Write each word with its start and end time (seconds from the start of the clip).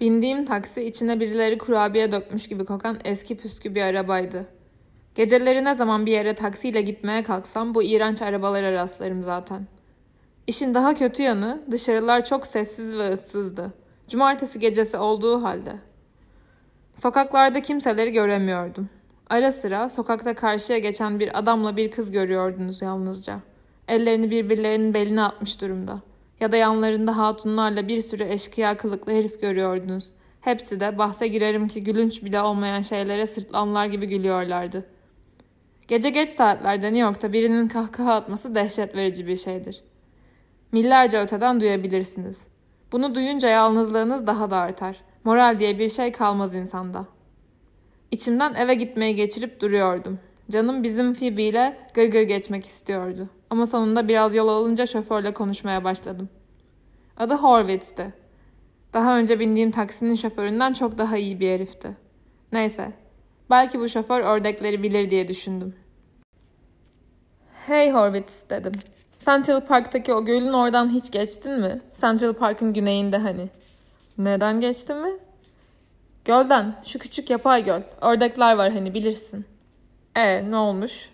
Bindiğim 0.00 0.44
taksi 0.44 0.82
içine 0.82 1.20
birileri 1.20 1.58
kurabiye 1.58 2.12
dökmüş 2.12 2.48
gibi 2.48 2.64
kokan 2.64 2.98
eski 3.04 3.36
püskü 3.36 3.74
bir 3.74 3.82
arabaydı. 3.82 4.46
Geceleri 5.14 5.64
ne 5.64 5.74
zaman 5.74 6.06
bir 6.06 6.12
yere 6.12 6.34
taksiyle 6.34 6.82
gitmeye 6.82 7.22
kalksam 7.22 7.74
bu 7.74 7.82
iğrenç 7.82 8.22
arabalara 8.22 8.72
rastlarım 8.72 9.22
zaten. 9.22 9.66
İşin 10.46 10.74
daha 10.74 10.94
kötü 10.94 11.22
yanı 11.22 11.62
dışarılar 11.70 12.24
çok 12.24 12.46
sessiz 12.46 12.98
ve 12.98 13.12
ıssızdı. 13.12 13.72
Cumartesi 14.08 14.58
gecesi 14.58 14.96
olduğu 14.96 15.42
halde. 15.42 15.72
Sokaklarda 16.94 17.62
kimseleri 17.62 18.12
göremiyordum. 18.12 18.88
Ara 19.30 19.52
sıra 19.52 19.88
sokakta 19.88 20.34
karşıya 20.34 20.78
geçen 20.78 21.20
bir 21.20 21.38
adamla 21.38 21.76
bir 21.76 21.90
kız 21.90 22.10
görüyordunuz 22.10 22.82
yalnızca. 22.82 23.40
Ellerini 23.88 24.30
birbirlerinin 24.30 24.94
beline 24.94 25.22
atmış 25.22 25.60
durumda. 25.60 26.00
Ya 26.40 26.52
da 26.52 26.56
yanlarında 26.56 27.16
hatunlarla 27.16 27.88
bir 27.88 28.02
sürü 28.02 28.24
eşkıya 28.24 28.76
kılıklı 28.76 29.12
herif 29.12 29.40
görüyordunuz. 29.40 30.10
Hepsi 30.40 30.80
de 30.80 30.98
bahse 30.98 31.28
girerim 31.28 31.68
ki 31.68 31.84
gülünç 31.84 32.24
bile 32.24 32.40
olmayan 32.40 32.82
şeylere 32.82 33.26
sırtlanlar 33.26 33.86
gibi 33.86 34.06
gülüyorlardı. 34.06 34.86
Gece 35.88 36.10
geç 36.10 36.32
saatlerde 36.32 36.86
New 36.86 36.98
York'ta 36.98 37.32
birinin 37.32 37.68
kahkaha 37.68 38.14
atması 38.14 38.54
dehşet 38.54 38.94
verici 38.96 39.26
bir 39.26 39.36
şeydir. 39.36 39.82
Millerce 40.72 41.20
öteden 41.20 41.60
duyabilirsiniz. 41.60 42.38
Bunu 42.92 43.14
duyunca 43.14 43.48
yalnızlığınız 43.48 44.26
daha 44.26 44.50
da 44.50 44.56
artar. 44.56 44.96
Moral 45.24 45.58
diye 45.58 45.78
bir 45.78 45.88
şey 45.88 46.12
kalmaz 46.12 46.54
insanda. 46.54 47.06
İçimden 48.10 48.54
eve 48.54 48.74
gitmeyi 48.74 49.14
geçirip 49.14 49.60
duruyordum. 49.60 50.18
Canım 50.50 50.82
bizim 50.82 51.14
Phoebe 51.14 51.42
ile 51.42 51.76
gırgır 51.94 52.22
geçmek 52.22 52.66
istiyordu. 52.66 53.28
Ama 53.50 53.66
sonunda 53.66 54.08
biraz 54.08 54.34
yol 54.34 54.48
alınca 54.48 54.86
şoförle 54.86 55.34
konuşmaya 55.34 55.84
başladım. 55.84 56.28
Adı 57.16 57.34
Horvitz'ti. 57.34 58.14
Daha 58.92 59.18
önce 59.18 59.40
bindiğim 59.40 59.70
taksinin 59.70 60.14
şoföründen 60.14 60.72
çok 60.72 60.98
daha 60.98 61.16
iyi 61.16 61.40
bir 61.40 61.50
herifti. 61.50 61.96
Neyse, 62.52 62.92
belki 63.50 63.80
bu 63.80 63.88
şoför 63.88 64.20
ördekleri 64.20 64.82
bilir 64.82 65.10
diye 65.10 65.28
düşündüm. 65.28 65.74
Hey 67.66 67.90
Horvitz 67.90 68.44
dedim. 68.50 68.72
Central 69.18 69.60
Park'taki 69.60 70.14
o 70.14 70.24
gölün 70.24 70.52
oradan 70.52 70.88
hiç 70.88 71.10
geçtin 71.10 71.60
mi? 71.60 71.80
Central 72.00 72.32
Park'ın 72.32 72.72
güneyinde 72.72 73.16
hani. 73.16 73.48
Neden 74.18 74.60
geçtin 74.60 74.96
mi? 74.96 75.12
Gölden, 76.24 76.74
şu 76.84 76.98
küçük 76.98 77.30
yapay 77.30 77.64
göl. 77.64 77.82
Ördekler 78.00 78.56
var 78.56 78.72
hani 78.72 78.94
bilirsin. 78.94 79.46
E 80.16 80.50
ne 80.50 80.56
olmuş? 80.56 81.10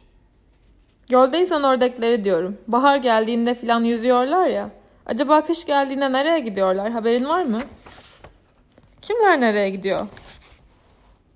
Göldeysen 1.09 1.65
ördekleri 1.65 2.25
diyorum. 2.25 2.59
Bahar 2.69 2.97
geldiğinde 2.97 3.55
filan 3.55 3.85
yüzüyorlar 3.85 4.47
ya. 4.47 4.71
Acaba 5.07 5.45
kış 5.45 5.65
geldiğinde 5.65 6.13
nereye 6.13 6.39
gidiyorlar? 6.39 6.91
Haberin 6.91 7.29
var 7.29 7.43
mı? 7.43 7.61
Kimler 9.03 9.41
nereye 9.41 9.71
gidiyor? 9.71 10.07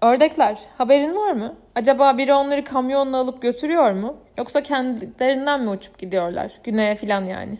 Ördekler. 0.02 0.58
Haberin 0.78 1.16
var 1.16 1.32
mı? 1.32 1.56
Acaba 1.74 2.18
biri 2.18 2.34
onları 2.34 2.64
kamyonla 2.64 3.16
alıp 3.16 3.42
götürüyor 3.42 3.92
mu? 3.92 4.16
Yoksa 4.38 4.62
kendilerinden 4.62 5.62
mi 5.62 5.70
uçup 5.70 5.98
gidiyorlar? 5.98 6.52
Güneye 6.64 6.94
filan 6.94 7.24
yani. 7.24 7.58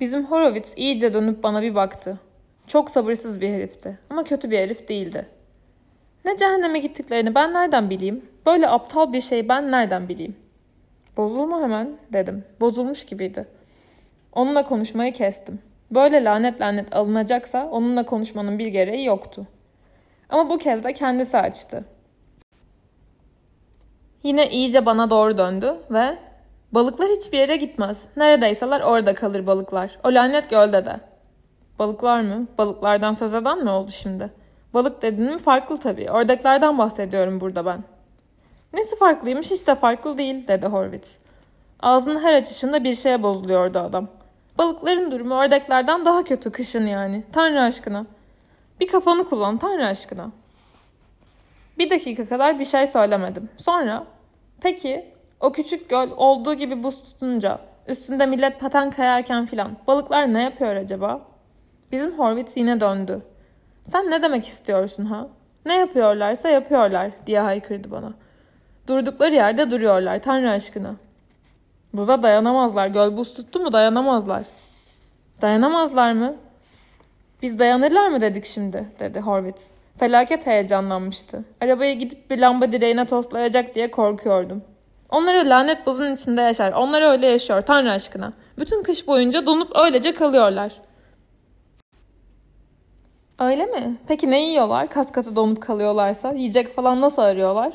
Bizim 0.00 0.24
Horowitz 0.24 0.72
iyice 0.76 1.14
dönüp 1.14 1.42
bana 1.42 1.62
bir 1.62 1.74
baktı. 1.74 2.18
Çok 2.66 2.90
sabırsız 2.90 3.40
bir 3.40 3.48
herifti 3.48 3.98
ama 4.10 4.24
kötü 4.24 4.50
bir 4.50 4.58
herif 4.58 4.88
değildi. 4.88 5.26
Ne 6.24 6.36
cehenneme 6.36 6.78
gittiklerini 6.78 7.34
ben 7.34 7.54
nereden 7.54 7.90
bileyim? 7.90 8.29
Böyle 8.46 8.68
aptal 8.68 9.12
bir 9.12 9.20
şey 9.20 9.48
ben 9.48 9.70
nereden 9.70 10.08
bileyim? 10.08 10.36
Bozulma 11.16 11.60
hemen 11.62 11.98
dedim. 12.12 12.44
Bozulmuş 12.60 13.04
gibiydi. 13.04 13.48
Onunla 14.32 14.64
konuşmayı 14.64 15.12
kestim. 15.12 15.58
Böyle 15.90 16.24
lanet 16.24 16.60
lanet 16.60 16.96
alınacaksa 16.96 17.68
onunla 17.70 18.06
konuşmanın 18.06 18.58
bir 18.58 18.66
gereği 18.66 19.04
yoktu. 19.04 19.46
Ama 20.28 20.50
bu 20.50 20.58
kez 20.58 20.84
de 20.84 20.92
kendisi 20.92 21.38
açtı. 21.38 21.84
Yine 24.22 24.50
iyice 24.50 24.86
bana 24.86 25.10
doğru 25.10 25.38
döndü 25.38 25.74
ve 25.90 26.18
balıklar 26.72 27.08
hiçbir 27.08 27.38
yere 27.38 27.56
gitmez. 27.56 27.98
Neredeyseler 28.16 28.80
orada 28.80 29.14
kalır 29.14 29.46
balıklar. 29.46 29.98
O 30.04 30.14
lanet 30.14 30.50
gölde 30.50 30.86
de. 30.86 31.00
Balıklar 31.78 32.20
mı? 32.20 32.46
Balıklardan 32.58 33.12
söz 33.12 33.34
eden 33.34 33.64
mi 33.64 33.70
oldu 33.70 33.90
şimdi? 33.90 34.30
Balık 34.74 35.02
dedin 35.02 35.24
mi 35.24 35.38
farklı 35.38 35.76
tabii. 35.76 36.10
Ördeklerden 36.10 36.78
bahsediyorum 36.78 37.40
burada 37.40 37.66
ben. 37.66 37.84
Nesi 38.72 38.96
farklıymış 38.96 39.50
hiç 39.50 39.66
de 39.66 39.74
farklı 39.74 40.18
değil 40.18 40.48
dedi 40.48 40.66
Horvitz. 40.66 41.18
Ağzının 41.80 42.22
her 42.22 42.34
açışında 42.34 42.84
bir 42.84 42.94
şeye 42.94 43.22
bozuluyordu 43.22 43.78
adam. 43.78 44.08
Balıkların 44.58 45.10
durumu 45.10 45.42
ördeklerden 45.42 46.04
daha 46.04 46.24
kötü 46.24 46.52
kışın 46.52 46.86
yani. 46.86 47.22
Tanrı 47.32 47.60
aşkına. 47.60 48.06
Bir 48.80 48.88
kafanı 48.88 49.24
kullan 49.24 49.58
Tanrı 49.58 49.86
aşkına. 49.86 50.30
Bir 51.78 51.90
dakika 51.90 52.26
kadar 52.26 52.58
bir 52.58 52.64
şey 52.64 52.86
söylemedim. 52.86 53.48
Sonra 53.56 54.04
peki 54.60 55.04
o 55.40 55.52
küçük 55.52 55.90
göl 55.90 56.10
olduğu 56.16 56.54
gibi 56.54 56.82
buz 56.82 57.02
tutunca 57.02 57.58
üstünde 57.88 58.26
millet 58.26 58.60
paten 58.60 58.90
kayarken 58.90 59.46
filan 59.46 59.76
balıklar 59.86 60.34
ne 60.34 60.42
yapıyor 60.42 60.76
acaba? 60.76 61.20
Bizim 61.92 62.18
Horvitz 62.18 62.56
yine 62.56 62.80
döndü. 62.80 63.22
Sen 63.84 64.10
ne 64.10 64.22
demek 64.22 64.46
istiyorsun 64.46 65.04
ha? 65.04 65.28
Ne 65.66 65.76
yapıyorlarsa 65.76 66.48
yapıyorlar 66.48 67.10
diye 67.26 67.40
haykırdı 67.40 67.90
bana. 67.90 68.12
Durdukları 68.90 69.34
yerde 69.34 69.70
duruyorlar 69.70 70.22
Tanrı 70.22 70.50
aşkına. 70.50 70.94
Buza 71.94 72.22
dayanamazlar. 72.22 72.86
Göl 72.86 73.16
buz 73.16 73.34
tuttu 73.34 73.60
mu 73.60 73.72
dayanamazlar. 73.72 74.42
Dayanamazlar 75.42 76.12
mı? 76.12 76.34
Biz 77.42 77.58
dayanırlar 77.58 78.08
mı 78.08 78.20
dedik 78.20 78.44
şimdi 78.44 78.88
dedi 79.00 79.20
Horvitz. 79.20 79.70
Felaket 79.98 80.46
heyecanlanmıştı. 80.46 81.44
Arabaya 81.60 81.92
gidip 81.92 82.30
bir 82.30 82.38
lamba 82.38 82.72
direğine 82.72 83.06
toslayacak 83.06 83.74
diye 83.74 83.90
korkuyordum. 83.90 84.62
Onları 85.10 85.50
lanet 85.50 85.86
buzun 85.86 86.12
içinde 86.12 86.42
yaşar. 86.42 86.72
Onlar 86.72 87.02
öyle 87.02 87.26
yaşıyor 87.26 87.60
Tanrı 87.60 87.90
aşkına. 87.90 88.32
Bütün 88.58 88.82
kış 88.82 89.06
boyunca 89.06 89.46
donup 89.46 89.76
öylece 89.76 90.14
kalıyorlar. 90.14 90.72
Öyle 93.38 93.66
mi? 93.66 93.96
Peki 94.08 94.30
ne 94.30 94.42
yiyorlar? 94.42 94.90
Kas 94.90 95.12
katı 95.12 95.36
donup 95.36 95.62
kalıyorlarsa 95.62 96.32
yiyecek 96.32 96.74
falan 96.74 97.00
nasıl 97.00 97.22
arıyorlar? 97.22 97.72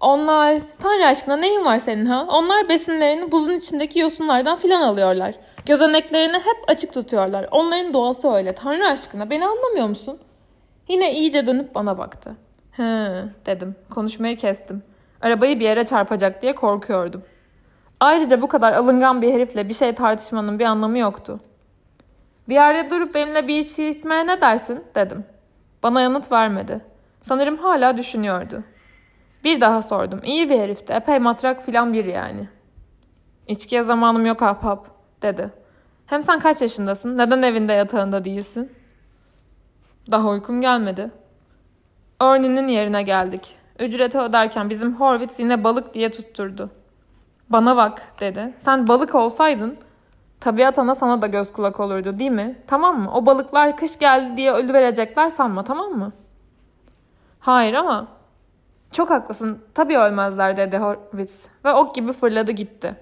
Onlar, 0.00 0.60
Tanrı 0.78 1.06
aşkına 1.06 1.36
neyin 1.36 1.64
var 1.64 1.78
senin 1.78 2.06
ha? 2.06 2.26
Onlar 2.28 2.68
besinlerini 2.68 3.32
buzun 3.32 3.52
içindeki 3.52 3.98
yosunlardan 3.98 4.58
filan 4.58 4.82
alıyorlar. 4.82 5.34
Gözeneklerini 5.66 6.36
hep 6.36 6.56
açık 6.68 6.94
tutuyorlar. 6.94 7.48
Onların 7.50 7.94
doğası 7.94 8.32
öyle. 8.32 8.54
Tanrı 8.54 8.88
aşkına 8.88 9.30
beni 9.30 9.46
anlamıyor 9.46 9.88
musun? 9.88 10.18
Yine 10.88 11.14
iyice 11.14 11.46
dönüp 11.46 11.74
bana 11.74 11.98
baktı. 11.98 12.36
He 12.72 12.82
dedim. 13.46 13.76
Konuşmayı 13.90 14.36
kestim. 14.36 14.82
Arabayı 15.22 15.60
bir 15.60 15.64
yere 15.64 15.86
çarpacak 15.86 16.42
diye 16.42 16.54
korkuyordum. 16.54 17.22
Ayrıca 18.00 18.42
bu 18.42 18.48
kadar 18.48 18.72
alıngan 18.72 19.22
bir 19.22 19.32
herifle 19.32 19.68
bir 19.68 19.74
şey 19.74 19.92
tartışmanın 19.94 20.58
bir 20.58 20.64
anlamı 20.64 20.98
yoktu. 20.98 21.40
Bir 22.48 22.54
yerde 22.54 22.90
durup 22.90 23.14
benimle 23.14 23.48
bir 23.48 23.58
içki 23.58 23.88
içmeye 23.88 24.26
ne 24.26 24.40
dersin 24.40 24.84
dedim. 24.94 25.24
Bana 25.82 26.00
yanıt 26.00 26.32
vermedi. 26.32 26.80
Sanırım 27.22 27.56
hala 27.58 27.98
düşünüyordu. 27.98 28.62
Bir 29.46 29.60
daha 29.60 29.82
sordum. 29.82 30.20
İyi 30.24 30.50
bir 30.50 30.58
herifti. 30.58 30.92
Epey 30.92 31.18
matrak 31.18 31.62
filan 31.62 31.92
bir 31.92 32.04
yani. 32.04 32.48
İçkiye 33.48 33.82
zamanım 33.82 34.26
yok 34.26 34.42
ahbap 34.42 34.86
dedi. 35.22 35.50
Hem 36.06 36.22
sen 36.22 36.38
kaç 36.38 36.62
yaşındasın? 36.62 37.18
Neden 37.18 37.42
evinde 37.42 37.72
yatağında 37.72 38.24
değilsin? 38.24 38.72
Daha 40.10 40.28
uykum 40.28 40.60
gelmedi. 40.60 41.10
Ernie'nin 42.20 42.68
yerine 42.68 43.02
geldik. 43.02 43.56
Ücreti 43.78 44.18
öderken 44.18 44.70
bizim 44.70 45.00
Horvitz 45.00 45.38
yine 45.38 45.64
balık 45.64 45.94
diye 45.94 46.10
tutturdu. 46.10 46.70
Bana 47.48 47.76
bak 47.76 48.02
dedi. 48.20 48.54
Sen 48.58 48.88
balık 48.88 49.14
olsaydın 49.14 49.76
tabiat 50.40 50.78
ana 50.78 50.94
sana 50.94 51.22
da 51.22 51.26
göz 51.26 51.52
kulak 51.52 51.80
olurdu 51.80 52.18
değil 52.18 52.30
mi? 52.30 52.56
Tamam 52.66 53.02
mı? 53.02 53.10
O 53.14 53.26
balıklar 53.26 53.76
kış 53.76 53.98
geldi 53.98 54.36
diye 54.36 54.52
ölü 54.52 54.72
verecekler 54.72 55.30
sanma 55.30 55.64
tamam 55.64 55.92
mı? 55.92 56.12
Hayır 57.40 57.74
ama 57.74 58.15
çok 58.96 59.10
haklısın. 59.10 59.58
Tabii 59.74 59.98
ölmezler 59.98 60.56
dedi 60.56 60.76
Horvitz 60.78 61.44
ve 61.64 61.72
ok 61.72 61.94
gibi 61.94 62.12
fırladı 62.12 62.50
gitti. 62.50 62.94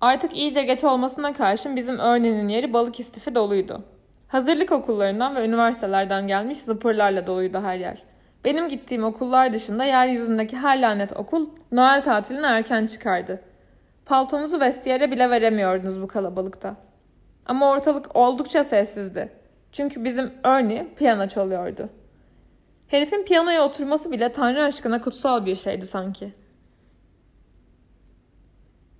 Artık 0.00 0.36
iyice 0.36 0.62
geç 0.62 0.84
olmasına 0.84 1.32
karşın 1.32 1.76
bizim 1.76 2.00
Ernie'nin 2.00 2.48
yeri 2.48 2.72
balık 2.72 3.00
istifi 3.00 3.34
doluydu. 3.34 3.82
Hazırlık 4.28 4.72
okullarından 4.72 5.36
ve 5.36 5.46
üniversitelerden 5.46 6.26
gelmiş 6.26 6.58
zıpırlarla 6.58 7.26
doluydu 7.26 7.60
her 7.62 7.76
yer. 7.76 8.02
Benim 8.44 8.68
gittiğim 8.68 9.04
okullar 9.04 9.52
dışında 9.52 9.84
yeryüzündeki 9.84 10.56
her 10.56 10.82
lanet 10.82 11.16
okul 11.16 11.50
Noel 11.72 12.02
tatiline 12.02 12.46
erken 12.46 12.86
çıkardı. 12.86 13.42
Paltonuzu 14.06 14.60
vestiyere 14.60 15.10
bile 15.10 15.30
veremiyordunuz 15.30 16.02
bu 16.02 16.06
kalabalıkta. 16.06 16.76
Ama 17.46 17.70
ortalık 17.70 18.16
oldukça 18.16 18.64
sessizdi. 18.64 19.28
Çünkü 19.72 20.04
bizim 20.04 20.32
Ernie 20.44 20.86
piyano 20.96 21.28
çalıyordu. 21.28 21.88
Herifin 22.92 23.22
piyanoya 23.22 23.64
oturması 23.64 24.10
bile 24.10 24.32
Tanrı 24.32 24.64
aşkına 24.64 25.00
kutsal 25.00 25.46
bir 25.46 25.56
şeydi 25.56 25.86
sanki. 25.86 26.32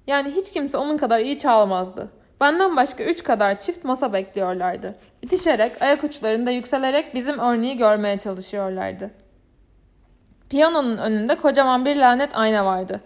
Yani 0.06 0.30
hiç 0.30 0.52
kimse 0.52 0.76
onun 0.76 0.96
kadar 0.96 1.20
iyi 1.20 1.38
çalmazdı. 1.38 2.08
Benden 2.40 2.76
başka 2.76 3.04
üç 3.04 3.24
kadar 3.24 3.60
çift 3.60 3.84
masa 3.84 4.12
bekliyorlardı. 4.12 4.94
İtişerek, 5.22 5.82
ayak 5.82 6.04
uçlarında 6.04 6.50
yükselerek 6.50 7.14
bizim 7.14 7.38
örneği 7.38 7.76
görmeye 7.76 8.18
çalışıyorlardı. 8.18 9.10
Piyanonun 10.50 10.96
önünde 10.96 11.34
kocaman 11.34 11.84
bir 11.84 11.96
lanet 11.96 12.36
ayna 12.36 12.64
vardı. 12.64 13.00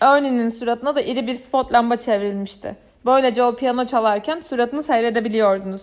Ernie'nin 0.00 0.48
suratına 0.48 0.94
da 0.94 1.00
iri 1.00 1.26
bir 1.26 1.34
spot 1.34 1.72
lamba 1.72 1.96
çevrilmişti. 1.96 2.76
Böylece 3.04 3.42
o 3.42 3.56
piyano 3.56 3.84
çalarken 3.84 4.40
suratını 4.40 4.82
seyredebiliyordunuz. 4.82 5.82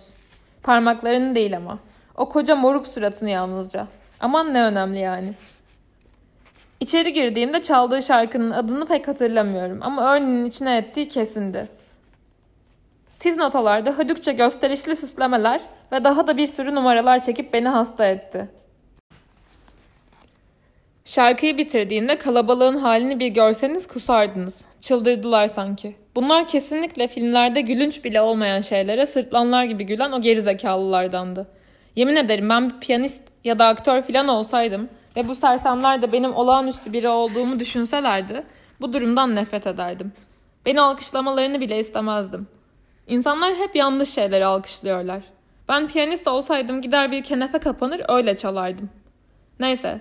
Parmaklarını 0.62 1.34
değil 1.34 1.56
ama. 1.56 1.78
O 2.16 2.28
koca 2.28 2.56
moruk 2.56 2.88
suratını 2.88 3.30
yalnızca. 3.30 3.86
Aman 4.24 4.54
ne 4.54 4.62
önemli 4.62 4.98
yani. 4.98 5.32
İçeri 6.80 7.12
girdiğimde 7.12 7.62
çaldığı 7.62 8.02
şarkının 8.02 8.50
adını 8.50 8.86
pek 8.86 9.08
hatırlamıyorum 9.08 9.78
ama 9.80 10.16
Ernie'nin 10.16 10.44
içine 10.44 10.76
ettiği 10.76 11.08
kesindi. 11.08 11.68
Tiz 13.20 13.36
notalarda 13.36 13.90
hödükçe 13.90 14.32
gösterişli 14.32 14.96
süslemeler 14.96 15.60
ve 15.92 16.04
daha 16.04 16.26
da 16.26 16.36
bir 16.36 16.46
sürü 16.46 16.74
numaralar 16.74 17.20
çekip 17.20 17.52
beni 17.52 17.68
hasta 17.68 18.06
etti. 18.06 18.48
Şarkıyı 21.04 21.58
bitirdiğinde 21.58 22.18
kalabalığın 22.18 22.76
halini 22.76 23.20
bir 23.20 23.28
görseniz 23.28 23.88
kusardınız. 23.88 24.64
Çıldırdılar 24.80 25.48
sanki. 25.48 25.96
Bunlar 26.16 26.48
kesinlikle 26.48 27.08
filmlerde 27.08 27.60
gülünç 27.60 28.04
bile 28.04 28.20
olmayan 28.20 28.60
şeylere 28.60 29.06
sırtlanlar 29.06 29.64
gibi 29.64 29.86
gülen 29.86 30.12
o 30.12 30.20
gerizekalılardandı. 30.20 31.46
Yemin 31.96 32.16
ederim 32.16 32.48
ben 32.48 32.70
bir 32.70 32.80
piyanist 32.80 33.33
ya 33.44 33.58
da 33.58 33.66
aktör 33.66 34.02
filan 34.02 34.28
olsaydım 34.28 34.88
ve 35.16 35.28
bu 35.28 35.34
sersemler 35.34 36.02
de 36.02 36.12
benim 36.12 36.34
olağanüstü 36.34 36.92
biri 36.92 37.08
olduğumu 37.08 37.60
düşünselerdi 37.60 38.44
bu 38.80 38.92
durumdan 38.92 39.34
nefret 39.34 39.66
ederdim. 39.66 40.12
Beni 40.66 40.80
alkışlamalarını 40.80 41.60
bile 41.60 41.78
istemezdim. 41.78 42.46
İnsanlar 43.06 43.54
hep 43.54 43.76
yanlış 43.76 44.08
şeyleri 44.08 44.46
alkışlıyorlar. 44.46 45.22
Ben 45.68 45.88
piyanist 45.88 46.28
olsaydım 46.28 46.82
gider 46.82 47.12
bir 47.12 47.24
kenefe 47.24 47.58
kapanır 47.58 48.02
öyle 48.08 48.36
çalardım. 48.36 48.90
Neyse. 49.60 50.00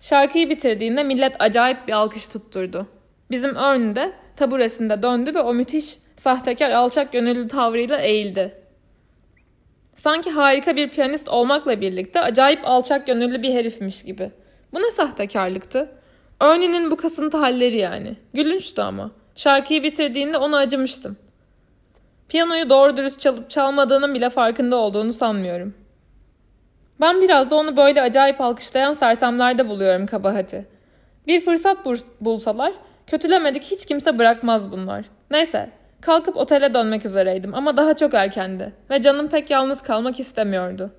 Şarkıyı 0.00 0.50
bitirdiğinde 0.50 1.04
millet 1.04 1.36
acayip 1.42 1.88
bir 1.88 1.92
alkış 1.92 2.28
tutturdu. 2.28 2.86
Bizim 3.30 3.56
Ern 3.56 3.96
de 3.96 4.12
taburesinde 4.36 5.02
döndü 5.02 5.34
ve 5.34 5.40
o 5.40 5.54
müthiş, 5.54 5.98
sahtekar, 6.16 6.70
alçak 6.70 7.12
gönüllü 7.12 7.48
tavrıyla 7.48 7.98
eğildi. 7.98 8.61
Sanki 10.02 10.30
harika 10.30 10.76
bir 10.76 10.90
piyanist 10.90 11.28
olmakla 11.28 11.80
birlikte 11.80 12.20
acayip 12.20 12.60
alçak 12.64 13.06
gönüllü 13.06 13.42
bir 13.42 13.54
herifmiş 13.54 14.04
gibi. 14.04 14.30
Bu 14.72 14.78
ne 14.78 14.90
sahtekarlıktı? 14.90 15.88
Ernie'nin 16.40 16.90
bu 16.90 16.96
kasıntı 16.96 17.36
halleri 17.36 17.76
yani. 17.76 18.16
Gülünçtü 18.34 18.82
ama. 18.82 19.10
Şarkıyı 19.36 19.82
bitirdiğinde 19.82 20.38
ona 20.38 20.56
acımıştım. 20.56 21.16
Piyanoyu 22.28 22.70
doğru 22.70 22.96
dürüst 22.96 23.20
çalıp 23.20 23.50
çalmadığının 23.50 24.14
bile 24.14 24.30
farkında 24.30 24.76
olduğunu 24.76 25.12
sanmıyorum. 25.12 25.74
Ben 27.00 27.20
biraz 27.20 27.50
da 27.50 27.56
onu 27.56 27.76
böyle 27.76 28.02
acayip 28.02 28.40
alkışlayan 28.40 28.92
sersemlerde 28.92 29.68
buluyorum 29.68 30.06
kabahati. 30.06 30.66
Bir 31.26 31.40
fırsat 31.40 31.78
bulsalar 32.20 32.72
kötülemedik 33.06 33.62
hiç 33.62 33.86
kimse 33.86 34.18
bırakmaz 34.18 34.72
bunlar. 34.72 35.04
Neyse 35.30 35.70
kalkıp 36.02 36.36
otele 36.36 36.74
dönmek 36.74 37.04
üzereydim 37.04 37.54
ama 37.54 37.76
daha 37.76 37.96
çok 37.96 38.14
erkendi 38.14 38.72
ve 38.90 39.02
canım 39.02 39.28
pek 39.28 39.50
yalnız 39.50 39.82
kalmak 39.82 40.20
istemiyordu. 40.20 40.90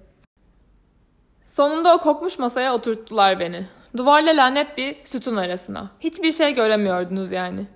Sonunda 1.48 1.96
o 1.96 1.98
kokmuş 1.98 2.40
masaya 2.40 2.74
oturttular 2.74 3.40
beni. 3.40 3.66
Duvarla 3.98 4.38
lanet 4.38 4.78
bir 4.78 4.96
sütun 5.06 5.36
arasına. 5.36 5.92
Hiçbir 6.00 6.32
şey 6.32 6.54
göremiyordunuz 6.56 7.32
yani. 7.32 7.68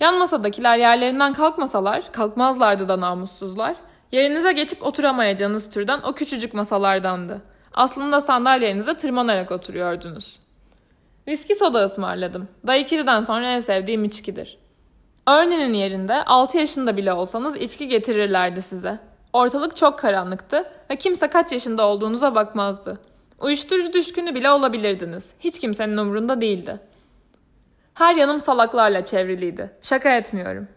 Yan 0.00 0.18
masadakiler 0.18 0.78
yerlerinden 0.78 1.32
kalkmasalar, 1.32 2.12
kalkmazlardı 2.12 2.88
da 2.88 3.00
namussuzlar. 3.00 3.76
Yerinize 4.12 4.52
geçip 4.52 4.82
oturamayacağınız 4.82 5.70
türden 5.70 6.00
o 6.02 6.12
küçücük 6.12 6.54
masalardandı. 6.54 7.42
Aslında 7.72 8.20
sandalyenize 8.20 8.94
tırmanarak 8.94 9.52
oturuyordunuz. 9.52 10.40
Viski 11.28 11.54
soda 11.54 11.84
ısmarladım. 11.84 12.48
Daiquiri'den 12.66 13.22
sonra 13.22 13.46
en 13.46 13.60
sevdiğim 13.60 14.04
içkidir. 14.04 14.58
Örneğin 15.26 15.72
yerinde 15.72 16.24
6 16.24 16.58
yaşında 16.58 16.96
bile 16.96 17.12
olsanız 17.12 17.56
içki 17.56 17.88
getirirlerdi 17.88 18.62
size. 18.62 18.98
Ortalık 19.32 19.76
çok 19.76 19.98
karanlıktı 19.98 20.64
ve 20.90 20.96
kimse 20.96 21.28
kaç 21.28 21.52
yaşında 21.52 21.88
olduğunuza 21.88 22.34
bakmazdı. 22.34 23.00
Uyuşturucu 23.40 23.92
düşkünü 23.92 24.34
bile 24.34 24.50
olabilirdiniz. 24.50 25.30
Hiç 25.40 25.60
kimsenin 25.60 25.96
umurunda 25.96 26.40
değildi. 26.40 26.80
Her 27.94 28.14
yanım 28.14 28.40
salaklarla 28.40 29.04
çevriliydi. 29.04 29.70
Şaka 29.82 30.16
etmiyorum. 30.16 30.68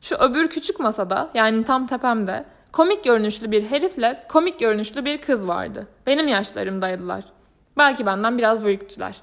Şu 0.00 0.16
öbür 0.16 0.48
küçük 0.48 0.80
masada 0.80 1.30
yani 1.34 1.64
tam 1.64 1.86
tepemde 1.86 2.44
komik 2.72 3.04
görünüşlü 3.04 3.50
bir 3.50 3.64
herifle 3.64 4.24
komik 4.28 4.60
görünüşlü 4.60 5.04
bir 5.04 5.20
kız 5.20 5.48
vardı. 5.48 5.86
Benim 6.06 6.28
yaşlarımdaydılar. 6.28 7.24
Belki 7.78 8.06
benden 8.06 8.38
biraz 8.38 8.64
büyüktüler. 8.64 9.16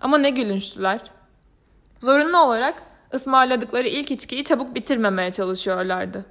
Ama 0.00 0.18
ne 0.18 0.30
gülünçlüler. 0.30 1.00
Zorunlu 2.00 2.38
olarak 2.38 2.82
ısmarladıkları 3.14 3.88
ilk 3.88 4.10
içkiyi 4.10 4.44
çabuk 4.44 4.74
bitirmemeye 4.74 5.32
çalışıyorlardı. 5.32 6.24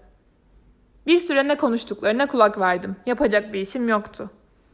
Bir 1.07 1.19
süre 1.19 1.47
ne 1.47 1.57
konuştuklarına 1.57 2.27
kulak 2.27 2.59
verdim. 2.59 2.95
Yapacak 3.05 3.53
bir 3.53 3.59
işim 3.59 3.87
yoktu. 3.87 4.29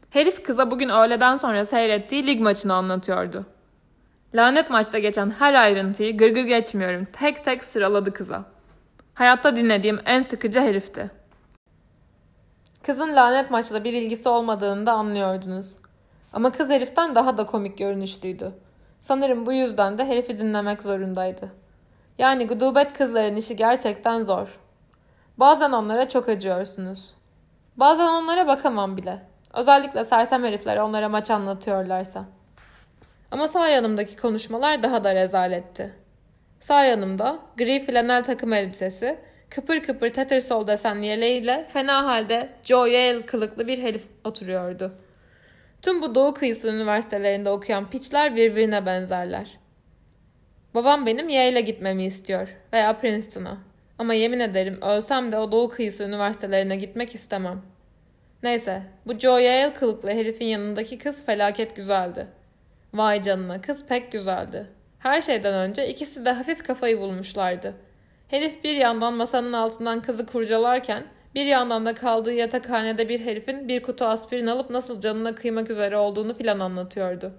Herif 0.09 0.43
kıza 0.43 0.71
bugün 0.71 0.89
öğleden 0.89 1.35
sonra 1.35 1.65
seyrettiği 1.65 2.27
lig 2.27 2.41
maçını 2.41 2.73
anlatıyordu. 2.73 3.45
Lanet 4.35 4.69
maçta 4.69 4.99
geçen 4.99 5.29
her 5.29 5.53
ayrıntıyı 5.53 6.17
gırgır 6.17 6.43
geçmiyorum. 6.43 7.07
Tek 7.13 7.45
tek 7.45 7.65
sıraladı 7.65 8.13
kıza. 8.13 8.45
Hayatta 9.13 9.55
dinlediğim 9.55 9.99
en 10.05 10.21
sıkıcı 10.21 10.59
herifti. 10.59 11.11
Kızın 12.83 13.15
lanet 13.15 13.51
maçla 13.51 13.83
bir 13.83 13.93
ilgisi 13.93 14.29
olmadığını 14.29 14.85
da 14.85 14.91
anlıyordunuz. 14.91 15.77
Ama 16.33 16.51
kız 16.51 16.69
heriften 16.69 17.15
daha 17.15 17.37
da 17.37 17.45
komik 17.45 17.77
görünüşlüydü. 17.77 18.51
Sanırım 19.01 19.45
bu 19.45 19.53
yüzden 19.53 19.97
de 19.97 20.05
herifi 20.05 20.39
dinlemek 20.39 20.83
zorundaydı. 20.83 21.60
Yani 22.21 22.47
gudubet 22.47 22.93
kızların 22.93 23.35
işi 23.35 23.55
gerçekten 23.55 24.21
zor. 24.21 24.47
Bazen 25.37 25.71
onlara 25.71 26.09
çok 26.09 26.29
acıyorsunuz. 26.29 27.13
Bazen 27.77 28.07
onlara 28.07 28.47
bakamam 28.47 28.97
bile. 28.97 29.19
Özellikle 29.53 30.03
sersem 30.03 30.43
herifler 30.43 30.77
onlara 30.77 31.09
maç 31.09 31.31
anlatıyorlarsa. 31.31 32.25
Ama 33.31 33.47
sağ 33.47 33.67
yanımdaki 33.67 34.17
konuşmalar 34.17 34.83
daha 34.83 35.03
da 35.03 35.15
rezaletti. 35.15 35.93
Sağ 36.59 36.83
yanımda 36.83 37.39
gri 37.57 37.85
flanel 37.85 38.23
takım 38.23 38.53
elbisesi, 38.53 39.19
kıpır 39.49 39.79
kıpır 39.79 40.13
Tattersall 40.13 40.67
desenli 40.67 41.05
yeleğiyle 41.05 41.67
fena 41.73 42.05
halde 42.05 42.49
Joe 42.63 42.85
Yale 42.85 43.25
kılıklı 43.25 43.67
bir 43.67 43.83
herif 43.83 44.03
oturuyordu. 44.23 44.91
Tüm 45.81 46.01
bu 46.01 46.15
doğu 46.15 46.33
kıyısı 46.33 46.69
üniversitelerinde 46.69 47.49
okuyan 47.49 47.89
piçler 47.89 48.35
birbirine 48.35 48.85
benzerler. 48.85 49.60
Babam 50.75 51.05
benim 51.05 51.29
Yale'e 51.29 51.61
gitmemi 51.61 52.05
istiyor 52.05 52.47
veya 52.73 52.99
Princeton'a. 52.99 53.57
Ama 53.99 54.13
yemin 54.13 54.39
ederim 54.39 54.81
ölsem 54.81 55.31
de 55.31 55.37
o 55.37 55.51
doğu 55.51 55.69
kıyısı 55.69 56.03
üniversitelerine 56.03 56.75
gitmek 56.75 57.15
istemem. 57.15 57.61
Neyse 58.43 58.83
bu 59.05 59.19
Joe 59.19 59.39
Yale 59.39 59.73
kılıklı 59.73 60.09
herifin 60.09 60.45
yanındaki 60.45 60.97
kız 60.97 61.25
felaket 61.25 61.75
güzeldi. 61.75 62.27
Vay 62.93 63.21
canına 63.21 63.61
kız 63.61 63.85
pek 63.85 64.11
güzeldi. 64.11 64.67
Her 64.99 65.21
şeyden 65.21 65.53
önce 65.53 65.89
ikisi 65.89 66.25
de 66.25 66.31
hafif 66.31 66.63
kafayı 66.63 66.99
bulmuşlardı. 66.99 67.73
Herif 68.27 68.63
bir 68.63 68.75
yandan 68.75 69.13
masanın 69.13 69.53
altından 69.53 70.01
kızı 70.01 70.25
kurcalarken 70.25 71.03
bir 71.35 71.45
yandan 71.45 71.85
da 71.85 71.95
kaldığı 71.95 72.33
yatakhanede 72.33 73.09
bir 73.09 73.19
herifin 73.25 73.67
bir 73.67 73.81
kutu 73.81 74.05
aspirin 74.05 74.47
alıp 74.47 74.69
nasıl 74.69 74.99
canına 74.99 75.35
kıymak 75.35 75.69
üzere 75.69 75.97
olduğunu 75.97 76.33
filan 76.33 76.59
anlatıyordu. 76.59 77.33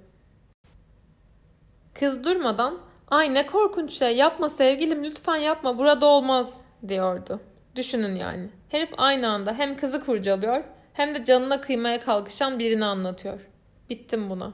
Kız 1.95 2.25
durmadan 2.25 2.79
ay 3.13 3.35
ne 3.35 3.47
korkunç 3.47 3.93
şey 3.93 4.17
yapma 4.17 4.49
sevgilim 4.49 5.05
lütfen 5.05 5.37
yapma 5.37 5.79
burada 5.79 6.07
olmaz 6.07 6.61
diyordu. 6.89 7.41
Düşünün 7.77 8.15
yani. 8.15 8.49
Herif 8.69 8.91
aynı 8.97 9.29
anda 9.29 9.55
hem 9.55 9.77
kızı 9.77 10.05
kurcalıyor 10.05 10.65
hem 10.93 11.15
de 11.15 11.25
canına 11.25 11.61
kıymaya 11.61 12.01
kalkışan 12.01 12.59
birini 12.59 12.85
anlatıyor. 12.85 13.41
Bittim 13.91 14.31
buna. 14.31 14.53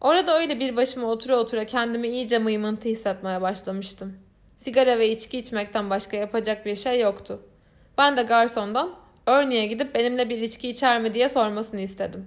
Orada 0.00 0.38
öyle 0.38 0.60
bir 0.60 0.76
başıma 0.76 1.06
otura 1.06 1.36
otura 1.36 1.64
kendimi 1.64 2.08
iyice 2.08 2.38
mıymıntı 2.38 2.88
hissetmeye 2.88 3.40
başlamıştım. 3.40 4.18
Sigara 4.56 4.98
ve 4.98 5.10
içki 5.10 5.38
içmekten 5.38 5.90
başka 5.90 6.16
yapacak 6.16 6.66
bir 6.66 6.76
şey 6.76 7.00
yoktu. 7.00 7.40
Ben 7.98 8.16
de 8.16 8.22
garsondan 8.22 8.94
Örneğe 9.28 9.66
gidip 9.66 9.94
benimle 9.94 10.28
bir 10.28 10.38
içki 10.38 10.68
içer 10.68 11.02
mi 11.02 11.14
diye 11.14 11.28
sormasını 11.28 11.80
istedim. 11.80 12.26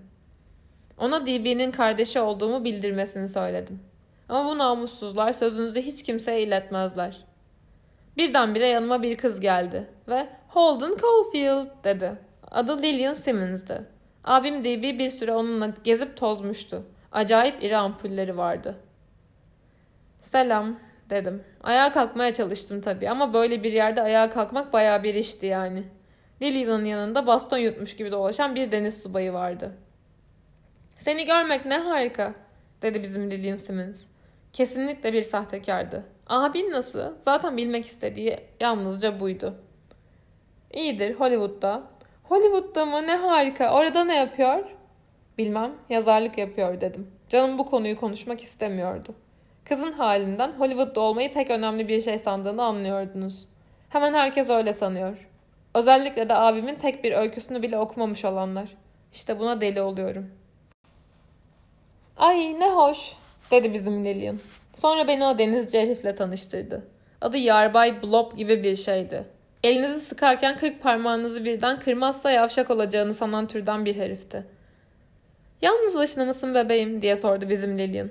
Ona 0.97 1.25
DB'nin 1.25 1.71
kardeşi 1.71 2.19
olduğumu 2.19 2.63
bildirmesini 2.63 3.27
söyledim. 3.27 3.90
Ama 4.31 4.51
bu 4.51 4.57
namussuzlar 4.57 5.33
sözünüzü 5.33 5.81
hiç 5.81 6.03
kimseye 6.03 6.41
iletmezler. 6.41 7.25
Birdenbire 8.17 8.67
yanıma 8.67 9.03
bir 9.03 9.17
kız 9.17 9.39
geldi 9.39 9.87
ve 10.07 10.27
Holden 10.47 10.97
Caulfield 11.01 11.67
dedi. 11.83 12.15
Adı 12.51 12.81
Lillian 12.81 13.13
Simmons'dı. 13.13 13.87
Abim 14.23 14.63
DB 14.63 14.99
bir 14.99 15.09
süre 15.09 15.31
onunla 15.31 15.73
gezip 15.83 16.17
tozmuştu. 16.17 16.83
Acayip 17.11 17.63
iri 17.63 17.77
ampulleri 17.77 18.37
vardı. 18.37 18.75
Selam 20.21 20.79
dedim. 21.09 21.43
Ayağa 21.63 21.91
kalkmaya 21.91 22.33
çalıştım 22.33 22.81
tabii 22.81 23.09
ama 23.09 23.33
böyle 23.33 23.63
bir 23.63 23.73
yerde 23.73 24.01
ayağa 24.01 24.29
kalkmak 24.29 24.73
bayağı 24.73 25.03
bir 25.03 25.15
işti 25.15 25.45
yani. 25.45 25.83
Lilian'ın 26.41 26.85
yanında 26.85 27.27
baston 27.27 27.57
yutmuş 27.57 27.95
gibi 27.95 28.11
dolaşan 28.11 28.55
bir 28.55 28.71
deniz 28.71 29.01
subayı 29.01 29.33
vardı. 29.33 29.71
Seni 30.97 31.25
görmek 31.25 31.65
ne 31.65 31.77
harika, 31.77 32.33
dedi 32.81 33.03
bizim 33.03 33.31
Lillian 33.31 33.57
Simmons. 33.57 34.11
Kesinlikle 34.53 35.13
bir 35.13 35.23
sahtekardı. 35.23 36.05
Abin 36.27 36.71
nasıl? 36.71 37.13
Zaten 37.21 37.57
bilmek 37.57 37.85
istediği 37.85 38.39
yalnızca 38.59 39.19
buydu. 39.19 39.55
İyidir 40.73 41.15
Hollywood'da. 41.15 41.83
Hollywood'da 42.23 42.85
mı? 42.85 43.07
Ne 43.07 43.15
harika. 43.15 43.73
Orada 43.73 44.03
ne 44.03 44.15
yapıyor? 44.15 44.63
Bilmem. 45.37 45.71
Yazarlık 45.89 46.37
yapıyor 46.37 46.81
dedim. 46.81 47.11
Canım 47.29 47.57
bu 47.57 47.65
konuyu 47.65 47.99
konuşmak 47.99 48.43
istemiyordu. 48.43 49.15
Kızın 49.65 49.91
halinden 49.91 50.51
Hollywood'da 50.51 50.99
olmayı 50.99 51.33
pek 51.33 51.49
önemli 51.49 51.87
bir 51.87 52.01
şey 52.01 52.17
sandığını 52.17 52.63
anlıyordunuz. 52.63 53.47
Hemen 53.89 54.13
herkes 54.13 54.49
öyle 54.49 54.73
sanıyor. 54.73 55.27
Özellikle 55.75 56.29
de 56.29 56.35
abimin 56.35 56.75
tek 56.75 57.03
bir 57.03 57.11
öyküsünü 57.11 57.61
bile 57.61 57.77
okumamış 57.77 58.25
olanlar. 58.25 58.77
İşte 59.13 59.39
buna 59.39 59.61
deli 59.61 59.81
oluyorum. 59.81 60.31
Ay 62.17 62.59
ne 62.59 62.69
hoş 62.69 63.15
dedi 63.51 63.73
bizim 63.73 64.05
Lillian. 64.05 64.39
Sonra 64.73 65.07
beni 65.07 65.25
o 65.25 65.37
denizci 65.37 65.79
herifle 65.79 66.13
tanıştırdı. 66.13 66.87
Adı 67.21 67.37
Yarbay 67.37 68.03
Blob 68.03 68.37
gibi 68.37 68.63
bir 68.63 68.75
şeydi. 68.75 69.25
Elinizi 69.63 69.99
sıkarken 69.99 70.57
kırk 70.57 70.81
parmağınızı 70.81 71.45
birden 71.45 71.79
kırmazsa 71.79 72.31
yavşak 72.31 72.69
olacağını 72.69 73.13
sanan 73.13 73.47
türden 73.47 73.85
bir 73.85 73.95
herifti. 73.95 74.45
Yalnız 75.61 75.97
başına 75.97 76.25
mısın 76.25 76.55
bebeğim 76.55 77.01
diye 77.01 77.17
sordu 77.17 77.49
bizim 77.49 77.77
Lillian. 77.77 78.09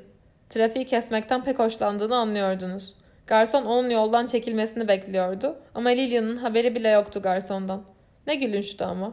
Trafiği 0.48 0.84
kesmekten 0.84 1.44
pek 1.44 1.58
hoşlandığını 1.58 2.16
anlıyordunuz. 2.16 2.94
Garson 3.26 3.64
onun 3.64 3.90
yoldan 3.90 4.26
çekilmesini 4.26 4.88
bekliyordu 4.88 5.56
ama 5.74 5.88
Lillian'ın 5.88 6.36
haberi 6.36 6.74
bile 6.74 6.88
yoktu 6.88 7.22
garsondan. 7.22 7.82
Ne 8.26 8.34
gülünçtü 8.34 8.84
ama. 8.84 9.12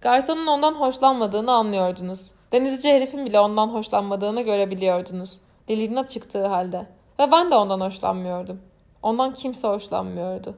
Garsonun 0.00 0.46
ondan 0.46 0.72
hoşlanmadığını 0.72 1.52
anlıyordunuz. 1.52 2.30
Denizci 2.52 2.92
herifin 2.92 3.26
bile 3.26 3.40
ondan 3.40 3.68
hoşlanmadığını 3.68 4.42
görebiliyordunuz. 4.42 5.40
Lillian'a 5.70 6.08
çıktığı 6.08 6.46
halde. 6.46 6.86
Ve 7.18 7.32
ben 7.32 7.50
de 7.50 7.54
ondan 7.54 7.80
hoşlanmıyordum. 7.80 8.60
Ondan 9.02 9.34
kimse 9.34 9.68
hoşlanmıyordu. 9.68 10.54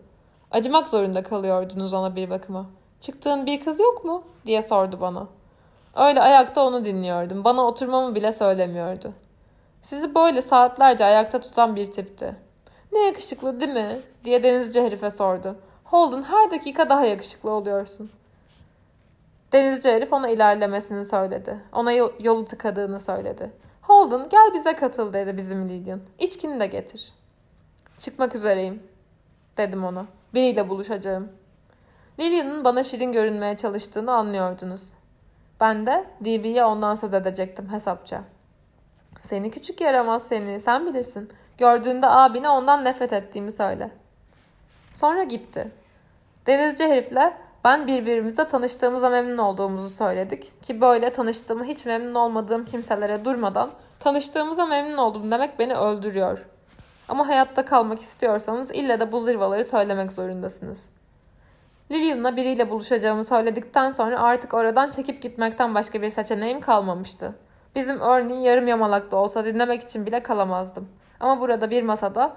Acımak 0.50 0.88
zorunda 0.88 1.22
kalıyordunuz 1.22 1.92
ona 1.92 2.16
bir 2.16 2.30
bakıma. 2.30 2.66
Çıktığın 3.00 3.46
bir 3.46 3.64
kız 3.64 3.80
yok 3.80 4.04
mu? 4.04 4.22
diye 4.46 4.62
sordu 4.62 5.00
bana. 5.00 5.28
Öyle 5.96 6.20
ayakta 6.20 6.66
onu 6.66 6.84
dinliyordum. 6.84 7.44
Bana 7.44 7.66
oturmamı 7.66 8.14
bile 8.14 8.32
söylemiyordu. 8.32 9.12
Sizi 9.82 10.14
böyle 10.14 10.42
saatlerce 10.42 11.04
ayakta 11.04 11.40
tutan 11.40 11.76
bir 11.76 11.92
tipti. 11.92 12.36
Ne 12.92 12.98
yakışıklı 12.98 13.60
değil 13.60 13.72
mi? 13.72 14.02
diye 14.24 14.42
denizci 14.42 14.82
herife 14.82 15.10
sordu. 15.10 15.56
Holden 15.84 16.22
her 16.22 16.50
dakika 16.50 16.88
daha 16.88 17.04
yakışıklı 17.04 17.50
oluyorsun. 17.50 18.10
Denizci 19.52 19.90
herif 19.90 20.12
ona 20.12 20.28
ilerlemesini 20.28 21.04
söyledi. 21.04 21.60
Ona 21.72 21.92
yolu 21.92 22.44
tıkadığını 22.44 23.00
söyledi. 23.00 23.52
Holden 23.86 24.28
gel 24.28 24.54
bize 24.54 24.76
katıl 24.76 25.12
dedi 25.12 25.36
bizim 25.36 25.68
Lillian. 25.68 26.00
İçkini 26.18 26.60
de 26.60 26.66
getir. 26.66 27.12
Çıkmak 27.98 28.34
üzereyim 28.34 28.82
dedim 29.56 29.84
ona. 29.84 30.06
Biriyle 30.34 30.68
buluşacağım. 30.68 31.28
Lillian'ın 32.20 32.64
bana 32.64 32.84
şirin 32.84 33.12
görünmeye 33.12 33.56
çalıştığını 33.56 34.12
anlıyordunuz. 34.12 34.92
Ben 35.60 35.86
de 35.86 36.04
DB'ye 36.20 36.64
ondan 36.64 36.94
söz 36.94 37.14
edecektim 37.14 37.72
hesapça. 37.72 38.22
Seni 39.22 39.50
küçük 39.50 39.80
yaramaz 39.80 40.26
seni, 40.26 40.60
sen 40.60 40.86
bilirsin. 40.86 41.30
Gördüğünde 41.58 42.06
abine 42.06 42.48
ondan 42.48 42.84
nefret 42.84 43.12
ettiğimi 43.12 43.52
söyle. 43.52 43.90
Sonra 44.94 45.22
gitti. 45.22 45.70
Denizci 46.46 46.84
herifle 46.84 47.36
ben 47.66 47.86
birbirimizle 47.86 48.48
tanıştığımıza 48.48 49.10
memnun 49.10 49.38
olduğumuzu 49.38 49.88
söyledik 49.88 50.62
ki 50.62 50.80
böyle 50.80 51.10
tanıştığımı 51.10 51.64
hiç 51.64 51.86
memnun 51.86 52.14
olmadığım 52.14 52.64
kimselere 52.64 53.24
durmadan 53.24 53.70
tanıştığımıza 54.00 54.66
memnun 54.66 54.96
oldum 54.96 55.30
demek 55.30 55.58
beni 55.58 55.74
öldürüyor. 55.74 56.46
Ama 57.08 57.28
hayatta 57.28 57.64
kalmak 57.64 58.02
istiyorsanız 58.02 58.70
ille 58.70 59.00
de 59.00 59.12
bu 59.12 59.20
zırvaları 59.20 59.64
söylemek 59.64 60.12
zorundasınız. 60.12 60.90
Lillian'la 61.90 62.36
biriyle 62.36 62.70
buluşacağımı 62.70 63.24
söyledikten 63.24 63.90
sonra 63.90 64.20
artık 64.20 64.54
oradan 64.54 64.90
çekip 64.90 65.22
gitmekten 65.22 65.74
başka 65.74 66.02
bir 66.02 66.10
seçeneğim 66.10 66.60
kalmamıştı. 66.60 67.34
Bizim 67.74 68.00
örneğin 68.00 68.40
yarım 68.40 68.68
yamalak 68.68 69.10
da 69.10 69.16
olsa 69.16 69.44
dinlemek 69.44 69.82
için 69.82 70.06
bile 70.06 70.22
kalamazdım. 70.22 70.88
Ama 71.20 71.40
burada 71.40 71.70
bir 71.70 71.82
masada 71.82 72.36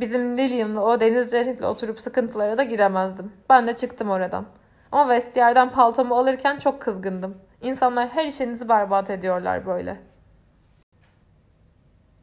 bizim 0.00 0.38
Lillian'la 0.38 0.80
o 0.84 1.00
deniz 1.00 1.34
herifle 1.34 1.66
oturup 1.66 2.00
sıkıntılara 2.00 2.58
da 2.58 2.62
giremezdim. 2.62 3.32
Ben 3.50 3.66
de 3.66 3.76
çıktım 3.76 4.10
oradan. 4.10 4.46
Ama 4.92 5.08
vestiyerden 5.08 5.70
paltomu 5.70 6.14
alırken 6.14 6.58
çok 6.58 6.82
kızgındım. 6.82 7.38
İnsanlar 7.62 8.08
her 8.08 8.26
işinizi 8.26 8.68
berbat 8.68 9.10
ediyorlar 9.10 9.66
böyle. 9.66 9.96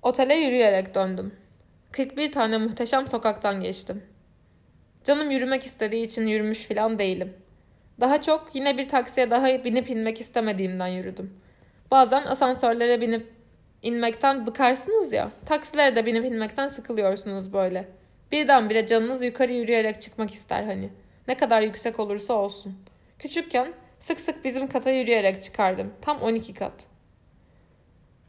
Otele 0.02 0.36
yürüyerek 0.36 0.96
döndüm. 0.96 1.34
41 1.92 2.32
tane 2.32 2.58
muhteşem 2.58 3.08
sokaktan 3.08 3.62
geçtim. 3.62 4.04
Canım 5.04 5.32
yürümek 5.32 5.66
istediği 5.66 6.06
için 6.06 6.28
yürümüş 6.28 6.66
filan 6.66 7.00
değilim. 7.00 7.34
Daha 8.00 8.22
çok 8.22 8.56
yine 8.56 8.78
bir 8.78 8.90
taksiye 8.90 9.32
daha 9.32 9.64
binip 9.64 9.90
inmek 9.90 10.22
istemediğimden 10.22 10.88
yürüdüm. 10.88 11.40
Bazen 11.92 12.24
asansörlere 12.24 13.02
binip 13.02 13.34
inmekten 13.82 14.48
bıkarsınız 14.48 15.14
ya. 15.14 15.32
Taksilere 15.46 15.96
de 15.96 16.06
binip 16.06 16.26
inmekten 16.26 16.68
sıkılıyorsunuz 16.68 17.54
böyle. 17.54 17.88
Birdenbire 18.32 18.88
canınız 18.88 19.24
yukarı 19.24 19.52
yürüyerek 19.52 20.02
çıkmak 20.02 20.34
ister 20.34 20.64
hani. 20.64 20.90
Ne 21.28 21.38
kadar 21.38 21.62
yüksek 21.62 22.00
olursa 22.00 22.34
olsun. 22.34 22.76
Küçükken 23.20 23.74
sık 24.00 24.20
sık 24.20 24.46
bizim 24.46 24.68
kata 24.68 24.90
yürüyerek 24.90 25.44
çıkardım. 25.44 25.94
Tam 26.02 26.22
12 26.22 26.54
kat. 26.54 26.88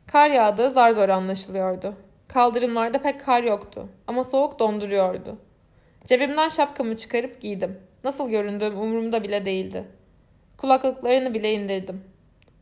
Kar 0.07 0.31
yağdığı 0.31 0.71
zar 0.71 0.91
zor 0.91 1.09
anlaşılıyordu. 1.09 1.95
Kaldırımlarda 2.29 3.03
pek 3.03 3.21
kar 3.21 3.43
yoktu 3.43 3.89
ama 4.07 4.25
soğuk 4.25 4.59
donduruyordu. 4.59 5.39
Cebimden 6.05 6.49
şapkamı 6.49 6.97
çıkarıp 6.97 7.41
giydim. 7.41 7.81
Nasıl 8.05 8.31
göründüğüm 8.31 8.81
umurumda 8.81 9.23
bile 9.23 9.45
değildi. 9.45 9.85
Kulaklıklarını 10.57 11.35
bile 11.35 11.53
indirdim. 11.53 12.05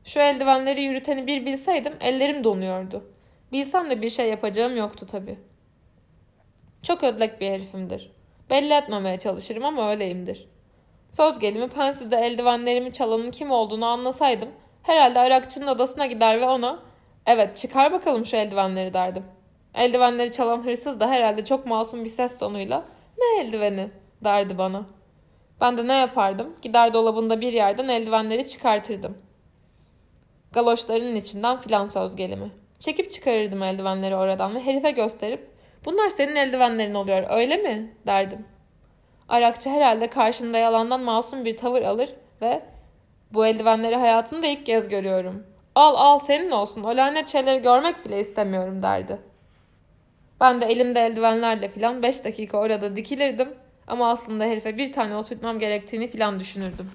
Şu 0.04 0.20
eldivenleri 0.20 0.82
yürüteni 0.82 1.26
bir 1.26 1.46
bilseydim 1.46 1.92
ellerim 2.00 2.44
donuyordu. 2.44 3.10
Bilsem 3.52 3.90
de 3.90 4.02
bir 4.02 4.10
şey 4.10 4.28
yapacağım 4.28 4.76
yoktu 4.76 5.06
tabii. 5.10 5.38
Çok 6.82 7.02
ödlek 7.04 7.40
bir 7.40 7.50
herifimdir. 7.50 8.12
Belli 8.52 8.74
etmemeye 8.74 9.18
çalışırım 9.18 9.64
ama 9.64 9.90
öyleyimdir. 9.90 10.48
Söz 11.10 11.38
gelimi 11.38 11.68
pensizde 11.68 12.16
eldivenlerimi 12.16 12.92
çalanın 12.92 13.30
kim 13.30 13.50
olduğunu 13.50 13.86
anlasaydım 13.86 14.48
herhalde 14.82 15.18
Arakçı'nın 15.18 15.66
odasına 15.66 16.06
gider 16.06 16.40
ve 16.40 16.44
ona 16.44 16.78
evet 17.26 17.56
çıkar 17.56 17.92
bakalım 17.92 18.26
şu 18.26 18.36
eldivenleri 18.36 18.94
derdim. 18.94 19.24
Eldivenleri 19.74 20.32
çalan 20.32 20.64
hırsız 20.66 21.00
da 21.00 21.08
herhalde 21.08 21.44
çok 21.44 21.66
masum 21.66 22.04
bir 22.04 22.08
ses 22.08 22.38
tonuyla 22.38 22.84
ne 23.18 23.42
eldiveni 23.42 23.90
derdi 24.24 24.58
bana. 24.58 24.86
Ben 25.60 25.78
de 25.78 25.88
ne 25.88 25.94
yapardım? 25.94 26.56
Gider 26.62 26.94
dolabında 26.94 27.40
bir 27.40 27.52
yerden 27.52 27.88
eldivenleri 27.88 28.48
çıkartırdım. 28.48 29.18
Galoşlarının 30.52 31.16
içinden 31.16 31.56
filan 31.56 31.86
söz 31.86 32.16
gelimi. 32.16 32.50
Çekip 32.78 33.10
çıkarırdım 33.10 33.62
eldivenleri 33.62 34.16
oradan 34.16 34.54
ve 34.54 34.66
herife 34.66 34.90
gösterip 34.90 35.51
bunlar 35.84 36.10
senin 36.10 36.36
eldivenlerin 36.36 36.94
oluyor 36.94 37.26
öyle 37.30 37.56
mi 37.56 37.94
derdim. 38.06 38.44
Arakçı 39.28 39.70
herhalde 39.70 40.06
karşında 40.06 40.58
yalandan 40.58 41.00
masum 41.00 41.44
bir 41.44 41.56
tavır 41.56 41.82
alır 41.82 42.10
ve 42.42 42.62
bu 43.32 43.46
eldivenleri 43.46 43.96
hayatımda 43.96 44.46
ilk 44.46 44.66
kez 44.66 44.88
görüyorum. 44.88 45.46
Al 45.74 45.94
al 45.96 46.18
senin 46.18 46.50
olsun 46.50 46.82
o 46.82 46.96
lanet 46.96 47.28
şeyleri 47.28 47.62
görmek 47.62 48.04
bile 48.04 48.20
istemiyorum 48.20 48.82
derdi. 48.82 49.18
Ben 50.40 50.60
de 50.60 50.66
elimde 50.66 51.00
eldivenlerle 51.00 51.68
filan 51.68 52.02
5 52.02 52.24
dakika 52.24 52.58
orada 52.58 52.96
dikilirdim 52.96 53.54
ama 53.86 54.10
aslında 54.10 54.44
herife 54.44 54.78
bir 54.78 54.92
tane 54.92 55.16
oturtmam 55.16 55.58
gerektiğini 55.58 56.08
filan 56.08 56.40
düşünürdüm. 56.40 56.88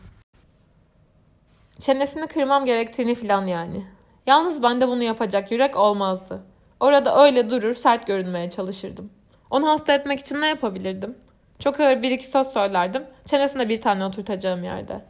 Çenesini 1.80 2.28
kırmam 2.28 2.66
gerektiğini 2.66 3.16
filan 3.16 3.46
yani. 3.46 3.84
Yalnız 4.26 4.64
bende 4.64 4.88
bunu 4.88 5.04
yapacak 5.04 5.52
yürek 5.52 5.76
olmazdı. 5.76 6.44
Orada 6.80 7.24
öyle 7.24 7.50
durur 7.50 7.74
sert 7.74 8.08
görünmeye 8.08 8.50
çalışırdım. 8.50 9.10
Onu 9.50 9.68
hasta 9.68 9.94
etmek 9.94 10.20
için 10.20 10.42
ne 10.42 10.48
yapabilirdim? 10.48 11.18
Çok 11.60 11.80
ağır 11.80 12.02
bir 12.02 12.12
iki 12.12 12.28
söz 12.28 12.48
söylerdim. 12.48 13.04
Çenesine 13.26 13.70
bir 13.70 13.82
tane 13.82 14.06
oturtacağım 14.06 14.64
yerde. 14.64 15.02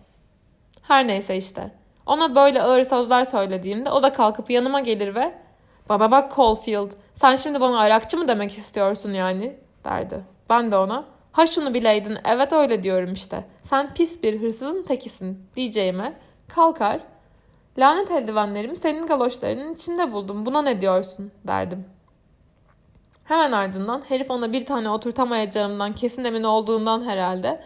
Her 0.81 1.07
neyse 1.07 1.37
işte. 1.37 1.71
Ona 2.05 2.35
böyle 2.35 2.61
ağır 2.61 2.83
sözler 2.83 3.25
söylediğimde 3.25 3.89
o 3.89 4.03
da 4.03 4.13
kalkıp 4.13 4.49
yanıma 4.49 4.79
gelir 4.79 5.15
ve 5.15 5.33
bana 5.89 6.11
bak 6.11 6.35
Caulfield 6.37 6.91
sen 7.13 7.35
şimdi 7.35 7.61
bana 7.61 7.79
arakçı 7.79 8.17
mı 8.17 8.27
demek 8.27 8.57
istiyorsun 8.57 9.13
yani 9.13 9.57
derdi. 9.85 10.19
Ben 10.49 10.71
de 10.71 10.77
ona 10.77 11.05
ha 11.31 11.47
şunu 11.47 11.73
bileydin 11.73 12.17
evet 12.25 12.53
öyle 12.53 12.83
diyorum 12.83 13.13
işte. 13.13 13.43
Sen 13.61 13.93
pis 13.93 14.23
bir 14.23 14.41
hırsızın 14.41 14.83
tekisin 14.83 15.49
diyeceğime 15.55 16.13
kalkar 16.47 16.99
lanet 17.77 18.11
eldivenlerimi 18.11 18.75
senin 18.75 19.07
galoşlarının 19.07 19.73
içinde 19.73 20.11
buldum 20.11 20.45
buna 20.45 20.61
ne 20.61 20.81
diyorsun 20.81 21.31
derdim. 21.47 21.85
Hemen 23.23 23.51
ardından 23.51 24.01
herif 24.07 24.31
ona 24.31 24.53
bir 24.53 24.65
tane 24.65 24.89
oturtamayacağımdan 24.89 25.95
kesin 25.95 26.23
emin 26.23 26.43
olduğundan 26.43 27.05
herhalde 27.05 27.63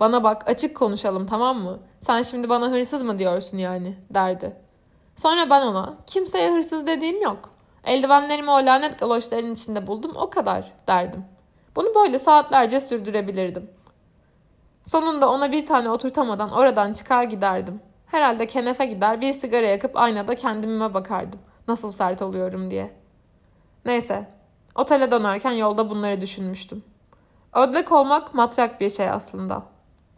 bana 0.00 0.24
bak 0.24 0.48
açık 0.48 0.76
konuşalım 0.76 1.26
tamam 1.26 1.58
mı? 1.58 1.78
Sen 2.06 2.22
şimdi 2.22 2.48
bana 2.48 2.70
hırsız 2.70 3.02
mı 3.02 3.18
diyorsun 3.18 3.58
yani 3.58 3.94
derdi. 4.10 4.56
Sonra 5.16 5.50
ben 5.50 5.66
ona 5.66 5.94
kimseye 6.06 6.52
hırsız 6.52 6.86
dediğim 6.86 7.22
yok. 7.22 7.50
Eldivenlerimi 7.84 8.50
o 8.50 8.54
lanet 8.54 8.98
galoşların 8.98 9.52
içinde 9.52 9.86
buldum 9.86 10.12
o 10.16 10.30
kadar 10.30 10.72
derdim. 10.88 11.24
Bunu 11.76 11.94
böyle 11.94 12.18
saatlerce 12.18 12.80
sürdürebilirdim. 12.80 13.70
Sonunda 14.84 15.30
ona 15.30 15.52
bir 15.52 15.66
tane 15.66 15.90
oturtamadan 15.90 16.50
oradan 16.50 16.92
çıkar 16.92 17.24
giderdim. 17.24 17.80
Herhalde 18.12 18.46
kenefe 18.46 18.86
gider 18.86 19.20
bir 19.20 19.32
sigara 19.32 19.66
yakıp 19.66 19.96
aynada 19.96 20.34
kendime 20.34 20.94
bakardım. 20.94 21.40
Nasıl 21.68 21.92
sert 21.92 22.22
oluyorum 22.22 22.70
diye. 22.70 22.90
Neyse. 23.84 24.28
Otele 24.74 25.10
dönerken 25.10 25.50
yolda 25.50 25.90
bunları 25.90 26.20
düşünmüştüm. 26.20 26.84
Ödlek 27.54 27.92
olmak 27.92 28.34
matrak 28.34 28.80
bir 28.80 28.90
şey 28.90 29.10
aslında. 29.10 29.62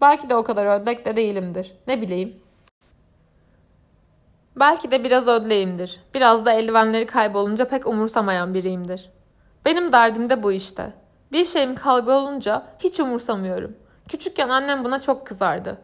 Belki 0.00 0.30
de 0.30 0.34
o 0.34 0.44
kadar 0.44 0.80
ödlek 0.80 1.06
de 1.06 1.16
değilimdir. 1.16 1.74
Ne 1.86 2.00
bileyim. 2.00 2.42
Belki 4.56 4.90
de 4.90 5.04
biraz 5.04 5.28
ödleyimdir. 5.28 6.00
Biraz 6.14 6.46
da 6.46 6.52
eldivenleri 6.52 7.06
kaybolunca 7.06 7.68
pek 7.68 7.86
umursamayan 7.86 8.54
biriyimdir. 8.54 9.10
Benim 9.64 9.92
derdim 9.92 10.30
de 10.30 10.42
bu 10.42 10.52
işte. 10.52 10.92
Bir 11.32 11.44
şeyim 11.44 11.74
kaybolunca 11.74 12.66
hiç 12.78 13.00
umursamıyorum. 13.00 13.76
Küçükken 14.08 14.48
annem 14.48 14.84
buna 14.84 15.00
çok 15.00 15.26
kızardı. 15.26 15.78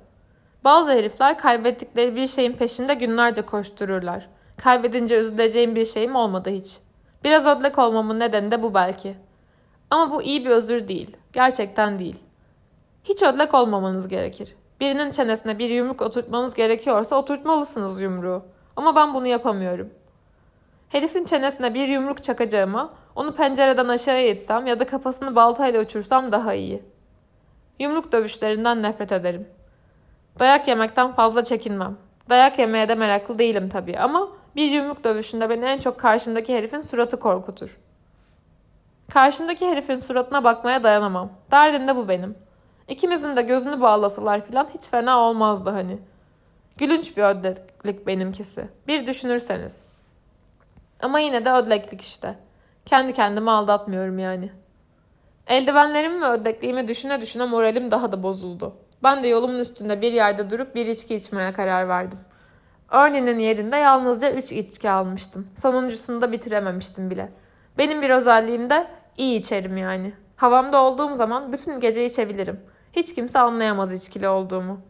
Bazı 0.65 0.91
herifler 0.91 1.39
kaybettikleri 1.39 2.17
bir 2.17 2.27
şeyin 2.27 2.53
peşinde 2.53 2.95
günlerce 2.95 3.43
koştururlar. 3.43 4.29
Kaybedince 4.57 5.17
üzüleceğim 5.17 5.75
bir 5.75 5.87
şeyim 5.87 6.17
olmadı 6.17 6.51
hiç. 6.51 6.79
Biraz 7.25 7.47
ödlek 7.47 7.79
olmamın 7.79 8.21
nedeni 8.21 8.51
de 8.51 8.63
bu 8.63 8.75
belki. 8.75 9.15
Ama 9.91 10.15
bu 10.15 10.23
iyi 10.23 10.45
bir 10.45 10.51
özür 10.51 10.89
değil. 10.89 11.17
Gerçekten 11.33 11.99
değil. 11.99 12.17
Hiç 13.05 13.23
ödlek 13.23 13.55
olmamanız 13.55 14.09
gerekir. 14.09 14.57
Birinin 14.81 15.11
çenesine 15.11 15.59
bir 15.59 15.71
yumruk 15.71 16.03
oturtmanız 16.03 16.55
gerekiyorsa 16.55 17.17
oturtmalısınız 17.17 18.01
yumruğu. 18.01 18.43
Ama 18.77 18.97
ben 18.97 19.15
bunu 19.15 19.27
yapamıyorum. 19.27 19.91
Herifin 20.89 21.25
çenesine 21.25 21.75
bir 21.75 21.89
yumruk 21.89 22.23
çakacağıma 22.23 22.95
onu 23.17 23.35
pencereden 23.35 23.89
aşağıya 23.89 24.29
itsem 24.29 24.67
ya 24.67 24.79
da 24.79 24.87
kafasını 24.87 25.37
baltayla 25.37 25.81
uçursam 25.81 26.33
daha 26.33 26.55
iyi. 26.55 26.83
Yumruk 27.79 28.13
dövüşlerinden 28.13 28.83
nefret 28.83 29.13
ederim. 29.13 29.49
Dayak 30.41 30.69
yemekten 30.69 31.13
fazla 31.13 31.45
çekinmem. 31.45 31.97
Dayak 32.29 32.59
yemeye 32.59 32.89
de 32.89 32.95
meraklı 32.95 33.39
değilim 33.39 33.69
tabii 33.69 33.99
ama 33.99 34.29
bir 34.57 34.71
yumruk 34.71 35.05
dövüşünde 35.05 35.51
beni 35.51 35.65
en 35.65 35.79
çok 35.79 35.99
karşımdaki 35.99 36.55
herifin 36.55 36.81
suratı 36.81 37.19
korkutur. 37.19 37.79
Karşımdaki 39.13 39.67
herifin 39.67 39.97
suratına 39.97 40.45
bakmaya 40.45 40.83
dayanamam. 40.83 41.33
Derdim 41.51 41.89
de 41.89 41.97
bu 41.97 42.09
benim. 42.09 42.35
İkimizin 42.89 43.37
de 43.37 43.43
gözünü 43.43 43.81
bağlasalar 43.81 44.45
filan 44.45 44.69
hiç 44.75 44.89
fena 44.89 45.19
olmazdı 45.19 45.71
hani. 45.71 45.99
Gülünç 46.77 47.17
bir 47.17 47.23
ödleklik 47.23 48.07
benimkisi. 48.07 48.69
Bir 48.89 49.07
düşünürseniz. 49.07 49.85
Ama 51.03 51.21
yine 51.21 51.45
de 51.45 51.53
ödleklik 51.53 52.01
işte. 52.01 52.35
Kendi 52.87 53.15
kendimi 53.15 53.51
aldatmıyorum 53.51 54.19
yani. 54.19 54.53
Eldivenlerimi 55.47 56.21
ve 56.21 56.27
ödlekliğimi 56.27 56.89
düşüne 56.89 57.21
düşüne 57.21 57.47
moralim 57.47 57.91
daha 57.91 58.13
da 58.13 58.23
bozuldu. 58.23 58.75
Ben 59.03 59.23
de 59.23 59.29
yolumun 59.29 59.59
üstünde 59.59 60.01
bir 60.01 60.13
yerde 60.13 60.51
durup 60.51 60.75
bir 60.75 60.87
içki 60.87 61.15
içmeye 61.15 61.53
karar 61.53 61.89
verdim. 61.89 62.19
Ernie'nin 62.91 63.39
yerinde 63.39 63.77
yalnızca 63.77 64.33
üç 64.33 64.53
içki 64.53 64.91
almıştım. 64.91 65.49
Sonuncusunu 65.57 66.21
da 66.21 66.33
bitirememiştim 66.33 67.11
bile. 67.11 67.33
Benim 67.79 68.03
bir 68.03 68.11
özelliğim 68.11 68.71
de 68.71 68.87
iyi 69.17 69.39
içerim 69.39 69.77
yani. 69.77 70.13
Havamda 70.37 70.83
olduğum 70.83 71.17
zaman 71.17 71.53
bütün 71.53 71.81
gece 71.81 72.05
içebilirim. 72.05 72.61
Hiç 72.93 73.15
kimse 73.15 73.39
anlayamaz 73.39 73.93
içkili 73.93 74.29
olduğumu. 74.29 74.81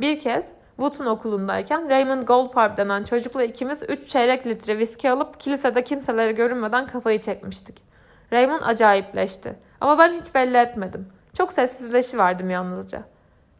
Bir 0.00 0.20
kez 0.20 0.52
Wood'un 0.76 1.06
okulundayken 1.06 1.90
Raymond 1.90 2.22
Goldfarb 2.22 2.76
denen 2.76 3.04
çocukla 3.04 3.44
ikimiz 3.44 3.82
3 3.88 4.08
çeyrek 4.08 4.46
litre 4.46 4.78
viski 4.78 5.10
alıp 5.10 5.40
kilisede 5.40 5.84
kimselere 5.84 6.32
görünmeden 6.32 6.86
kafayı 6.86 7.20
çekmiştik. 7.20 7.82
Raymond 8.32 8.62
acayipleşti. 8.62 9.54
Ama 9.80 9.98
ben 9.98 10.12
hiç 10.12 10.34
belli 10.34 10.56
etmedim. 10.56 11.08
Çok 11.34 11.52
sessizleşiverdim 11.52 12.50
yalnızca. 12.50 13.02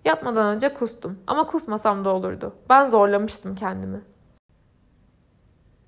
Yatmadan 0.04 0.56
önce 0.56 0.74
kustum 0.74 1.22
ama 1.26 1.44
kusmasam 1.44 2.04
da 2.04 2.10
olurdu. 2.10 2.54
Ben 2.70 2.86
zorlamıştım 2.86 3.54
kendimi. 3.54 4.00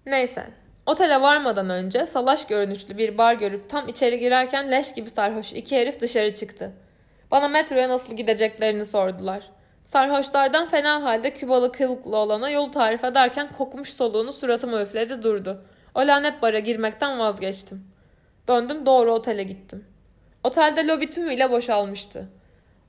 Neyse. 0.06 0.46
Otele 0.86 1.22
varmadan 1.22 1.70
önce 1.70 2.06
salaş 2.06 2.46
görünüşlü 2.46 2.98
bir 2.98 3.18
bar 3.18 3.34
görüp 3.34 3.70
tam 3.70 3.88
içeri 3.88 4.18
girerken 4.18 4.70
leş 4.70 4.94
gibi 4.94 5.10
sarhoş 5.10 5.52
iki 5.52 5.76
herif 5.76 6.00
dışarı 6.00 6.34
çıktı. 6.34 6.72
Bana 7.30 7.48
metroya 7.48 7.88
nasıl 7.88 8.16
gideceklerini 8.16 8.84
sordular. 8.84 9.50
Sarhoşlardan 9.86 10.68
fena 10.68 11.02
halde 11.02 11.34
Kübalı 11.34 11.72
kılıklı 11.72 12.16
olana 12.16 12.50
yol 12.50 12.72
tarif 12.72 13.04
ederken 13.04 13.52
kokmuş 13.58 13.92
soluğunu 13.92 14.32
suratıma 14.32 14.82
üfledi 14.82 15.22
durdu. 15.22 15.64
O 15.94 16.00
lanet 16.00 16.42
bara 16.42 16.58
girmekten 16.58 17.18
vazgeçtim. 17.18 17.84
Döndüm 18.48 18.86
doğru 18.86 19.12
otele 19.12 19.42
gittim. 19.42 19.84
Otelde 20.44 20.86
lobi 20.86 21.10
tümüyle 21.10 21.50
boşalmıştı. 21.50 22.28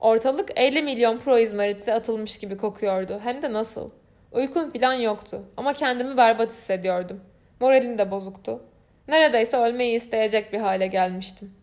Ortalık 0.04 0.50
50 0.56 0.82
milyon 0.82 1.20
pro 1.20 1.38
izmariti 1.38 1.94
atılmış 1.94 2.38
gibi 2.38 2.58
kokuyordu. 2.58 3.20
Hem 3.24 3.42
de 3.42 3.54
nasıl. 3.54 3.90
Uykum 4.32 4.72
falan 4.72 4.94
yoktu 4.94 5.42
ama 5.58 5.74
kendimi 5.74 6.18
berbat 6.18 6.52
hissediyordum. 6.52 7.22
Moralim 7.60 7.98
de 7.98 8.12
bozuktu. 8.12 8.64
Neredeyse 9.08 9.58
ölmeyi 9.58 9.96
isteyecek 9.96 10.54
bir 10.54 10.60
hale 10.60 10.88
gelmiştim. 10.88 11.54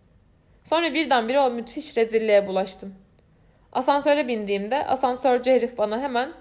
Sonra 0.65 0.95
birdenbire 0.95 1.41
o 1.41 1.51
müthiş 1.51 1.97
rezilliğe 1.97 2.47
bulaştım. 2.47 2.95
Asansöre 3.73 4.29
bindiğimde 4.29 4.87
asansörcü 4.87 5.51
herif 5.51 5.79
bana 5.79 6.01
hemen 6.01 6.33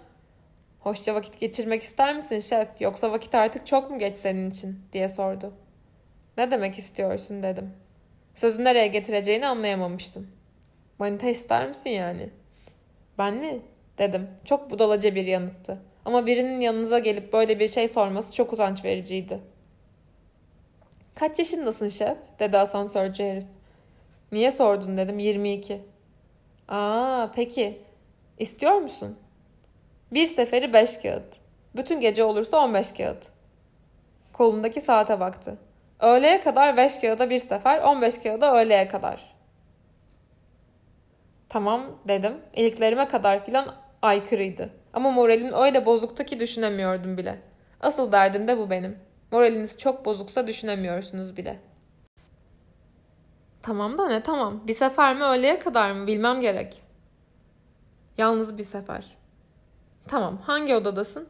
''Hoşça 0.80 1.16
vakit 1.16 1.40
geçirmek 1.40 1.84
ister 1.84 2.16
misin 2.16 2.40
şef 2.40 2.68
yoksa 2.80 3.12
vakit 3.12 3.36
artık 3.36 3.68
çok 3.68 3.92
mu 3.92 4.00
geç 4.00 4.18
senin 4.18 4.52
için?'' 4.52 4.82
diye 4.94 5.10
sordu. 5.10 5.54
''Ne 6.38 6.52
demek 6.52 6.80
istiyorsun?'' 6.80 7.44
dedim. 7.44 7.74
Sözü 8.36 8.64
nereye 8.64 8.88
getireceğini 8.88 9.48
anlayamamıştım. 9.48 10.39
Manita 11.00 11.30
ister 11.30 11.68
misin 11.68 11.90
yani? 11.90 12.30
Ben 13.18 13.34
mi? 13.34 13.62
Dedim. 13.98 14.28
Çok 14.46 14.72
budalaca 14.72 15.16
bir 15.16 15.26
yanıttı. 15.26 15.78
Ama 16.06 16.26
birinin 16.26 16.60
yanınıza 16.60 17.00
gelip 17.00 17.34
böyle 17.34 17.60
bir 17.60 17.68
şey 17.68 17.88
sorması 17.88 18.34
çok 18.34 18.54
utanç 18.54 18.86
vericiydi. 18.86 19.40
Kaç 21.16 21.40
yaşındasın 21.40 21.90
şef? 21.90 22.18
dedi 22.40 22.58
asansörcü 22.58 23.24
herif. 23.24 23.46
Niye 24.32 24.52
sordun 24.52 24.98
dedim. 24.98 25.20
22. 25.20 25.82
Aa 26.68 27.28
peki. 27.36 27.82
İstiyor 28.40 28.74
musun? 28.74 29.20
Bir 30.12 30.28
seferi 30.28 30.74
beş 30.74 30.98
kağıt. 30.98 31.40
Bütün 31.76 32.00
gece 32.00 32.24
olursa 32.24 32.64
on 32.64 32.74
beş 32.74 32.92
kağıt. 32.92 33.28
Kolundaki 34.34 34.82
saate 34.82 35.20
baktı. 35.20 35.58
Öğleye 36.00 36.40
kadar 36.40 36.78
beş 36.78 36.98
kağıda 36.98 37.30
bir 37.30 37.40
sefer, 37.40 37.82
on 37.82 38.02
beş 38.02 38.18
kağıda 38.18 38.56
öğleye 38.56 38.88
kadar. 38.88 39.39
Tamam 41.50 41.82
dedim. 42.08 42.34
İliklerime 42.54 43.08
kadar 43.08 43.46
filan 43.46 43.76
aykırıydı. 44.02 44.70
Ama 44.94 45.12
moralim 45.12 45.54
öyle 45.54 45.86
bozuktu 45.86 46.24
ki 46.24 46.40
düşünemiyordum 46.40 47.18
bile. 47.18 47.42
Asıl 47.82 48.12
derdim 48.12 48.48
de 48.48 48.58
bu 48.58 48.70
benim. 48.70 48.98
Moraliniz 49.32 49.78
çok 49.78 50.06
bozuksa 50.06 50.48
düşünemiyorsunuz 50.48 51.38
bile. 51.38 51.60
Tamam 53.62 53.98
da 53.98 54.08
ne 54.08 54.24
tamam. 54.24 54.68
Bir 54.68 54.74
sefer 54.74 55.16
mi 55.16 55.24
öğleye 55.24 55.60
kadar 55.60 55.92
mı 55.92 56.08
bilmem 56.08 56.42
gerek. 56.42 56.84
Yalnız 58.18 58.58
bir 58.58 58.64
sefer. 58.64 59.18
Tamam 60.08 60.38
hangi 60.38 60.76
odadasın? 60.76 61.30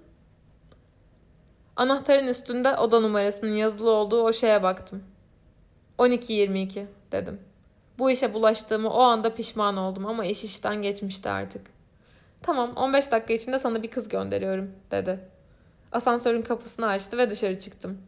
Anahtarın 1.75 2.27
üstünde 2.27 2.77
oda 2.77 2.99
numarasının 2.99 3.53
yazılı 3.53 3.89
olduğu 3.89 4.23
o 4.23 4.33
şeye 4.33 4.63
baktım. 4.63 5.03
12.22 5.97 6.85
dedim. 7.11 7.48
Bu 7.99 8.11
işe 8.11 8.33
bulaştığımı 8.33 8.89
o 8.89 8.99
anda 8.99 9.35
pişman 9.35 9.77
oldum 9.77 10.05
ama 10.05 10.25
iş 10.25 10.43
işten 10.43 10.81
geçmişti 10.81 11.29
artık. 11.29 11.67
Tamam 12.41 12.73
15 12.75 13.11
dakika 13.11 13.33
içinde 13.33 13.59
sana 13.59 13.83
bir 13.83 13.91
kız 13.91 14.09
gönderiyorum 14.09 14.71
dedi. 14.91 15.19
Asansörün 15.91 16.41
kapısını 16.41 16.87
açtı 16.87 17.17
ve 17.17 17.29
dışarı 17.29 17.59
çıktım. 17.59 18.01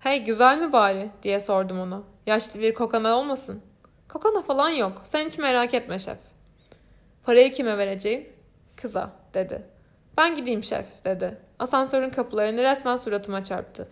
Hey 0.00 0.24
güzel 0.24 0.58
mi 0.58 0.72
bari 0.72 1.10
diye 1.22 1.40
sordum 1.40 1.80
ona. 1.80 2.02
Yaşlı 2.26 2.60
bir 2.60 2.74
kokana 2.74 3.18
olmasın. 3.18 3.62
Kokana 4.08 4.42
falan 4.42 4.70
yok. 4.70 5.02
Sen 5.04 5.26
hiç 5.26 5.38
merak 5.38 5.74
etme 5.74 5.98
şef. 5.98 6.18
Parayı 7.24 7.52
kime 7.52 7.78
vereceğim? 7.78 8.28
Kıza 8.76 9.10
dedi. 9.34 9.62
Ben 10.16 10.34
gideyim 10.34 10.64
şef 10.64 10.86
dedi. 11.04 11.38
Asansörün 11.58 12.10
kapılarını 12.10 12.62
resmen 12.62 12.96
suratıma 12.96 13.44
çarptı. 13.44 13.88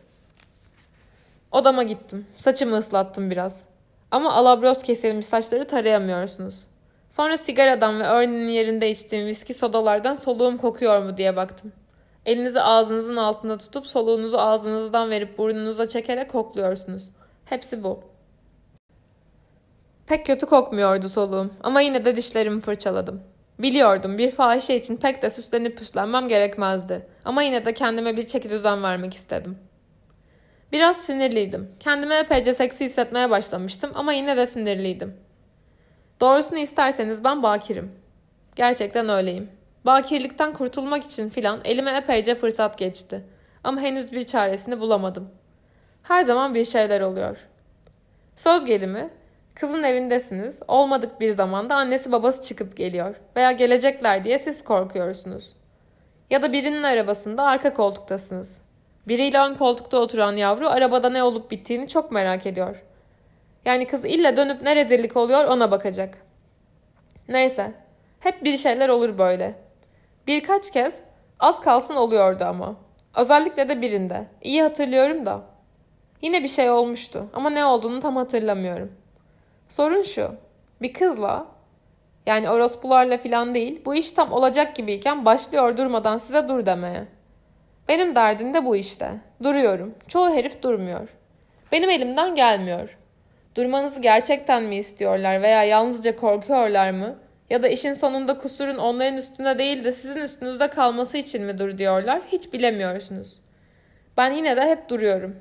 Odama 1.52 1.82
gittim. 1.82 2.26
Saçımı 2.36 2.76
ıslattım 2.76 3.30
biraz. 3.30 3.62
Ama 4.10 4.32
alabros 4.32 4.82
kesilmiş 4.82 5.26
saçları 5.26 5.66
tarayamıyorsunuz. 5.66 6.66
Sonra 7.10 7.38
sigaradan 7.38 8.00
ve 8.00 8.04
Ernie'nin 8.04 8.48
yerinde 8.48 8.90
içtiğim 8.90 9.26
viski 9.26 9.54
sodalardan 9.54 10.14
soluğum 10.14 10.58
kokuyor 10.58 11.02
mu 11.02 11.16
diye 11.16 11.36
baktım. 11.36 11.72
Elinizi 12.26 12.60
ağzınızın 12.60 13.16
altında 13.16 13.58
tutup 13.58 13.86
soluğunuzu 13.86 14.38
ağzınızdan 14.38 15.10
verip 15.10 15.38
burnunuza 15.38 15.88
çekerek 15.88 16.30
kokluyorsunuz. 16.32 17.10
Hepsi 17.44 17.84
bu. 17.84 18.00
Pek 20.06 20.26
kötü 20.26 20.46
kokmuyordu 20.46 21.08
soluğum 21.08 21.50
ama 21.62 21.80
yine 21.80 22.04
de 22.04 22.16
dişlerimi 22.16 22.60
fırçaladım. 22.60 23.22
Biliyordum 23.58 24.18
bir 24.18 24.30
fahişe 24.30 24.76
için 24.76 24.96
pek 24.96 25.22
de 25.22 25.30
süslenip 25.30 25.78
püslenmem 25.78 26.28
gerekmezdi. 26.28 27.06
Ama 27.24 27.42
yine 27.42 27.64
de 27.64 27.74
kendime 27.74 28.16
bir 28.16 28.26
çeki 28.26 28.50
düzen 28.50 28.82
vermek 28.82 29.14
istedim. 29.14 29.58
Biraz 30.72 30.96
sinirliydim. 30.96 31.70
Kendimi 31.80 32.14
epeyce 32.14 32.54
seksi 32.54 32.84
hissetmeye 32.84 33.30
başlamıştım 33.30 33.90
ama 33.94 34.12
yine 34.12 34.36
de 34.36 34.46
sinirliydim. 34.46 35.16
Doğrusunu 36.20 36.58
isterseniz 36.58 37.24
ben 37.24 37.42
bakirim. 37.42 37.92
Gerçekten 38.56 39.08
öyleyim. 39.08 39.50
Bakirlikten 39.86 40.52
kurtulmak 40.52 41.04
için 41.04 41.30
filan 41.30 41.60
elime 41.64 41.90
epeyce 41.90 42.34
fırsat 42.34 42.78
geçti. 42.78 43.24
Ama 43.64 43.80
henüz 43.80 44.12
bir 44.12 44.22
çaresini 44.22 44.80
bulamadım. 44.80 45.30
Her 46.02 46.22
zaman 46.22 46.54
bir 46.54 46.64
şeyler 46.64 47.00
oluyor. 47.00 47.36
Söz 48.36 48.64
gelimi, 48.64 49.10
kızın 49.54 49.82
evindesiniz, 49.82 50.60
olmadık 50.68 51.20
bir 51.20 51.30
zamanda 51.30 51.74
annesi 51.76 52.12
babası 52.12 52.42
çıkıp 52.42 52.76
geliyor 52.76 53.14
veya 53.36 53.52
gelecekler 53.52 54.24
diye 54.24 54.38
siz 54.38 54.64
korkuyorsunuz. 54.64 55.54
Ya 56.30 56.42
da 56.42 56.52
birinin 56.52 56.82
arabasında 56.82 57.42
arka 57.44 57.74
koltuktasınız. 57.74 58.58
Biriyle 59.08 59.38
ön 59.38 59.54
koltukta 59.54 59.98
oturan 59.98 60.36
yavru 60.36 60.68
arabada 60.68 61.10
ne 61.10 61.22
olup 61.22 61.50
bittiğini 61.50 61.88
çok 61.88 62.12
merak 62.12 62.46
ediyor. 62.46 62.82
Yani 63.64 63.86
kız 63.86 64.04
illa 64.04 64.36
dönüp 64.36 64.62
ne 64.62 64.76
rezillik 64.76 65.16
oluyor 65.16 65.44
ona 65.44 65.70
bakacak. 65.70 66.18
Neyse, 67.28 67.72
hep 68.20 68.44
bir 68.44 68.56
şeyler 68.56 68.88
olur 68.88 69.18
böyle. 69.18 69.54
Birkaç 70.26 70.70
kez 70.70 71.00
az 71.40 71.60
kalsın 71.60 71.94
oluyordu 71.94 72.44
ama. 72.44 72.76
Özellikle 73.16 73.68
de 73.68 73.82
birinde. 73.82 74.26
İyi 74.42 74.62
hatırlıyorum 74.62 75.26
da. 75.26 75.40
Yine 76.22 76.42
bir 76.42 76.48
şey 76.48 76.70
olmuştu 76.70 77.26
ama 77.32 77.50
ne 77.50 77.64
olduğunu 77.64 78.00
tam 78.00 78.16
hatırlamıyorum. 78.16 78.92
Sorun 79.68 80.02
şu. 80.02 80.30
Bir 80.82 80.92
kızla 80.92 81.46
yani 82.26 82.50
orospularla 82.50 83.18
filan 83.18 83.54
değil 83.54 83.82
bu 83.84 83.94
iş 83.94 84.12
tam 84.12 84.32
olacak 84.32 84.76
gibiyken 84.76 85.24
başlıyor 85.24 85.76
durmadan 85.76 86.18
size 86.18 86.48
dur 86.48 86.66
demeye. 86.66 87.17
Benim 87.88 88.14
derdim 88.14 88.54
de 88.54 88.64
bu 88.64 88.76
işte. 88.76 89.10
Duruyorum. 89.42 89.94
Çoğu 90.08 90.30
herif 90.30 90.62
durmuyor. 90.62 91.08
Benim 91.72 91.90
elimden 91.90 92.34
gelmiyor. 92.34 92.98
Durmanızı 93.54 94.00
gerçekten 94.00 94.62
mi 94.62 94.76
istiyorlar 94.76 95.42
veya 95.42 95.64
yalnızca 95.64 96.16
korkuyorlar 96.16 96.90
mı? 96.90 97.18
Ya 97.50 97.62
da 97.62 97.68
işin 97.68 97.92
sonunda 97.92 98.38
kusurun 98.38 98.76
onların 98.76 99.16
üstünde 99.16 99.58
değil 99.58 99.84
de 99.84 99.92
sizin 99.92 100.20
üstünüzde 100.20 100.70
kalması 100.70 101.18
için 101.18 101.44
mi 101.44 101.58
dur 101.58 101.78
diyorlar? 101.78 102.22
Hiç 102.32 102.52
bilemiyorsunuz. 102.52 103.40
Ben 104.16 104.30
yine 104.30 104.56
de 104.56 104.62
hep 104.62 104.88
duruyorum. 104.88 105.36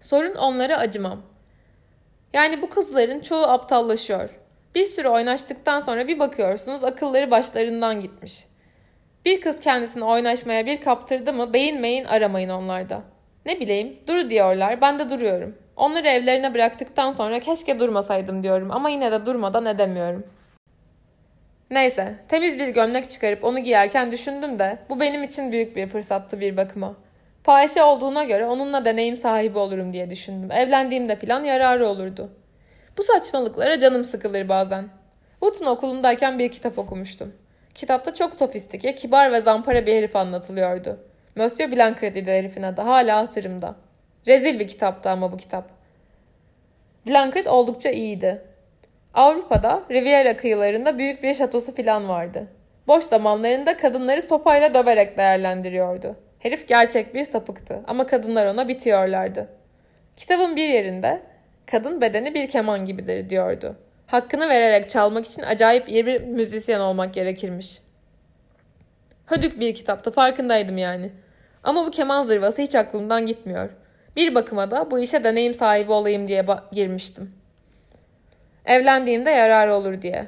Sorun 0.00 0.34
onlara 0.34 0.76
acımam. 0.76 1.22
Yani 2.32 2.62
bu 2.62 2.70
kızların 2.70 3.20
çoğu 3.20 3.42
aptallaşıyor. 3.42 4.30
Bir 4.74 4.84
sürü 4.84 5.08
oynaştıktan 5.08 5.80
sonra 5.80 6.08
bir 6.08 6.18
bakıyorsunuz 6.18 6.84
akılları 6.84 7.30
başlarından 7.30 8.00
gitmiş. 8.00 8.46
Bir 9.24 9.40
kız 9.40 9.60
kendisini 9.60 10.04
oynaşmaya 10.04 10.66
bir 10.66 10.80
kaptırdı 10.80 11.32
mı 11.32 11.52
beyin 11.52 12.04
aramayın 12.04 12.48
onlarda. 12.48 13.02
Ne 13.46 13.60
bileyim 13.60 13.96
dur 14.06 14.30
diyorlar 14.30 14.80
ben 14.80 14.98
de 14.98 15.10
duruyorum. 15.10 15.58
Onları 15.76 16.08
evlerine 16.08 16.54
bıraktıktan 16.54 17.10
sonra 17.10 17.40
keşke 17.40 17.80
durmasaydım 17.80 18.42
diyorum 18.42 18.70
ama 18.70 18.88
yine 18.88 19.12
de 19.12 19.26
durmadan 19.26 19.66
edemiyorum. 19.66 20.26
Neyse 21.70 22.14
temiz 22.28 22.58
bir 22.58 22.68
gömlek 22.68 23.10
çıkarıp 23.10 23.44
onu 23.44 23.58
giyerken 23.58 24.12
düşündüm 24.12 24.58
de 24.58 24.78
bu 24.88 25.00
benim 25.00 25.22
için 25.22 25.52
büyük 25.52 25.76
bir 25.76 25.86
fırsattı 25.86 26.40
bir 26.40 26.56
bakıma. 26.56 26.94
Fahişe 27.42 27.82
olduğuna 27.82 28.24
göre 28.24 28.46
onunla 28.46 28.84
deneyim 28.84 29.16
sahibi 29.16 29.58
olurum 29.58 29.92
diye 29.92 30.10
düşündüm. 30.10 30.52
Evlendiğimde 30.52 31.18
plan 31.18 31.44
yararı 31.44 31.88
olurdu. 31.88 32.30
Bu 32.98 33.02
saçmalıklara 33.02 33.78
canım 33.78 34.04
sıkılır 34.04 34.48
bazen. 34.48 34.88
Wood'un 35.40 35.66
okulundayken 35.66 36.38
bir 36.38 36.48
kitap 36.48 36.78
okumuştum. 36.78 37.32
Kitapta 37.74 38.14
çok 38.14 38.34
sofistike, 38.34 38.94
kibar 38.94 39.32
ve 39.32 39.40
zampara 39.40 39.86
bir 39.86 39.94
herif 39.94 40.16
anlatılıyordu. 40.16 40.98
Monsieur 41.36 41.72
Blancard'ıydı 41.72 42.30
herifin 42.30 42.62
adı. 42.62 42.80
Hala 42.82 43.16
hatırımda. 43.16 43.74
Rezil 44.26 44.58
bir 44.58 44.68
kitaptı 44.68 45.10
ama 45.10 45.32
bu 45.32 45.36
kitap. 45.36 45.70
Blancard 47.06 47.46
oldukça 47.46 47.90
iyiydi. 47.90 48.42
Avrupa'da 49.14 49.82
Riviera 49.90 50.36
kıyılarında 50.36 50.98
büyük 50.98 51.22
bir 51.22 51.34
şatosu 51.34 51.74
filan 51.74 52.08
vardı. 52.08 52.46
Boş 52.86 53.04
zamanlarında 53.04 53.76
kadınları 53.76 54.22
sopayla 54.22 54.74
döverek 54.74 55.18
değerlendiriyordu. 55.18 56.16
Herif 56.38 56.68
gerçek 56.68 57.14
bir 57.14 57.24
sapıktı 57.24 57.80
ama 57.86 58.06
kadınlar 58.06 58.46
ona 58.46 58.68
bitiyorlardı. 58.68 59.48
Kitabın 60.16 60.56
bir 60.56 60.68
yerinde 60.68 61.22
kadın 61.66 62.00
bedeni 62.00 62.34
bir 62.34 62.48
keman 62.48 62.86
gibidir 62.86 63.30
diyordu. 63.30 63.76
Hakkını 64.06 64.48
vererek 64.48 64.90
çalmak 64.90 65.26
için 65.26 65.42
acayip 65.42 65.88
iyi 65.88 66.06
bir 66.06 66.20
müzisyen 66.20 66.80
olmak 66.80 67.14
gerekirmiş. 67.14 67.78
Hödük 69.26 69.60
bir 69.60 69.74
kitaptı 69.74 70.10
farkındaydım 70.10 70.78
yani. 70.78 71.12
Ama 71.62 71.86
bu 71.86 71.90
keman 71.90 72.22
zırvası 72.22 72.62
hiç 72.62 72.74
aklımdan 72.74 73.26
gitmiyor. 73.26 73.70
Bir 74.16 74.34
bakıma 74.34 74.70
da 74.70 74.90
bu 74.90 74.98
işe 74.98 75.24
deneyim 75.24 75.54
sahibi 75.54 75.92
olayım 75.92 76.28
diye 76.28 76.46
girmiştim. 76.72 77.34
Evlendiğimde 78.64 79.30
yarar 79.30 79.68
olur 79.68 80.02
diye. 80.02 80.26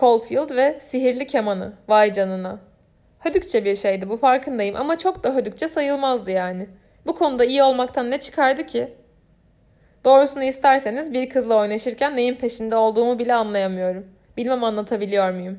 Caulfield 0.00 0.56
ve 0.56 0.78
sihirli 0.80 1.26
kemanı. 1.26 1.72
Vay 1.88 2.12
canına. 2.12 2.58
Hödükçe 3.18 3.64
bir 3.64 3.76
şeydi 3.76 4.08
bu 4.08 4.16
farkındayım 4.16 4.76
ama 4.76 4.98
çok 4.98 5.24
da 5.24 5.34
hödükçe 5.34 5.68
sayılmazdı 5.68 6.30
yani. 6.30 6.68
Bu 7.06 7.14
konuda 7.14 7.44
iyi 7.44 7.62
olmaktan 7.62 8.10
ne 8.10 8.20
çıkardı 8.20 8.66
ki? 8.66 8.94
Doğrusunu 10.04 10.44
isterseniz 10.44 11.12
bir 11.12 11.28
kızla 11.28 11.56
oynaşırken 11.56 12.16
neyin 12.16 12.34
peşinde 12.34 12.76
olduğumu 12.76 13.18
bile 13.18 13.34
anlayamıyorum. 13.34 14.06
Bilmem 14.36 14.64
anlatabiliyor 14.64 15.30
muyum? 15.30 15.58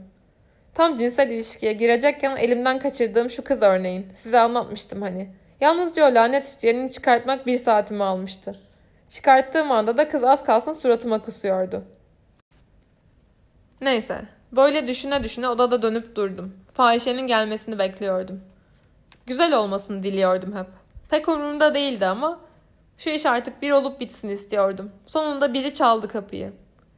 Tam 0.73 0.97
cinsel 0.97 1.29
ilişkiye 1.29 1.73
girecekken 1.73 2.35
elimden 2.35 2.79
kaçırdığım 2.79 3.29
şu 3.29 3.43
kız 3.43 3.61
örneğin. 3.61 4.07
Size 4.15 4.39
anlatmıştım 4.39 5.01
hani. 5.01 5.29
Yalnızca 5.61 6.11
o 6.11 6.15
lanet 6.15 6.43
üstyenini 6.43 6.91
çıkartmak 6.91 7.45
bir 7.45 7.57
saatimi 7.57 8.03
almıştı. 8.03 8.55
Çıkarttığım 9.09 9.71
anda 9.71 9.97
da 9.97 10.09
kız 10.09 10.23
az 10.23 10.43
kalsın 10.43 10.73
suratıma 10.73 11.19
kusuyordu. 11.19 11.83
Neyse. 13.81 14.21
Böyle 14.51 14.87
düşüne 14.87 15.23
düşüne 15.23 15.47
odada 15.49 15.81
dönüp 15.81 16.15
durdum. 16.15 16.55
Fahişenin 16.73 17.27
gelmesini 17.27 17.79
bekliyordum. 17.79 18.41
Güzel 19.25 19.57
olmasını 19.57 20.03
diliyordum 20.03 20.57
hep. 20.57 20.67
Pek 21.09 21.29
umurumda 21.29 21.75
değildi 21.75 22.05
ama 22.05 22.39
şu 22.99 23.09
iş 23.09 23.25
artık 23.25 23.61
bir 23.61 23.71
olup 23.71 23.99
bitsin 23.99 24.29
istiyordum. 24.29 24.91
Sonunda 25.07 25.53
biri 25.53 25.73
çaldı 25.73 26.07
kapıyı. 26.07 26.53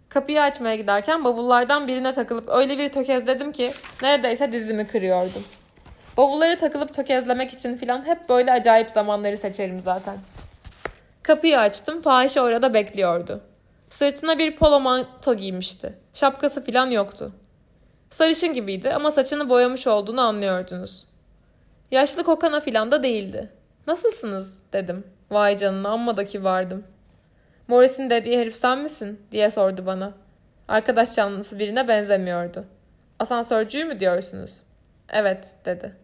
Kapıyı 0.09 0.41
açmaya 0.41 0.75
giderken 0.75 1.23
bavullardan 1.23 1.87
birine 1.87 2.13
takılıp 2.13 2.49
öyle 2.49 2.77
bir 2.77 2.89
tökezledim 2.89 3.51
ki 3.51 3.73
neredeyse 4.01 4.51
dizimi 4.51 4.87
kırıyordum. 4.87 5.43
Bavulları 6.17 6.57
takılıp 6.57 6.93
tökezlemek 6.93 7.53
için 7.53 7.77
filan 7.77 8.05
hep 8.05 8.29
böyle 8.29 8.51
acayip 8.51 8.91
zamanları 8.91 9.37
seçerim 9.37 9.81
zaten. 9.81 10.17
Kapıyı 11.23 11.59
açtım, 11.59 12.01
fahişe 12.01 12.41
orada 12.41 12.73
bekliyordu. 12.73 13.41
Sırtına 13.89 14.39
bir 14.39 14.55
polo 14.55 14.79
manto 14.79 15.33
giymişti. 15.33 15.93
Şapkası 16.13 16.63
filan 16.63 16.89
yoktu. 16.91 17.31
Sarışın 18.09 18.53
gibiydi 18.53 18.93
ama 18.93 19.11
saçını 19.11 19.49
boyamış 19.49 19.87
olduğunu 19.87 20.21
anlıyordunuz. 20.21 21.07
Yaşlı 21.91 22.23
kokana 22.23 22.59
filan 22.59 22.91
da 22.91 23.03
değildi. 23.03 23.49
Nasılsınız 23.87 24.59
dedim. 24.73 25.03
Vay 25.31 25.57
canına 25.57 25.89
amma 25.89 26.17
da 26.17 26.25
kibardım. 26.25 26.83
Morris'in 27.67 28.09
dediği 28.09 28.39
herif 28.39 28.55
sen 28.55 28.79
misin 28.79 29.21
diye 29.31 29.49
sordu 29.51 29.85
bana. 29.85 30.13
Arkadaş 30.67 31.15
canlısı 31.15 31.59
birine 31.59 31.87
benzemiyordu. 31.87 32.65
Asansörcüyü 33.19 33.85
mü 33.85 33.99
diyorsunuz? 33.99 34.51
Evet 35.09 35.55
dedi. 35.65 35.95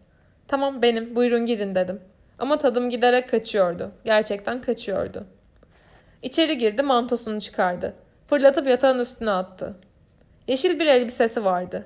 Tamam 0.48 0.82
benim 0.82 1.16
buyurun 1.16 1.46
girin 1.46 1.74
dedim. 1.74 2.00
Ama 2.38 2.58
tadım 2.58 2.90
giderek 2.90 3.30
kaçıyordu. 3.30 3.90
Gerçekten 4.04 4.60
kaçıyordu. 4.60 5.26
İçeri 6.22 6.58
girdi 6.58 6.82
mantosunu 6.82 7.40
çıkardı. 7.40 7.94
Fırlatıp 8.26 8.66
yatağın 8.66 8.98
üstüne 8.98 9.30
attı. 9.30 9.74
Yeşil 10.46 10.80
bir 10.80 10.86
elbisesi 10.86 11.44
vardı. 11.44 11.84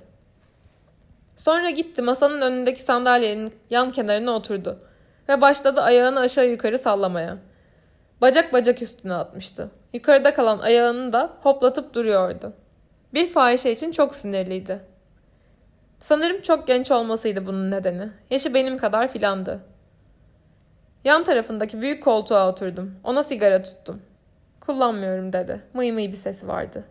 Sonra 1.37 1.71
gitti 1.71 2.03
masanın 2.03 2.41
önündeki 2.41 2.83
sandalyenin 2.83 3.53
yan 3.71 3.91
kenarına 3.91 4.31
oturdu 4.31 4.79
ve 5.29 5.41
başladı 5.41 5.81
ayağını 5.81 6.21
aşağı 6.21 6.49
yukarı 6.49 6.79
sallamaya. 6.79 7.39
Bacak 8.21 8.53
bacak 8.53 8.83
üstüne 8.83 9.15
atmıştı. 9.15 9.71
Yukarıda 9.93 10.35
kalan 10.35 10.59
ayağını 10.59 11.13
da 11.13 11.33
hoplatıp 11.41 11.95
duruyordu. 11.95 12.53
Bir 13.15 13.29
fahişe 13.29 13.71
için 13.71 13.93
çok 13.93 14.17
sinirliydi. 14.17 14.81
Sanırım 16.01 16.43
çok 16.43 16.67
genç 16.67 16.91
olmasıydı 16.91 17.47
bunun 17.47 17.71
nedeni. 17.71 18.09
Yaşı 18.31 18.55
benim 18.55 18.79
kadar 18.79 19.13
filandı. 19.13 19.61
Yan 21.05 21.25
tarafındaki 21.25 21.81
büyük 21.81 22.05
koltuğa 22.05 22.49
oturdum. 22.49 22.95
Ona 23.05 23.23
sigara 23.23 23.63
tuttum. 23.63 24.03
Kullanmıyorum 24.61 25.33
dedi. 25.33 25.61
Mıy 25.75 25.93
mıy 25.93 26.09
bir 26.09 26.17
sesi 26.17 26.49
vardı. 26.49 26.85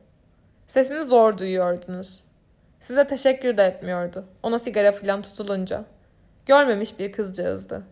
Sesini 0.68 1.04
zor 1.04 1.38
duyuyordunuz. 1.38 2.24
Size 2.80 3.08
teşekkür 3.08 3.58
de 3.58 3.64
etmiyordu. 3.64 4.26
Ona 4.44 4.60
sigara 4.60 4.92
filan 4.92 5.22
tutulunca. 5.22 5.84
Görmemiş 6.46 7.00
bir 7.00 7.12
kızcağızdı. 7.12 7.84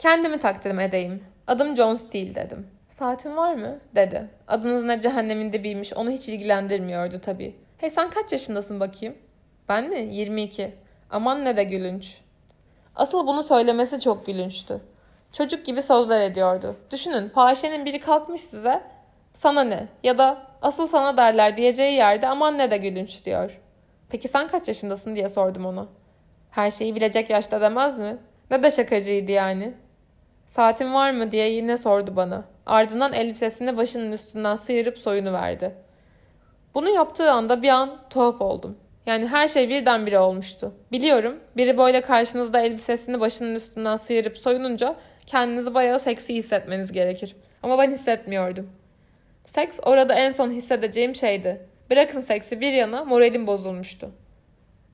Kendimi 0.00 0.38
takdim 0.38 0.80
edeyim. 0.80 1.24
Adım 1.46 1.76
John 1.76 1.94
Steele 1.94 2.34
dedim. 2.34 2.66
Saatin 2.88 3.36
var 3.36 3.54
mı? 3.54 3.78
dedi. 3.94 4.30
Adınız 4.48 4.84
ne 4.84 5.00
cehennemin 5.00 5.52
dibiymiş 5.52 5.92
onu 5.92 6.10
hiç 6.10 6.28
ilgilendirmiyordu 6.28 7.20
tabii. 7.20 7.56
Hey 7.78 7.90
sen 7.90 8.10
kaç 8.10 8.32
yaşındasın 8.32 8.80
bakayım? 8.80 9.14
Ben 9.68 9.88
mi? 9.88 10.14
22. 10.14 10.74
Aman 11.10 11.44
ne 11.44 11.56
de 11.56 11.64
gülünç. 11.64 12.20
Asıl 12.96 13.26
bunu 13.26 13.42
söylemesi 13.42 14.00
çok 14.00 14.26
gülünçtü. 14.26 14.80
Çocuk 15.32 15.66
gibi 15.66 15.82
sözler 15.82 16.20
ediyordu. 16.20 16.76
Düşünün 16.90 17.28
fahişenin 17.28 17.84
biri 17.84 18.00
kalkmış 18.00 18.40
size 18.40 18.82
sana 19.34 19.64
ne 19.64 19.88
ya 20.02 20.18
da 20.18 20.38
asıl 20.62 20.86
sana 20.86 21.16
derler 21.16 21.56
diyeceği 21.56 21.92
yerde 21.92 22.28
aman 22.28 22.58
ne 22.58 22.70
de 22.70 22.76
gülünç 22.76 23.24
diyor. 23.24 23.60
Peki 24.10 24.28
sen 24.28 24.48
kaç 24.48 24.68
yaşındasın 24.68 25.16
diye 25.16 25.28
sordum 25.28 25.66
onu. 25.66 25.88
Her 26.50 26.70
şeyi 26.70 26.94
bilecek 26.94 27.30
yaşta 27.30 27.60
demez 27.60 27.98
mi? 27.98 28.16
Ne 28.50 28.62
de 28.62 28.70
şakacıydı 28.70 29.32
yani. 29.32 29.74
Saatin 30.50 30.94
var 30.94 31.10
mı 31.10 31.32
diye 31.32 31.50
yine 31.50 31.76
sordu 31.76 32.16
bana. 32.16 32.44
Ardından 32.66 33.12
elbisesini 33.12 33.76
başının 33.76 34.12
üstünden 34.12 34.56
sıyırıp 34.56 34.98
soyunu 34.98 35.32
verdi. 35.32 35.74
Bunu 36.74 36.88
yaptığı 36.88 37.32
anda 37.32 37.62
bir 37.62 37.68
an 37.68 37.98
tuhaf 38.10 38.40
oldum. 38.40 38.76
Yani 39.06 39.26
her 39.26 39.48
şey 39.48 39.68
birdenbire 39.68 40.18
olmuştu. 40.18 40.74
Biliyorum 40.92 41.40
biri 41.56 41.78
böyle 41.78 42.00
karşınızda 42.00 42.60
elbisesini 42.60 43.20
başının 43.20 43.54
üstünden 43.54 43.96
sıyırıp 43.96 44.38
soyununca 44.38 44.96
kendinizi 45.26 45.74
bayağı 45.74 46.00
seksi 46.00 46.34
hissetmeniz 46.34 46.92
gerekir. 46.92 47.36
Ama 47.62 47.78
ben 47.78 47.90
hissetmiyordum. 47.90 48.70
Seks 49.46 49.80
orada 49.82 50.14
en 50.14 50.30
son 50.30 50.50
hissedeceğim 50.50 51.14
şeydi. 51.14 51.66
Bırakın 51.90 52.20
seksi 52.20 52.60
bir 52.60 52.72
yana 52.72 53.04
moralim 53.04 53.46
bozulmuştu. 53.46 54.10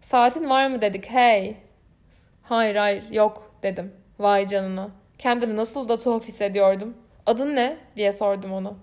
Saatin 0.01 0.51
var 0.51 0.67
mı 0.69 0.81
dedik 0.81 1.11
hey. 1.11 1.57
Hayır 2.43 2.77
hayır 2.77 3.11
yok 3.11 3.51
dedim. 3.63 3.93
Vay 4.19 4.47
canına. 4.47 5.06
Kendimi 5.19 5.57
nasıl 5.57 5.89
da 5.89 5.97
tuhaf 5.97 6.25
hissediyordum. 6.25 6.95
Adın 7.27 7.57
ne 7.57 7.77
diye 7.97 8.13
sordum 8.13 8.53
ona. 8.53 8.75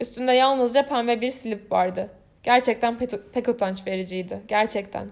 Üstünde 0.00 0.32
yalnızca 0.32 0.86
pembe 0.86 1.20
bir 1.20 1.30
slip 1.30 1.72
vardı. 1.72 2.10
Gerçekten 2.42 2.98
pek, 3.32 3.48
utanç 3.48 3.86
vericiydi. 3.86 4.42
Gerçekten. 4.48 5.08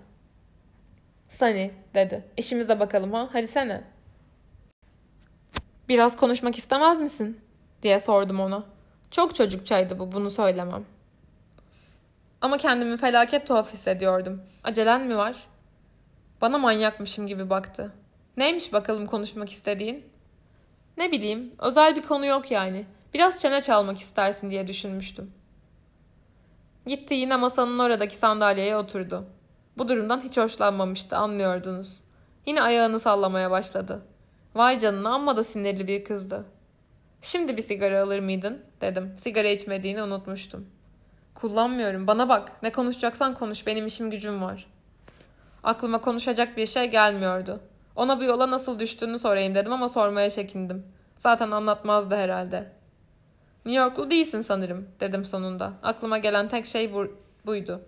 Sunny 1.30 1.70
dedi. 1.94 2.24
İşimize 2.36 2.80
bakalım 2.80 3.12
ha. 3.12 3.28
Hadi 3.32 3.46
sene. 3.48 3.84
Biraz 5.88 6.16
konuşmak 6.16 6.58
istemez 6.58 7.00
misin? 7.00 7.40
diye 7.82 7.98
sordum 7.98 8.40
ona. 8.40 8.64
Çok 9.10 9.34
çocukçaydı 9.34 9.98
bu 9.98 10.12
bunu 10.12 10.30
söylemem. 10.30 10.84
Ama 12.40 12.56
kendimi 12.56 12.96
felaket 12.96 13.46
tuhaf 13.46 13.72
hissediyordum. 13.72 14.42
Acelen 14.64 15.06
mi 15.06 15.16
var? 15.16 15.36
Bana 16.40 16.58
manyakmışım 16.58 17.26
gibi 17.26 17.50
baktı. 17.50 17.92
Neymiş 18.36 18.72
bakalım 18.72 19.06
konuşmak 19.06 19.52
istediğin? 19.52 20.04
Ne 21.00 21.12
bileyim, 21.12 21.52
özel 21.58 21.96
bir 21.96 22.02
konu 22.02 22.26
yok 22.26 22.50
yani. 22.50 22.86
Biraz 23.14 23.38
çene 23.38 23.60
çalmak 23.60 24.00
istersin 24.00 24.50
diye 24.50 24.66
düşünmüştüm. 24.66 25.32
Gitti 26.86 27.14
yine 27.14 27.36
masanın 27.36 27.78
oradaki 27.78 28.16
sandalyeye 28.16 28.76
oturdu. 28.76 29.24
Bu 29.78 29.88
durumdan 29.88 30.20
hiç 30.20 30.36
hoşlanmamıştı, 30.36 31.16
anlıyordunuz. 31.16 32.00
Yine 32.46 32.62
ayağını 32.62 33.00
sallamaya 33.00 33.50
başladı. 33.50 34.02
Vay 34.54 34.78
canına 34.78 35.14
amma 35.14 35.36
da 35.36 35.44
sinirli 35.44 35.88
bir 35.88 36.04
kızdı. 36.04 36.44
Şimdi 37.22 37.56
bir 37.56 37.62
sigara 37.62 38.02
alır 38.02 38.20
mıydın? 38.20 38.62
dedim. 38.80 39.12
Sigara 39.16 39.48
içmediğini 39.48 40.02
unutmuştum. 40.02 40.66
Kullanmıyorum. 41.34 42.06
Bana 42.06 42.28
bak. 42.28 42.62
Ne 42.62 42.72
konuşacaksan 42.72 43.34
konuş. 43.34 43.66
Benim 43.66 43.86
işim 43.86 44.10
gücüm 44.10 44.42
var. 44.42 44.66
Aklıma 45.62 46.00
konuşacak 46.00 46.56
bir 46.56 46.66
şey 46.66 46.90
gelmiyordu. 46.90 47.60
Ona 48.00 48.20
bu 48.20 48.24
yola 48.24 48.50
nasıl 48.50 48.78
düştüğünü 48.78 49.18
sorayım 49.18 49.54
dedim 49.54 49.72
ama 49.72 49.88
sormaya 49.88 50.30
çekindim. 50.30 50.86
Zaten 51.18 51.50
anlatmazdı 51.50 52.16
herhalde. 52.16 52.72
New 53.66 53.82
Yorklu 53.82 54.10
değilsin 54.10 54.40
sanırım 54.40 54.88
dedim 55.00 55.24
sonunda. 55.24 55.72
Aklıma 55.82 56.18
gelen 56.18 56.48
tek 56.48 56.66
şey 56.66 56.92
bu, 56.92 57.06
buydu. 57.46 57.80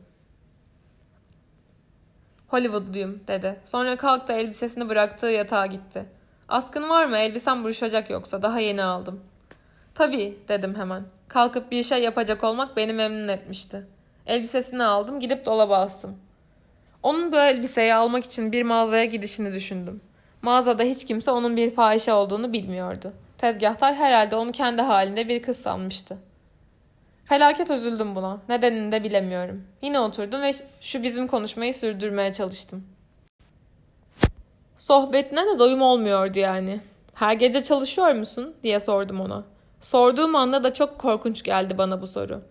Hollywoodluyum 2.48 3.20
dedi. 3.28 3.60
Sonra 3.64 3.96
kalktı 3.96 4.32
elbisesini 4.32 4.88
bıraktığı 4.88 5.26
yatağa 5.26 5.66
gitti. 5.66 6.04
Askın 6.48 6.88
var 6.88 7.06
mı? 7.06 7.16
Elbisem 7.16 7.64
buruşacak 7.64 8.10
yoksa. 8.10 8.42
Daha 8.42 8.60
yeni 8.60 8.82
aldım. 8.82 9.20
Tabii 9.94 10.38
dedim 10.48 10.74
hemen. 10.74 11.04
Kalkıp 11.28 11.70
bir 11.70 11.82
şey 11.82 12.02
yapacak 12.02 12.44
olmak 12.44 12.76
beni 12.76 12.92
memnun 12.92 13.28
etmişti. 13.28 13.86
Elbisesini 14.26 14.84
aldım 14.84 15.20
gidip 15.20 15.46
dolaba 15.46 15.78
astım. 15.78 16.16
Onun 17.02 17.32
bu 17.32 17.36
elbiseyi 17.36 17.94
almak 17.94 18.24
için 18.24 18.52
bir 18.52 18.62
mağazaya 18.62 19.04
gidişini 19.04 19.52
düşündüm. 19.52 20.00
Mağazada 20.42 20.82
hiç 20.82 21.06
kimse 21.06 21.30
onun 21.30 21.56
bir 21.56 21.74
fahişe 21.74 22.12
olduğunu 22.12 22.52
bilmiyordu. 22.52 23.12
Tezgahtar 23.38 23.94
herhalde 23.94 24.36
onu 24.36 24.52
kendi 24.52 24.82
halinde 24.82 25.28
bir 25.28 25.42
kız 25.42 25.56
sanmıştı. 25.56 26.18
Felaket 27.24 27.70
üzüldüm 27.70 28.14
buna. 28.14 28.38
Nedenini 28.48 28.92
de 28.92 29.04
bilemiyorum. 29.04 29.64
Yine 29.82 30.00
oturdum 30.00 30.42
ve 30.42 30.52
şu 30.80 31.02
bizim 31.02 31.26
konuşmayı 31.26 31.74
sürdürmeye 31.74 32.32
çalıştım. 32.32 32.84
Sohbetine 34.76 35.46
de 35.46 35.58
doyum 35.58 35.82
olmuyordu 35.82 36.38
yani. 36.38 36.80
Her 37.14 37.32
gece 37.32 37.64
çalışıyor 37.64 38.12
musun 38.12 38.54
diye 38.62 38.80
sordum 38.80 39.20
ona. 39.20 39.44
Sorduğum 39.80 40.36
anda 40.36 40.64
da 40.64 40.74
çok 40.74 40.98
korkunç 40.98 41.42
geldi 41.42 41.78
bana 41.78 42.02
bu 42.02 42.06
soru. 42.06 42.42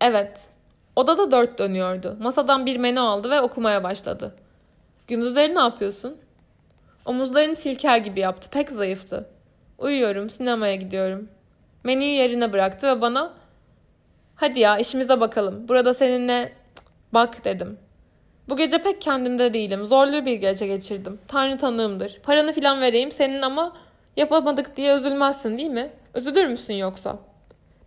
Evet. 0.00 0.51
Odada 0.96 1.30
dört 1.30 1.58
dönüyordu. 1.58 2.16
Masadan 2.20 2.66
bir 2.66 2.76
menü 2.76 3.00
aldı 3.00 3.30
ve 3.30 3.40
okumaya 3.40 3.84
başladı. 3.84 4.34
Gündüzleri 5.06 5.54
ne 5.54 5.60
yapıyorsun? 5.60 6.16
Omuzlarını 7.04 7.56
silker 7.56 7.98
gibi 7.98 8.20
yaptı. 8.20 8.48
Pek 8.50 8.70
zayıftı. 8.70 9.28
Uyuyorum, 9.78 10.30
sinemaya 10.30 10.74
gidiyorum. 10.74 11.28
Menüyü 11.84 12.10
yerine 12.14 12.52
bıraktı 12.52 12.86
ve 12.86 13.00
bana 13.00 13.32
hadi 14.36 14.60
ya 14.60 14.78
işimize 14.78 15.20
bakalım. 15.20 15.68
Burada 15.68 15.94
seninle 15.94 16.52
bak 17.12 17.44
dedim. 17.44 17.78
Bu 18.48 18.56
gece 18.56 18.78
pek 18.78 19.00
kendimde 19.00 19.54
değilim. 19.54 19.86
Zorlu 19.86 20.26
bir 20.26 20.34
gece 20.34 20.66
geçirdim. 20.66 21.18
Tanrı 21.28 21.58
tanığımdır. 21.58 22.20
Paranı 22.22 22.52
filan 22.52 22.80
vereyim 22.80 23.10
senin 23.10 23.42
ama 23.42 23.76
yapamadık 24.16 24.76
diye 24.76 24.96
üzülmezsin 24.96 25.58
değil 25.58 25.70
mi? 25.70 25.90
Üzülür 26.14 26.46
müsün 26.46 26.74
yoksa? 26.74 27.18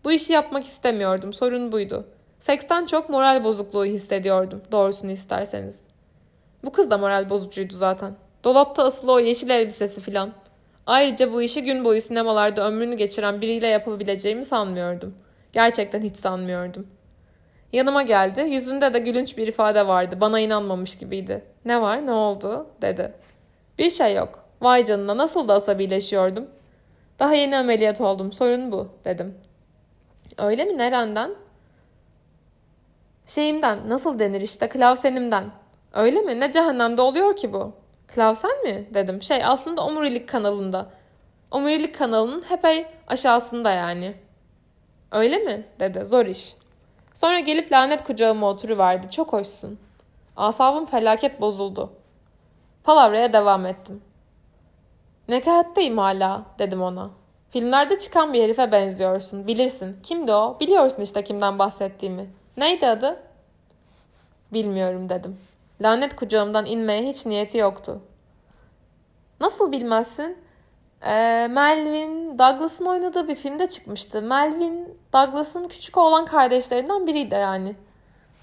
Bu 0.03 0.11
işi 0.11 0.33
yapmak 0.33 0.67
istemiyordum. 0.67 1.33
Sorun 1.33 1.71
buydu. 1.71 2.05
Seksten 2.39 2.85
çok 2.85 3.09
moral 3.09 3.43
bozukluğu 3.43 3.85
hissediyordum. 3.85 4.61
Doğrusunu 4.71 5.11
isterseniz. 5.11 5.81
Bu 6.63 6.71
kız 6.71 6.89
da 6.89 6.97
moral 6.97 7.29
bozucuydu 7.29 7.73
zaten. 7.73 8.15
Dolapta 8.43 8.83
asılı 8.83 9.11
o 9.11 9.19
yeşil 9.19 9.49
elbisesi 9.49 10.01
filan. 10.01 10.33
Ayrıca 10.85 11.33
bu 11.33 11.41
işi 11.41 11.63
gün 11.63 11.85
boyu 11.85 12.01
sinemalarda 12.01 12.67
ömrünü 12.67 12.95
geçiren 12.95 13.41
biriyle 13.41 13.67
yapabileceğimi 13.67 14.45
sanmıyordum. 14.45 15.15
Gerçekten 15.53 16.01
hiç 16.01 16.17
sanmıyordum. 16.17 16.87
Yanıma 17.73 18.01
geldi. 18.01 18.41
Yüzünde 18.41 18.93
de 18.93 18.99
gülünç 18.99 19.37
bir 19.37 19.47
ifade 19.47 19.87
vardı. 19.87 20.21
Bana 20.21 20.39
inanmamış 20.39 20.97
gibiydi. 20.97 21.43
Ne 21.65 21.81
var 21.81 22.05
ne 22.05 22.11
oldu 22.11 22.67
dedi. 22.81 23.13
Bir 23.77 23.89
şey 23.89 24.15
yok. 24.15 24.45
Vay 24.61 24.85
canına 24.85 25.17
nasıl 25.17 25.47
da 25.47 25.53
asabileşiyordum. 25.53 26.47
Daha 27.19 27.33
yeni 27.33 27.57
ameliyat 27.57 28.01
oldum. 28.01 28.31
Sorun 28.31 28.71
bu 28.71 28.87
dedim. 29.05 29.37
Öyle 30.37 30.65
mi? 30.65 30.77
Nereden? 30.77 31.35
Şeyimden. 33.27 33.89
Nasıl 33.89 34.19
denir 34.19 34.41
işte? 34.41 34.69
Klavsenimden. 34.69 35.51
Öyle 35.93 36.21
mi? 36.21 36.39
Ne 36.39 36.51
cehennemde 36.51 37.01
oluyor 37.01 37.35
ki 37.35 37.53
bu? 37.53 37.73
Klavsen 38.07 38.63
mi? 38.63 38.87
Dedim. 38.93 39.21
Şey 39.21 39.45
aslında 39.45 39.85
omurilik 39.85 40.29
kanalında. 40.29 40.89
Omurilik 41.51 41.95
kanalının 41.95 42.43
hepey 42.49 42.85
aşağısında 43.07 43.71
yani. 43.71 44.15
Öyle 45.11 45.37
mi? 45.37 45.65
Dedi. 45.79 46.05
Zor 46.05 46.25
iş. 46.25 46.55
Sonra 47.13 47.39
gelip 47.39 47.71
lanet 47.71 48.03
kucağıma 48.03 48.49
oturuverdi. 48.49 49.11
Çok 49.11 49.33
hoşsun. 49.33 49.79
Asabım 50.37 50.85
felaket 50.85 51.41
bozuldu. 51.41 51.93
Palavraya 52.83 53.33
devam 53.33 53.65
ettim. 53.65 54.01
Nekahatteyim 55.27 55.97
hala 55.97 56.45
dedim 56.59 56.81
ona. 56.81 57.09
Filmlerde 57.51 57.99
çıkan 57.99 58.33
bir 58.33 58.43
herife 58.43 58.71
benziyorsun. 58.71 59.47
Bilirsin. 59.47 59.97
Kimdi 60.03 60.31
o? 60.33 60.57
Biliyorsun 60.59 61.01
işte 61.01 61.23
kimden 61.23 61.59
bahsettiğimi. 61.59 62.29
Neydi 62.57 62.87
adı? 62.87 63.23
Bilmiyorum 64.53 65.09
dedim. 65.09 65.37
Lanet 65.81 66.15
kucağımdan 66.15 66.65
inmeye 66.65 67.03
hiç 67.03 67.25
niyeti 67.25 67.57
yoktu. 67.57 68.01
Nasıl 69.39 69.71
bilmezsin? 69.71 70.37
Ee, 71.05 71.47
Melvin 71.49 72.39
Douglas'ın 72.39 72.85
oynadığı 72.85 73.27
bir 73.27 73.35
filmde 73.35 73.69
çıkmıştı. 73.69 74.21
Melvin 74.21 74.97
Douglas'ın 75.13 75.67
küçük 75.67 75.97
oğlan 75.97 76.25
kardeşlerinden 76.25 77.07
biriydi 77.07 77.35
yani. 77.35 77.75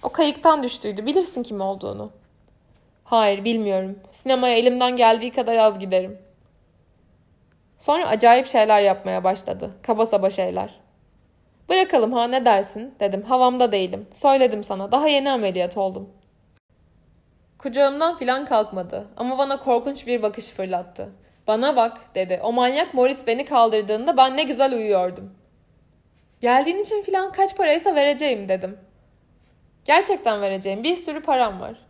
O 0.03 0.09
kayıktan 0.09 0.62
düştüydü. 0.62 1.07
Bilirsin 1.07 1.42
kim 1.42 1.61
olduğunu. 1.61 2.11
Hayır 3.05 3.44
bilmiyorum. 3.44 3.98
Sinemaya 4.12 4.57
elimden 4.57 4.96
geldiği 4.96 5.31
kadar 5.31 5.57
az 5.57 5.79
giderim. 5.79 6.18
Sonra 7.79 8.09
acayip 8.09 8.46
şeyler 8.46 8.81
yapmaya 8.81 9.25
başladı. 9.25 9.70
Kaba 9.83 10.07
saba 10.07 10.31
şeyler. 10.31 10.82
Bırakalım 11.72 12.12
ha 12.12 12.24
ne 12.24 12.44
dersin 12.44 12.94
dedim. 13.00 13.22
Havamda 13.22 13.72
değilim. 13.72 14.06
Söyledim 14.14 14.64
sana. 14.64 14.92
Daha 14.92 15.08
yeni 15.08 15.30
ameliyat 15.30 15.76
oldum. 15.76 16.11
Kucağımdan 17.58 18.18
filan 18.18 18.44
kalkmadı 18.44 19.08
ama 19.16 19.38
bana 19.38 19.56
korkunç 19.56 20.06
bir 20.06 20.22
bakış 20.22 20.48
fırlattı. 20.48 21.08
Bana 21.46 21.76
bak 21.76 21.98
dedi. 22.14 22.40
O 22.42 22.52
manyak 22.52 22.94
Morris 22.94 23.26
beni 23.26 23.44
kaldırdığında 23.44 24.16
ben 24.16 24.37
ne 24.37 24.42
güzel 24.42 24.74
uyuyordum. 24.74 25.35
Geldiğin 26.40 26.78
için 26.78 27.02
filan 27.02 27.32
kaç 27.32 27.56
paraysa 27.56 27.94
vereceğim 27.94 28.48
dedim. 28.48 28.78
Gerçekten 29.85 30.40
vereceğim. 30.40 30.82
Bir 30.82 30.96
sürü 30.96 31.22
param 31.22 31.61
var. 31.61 31.87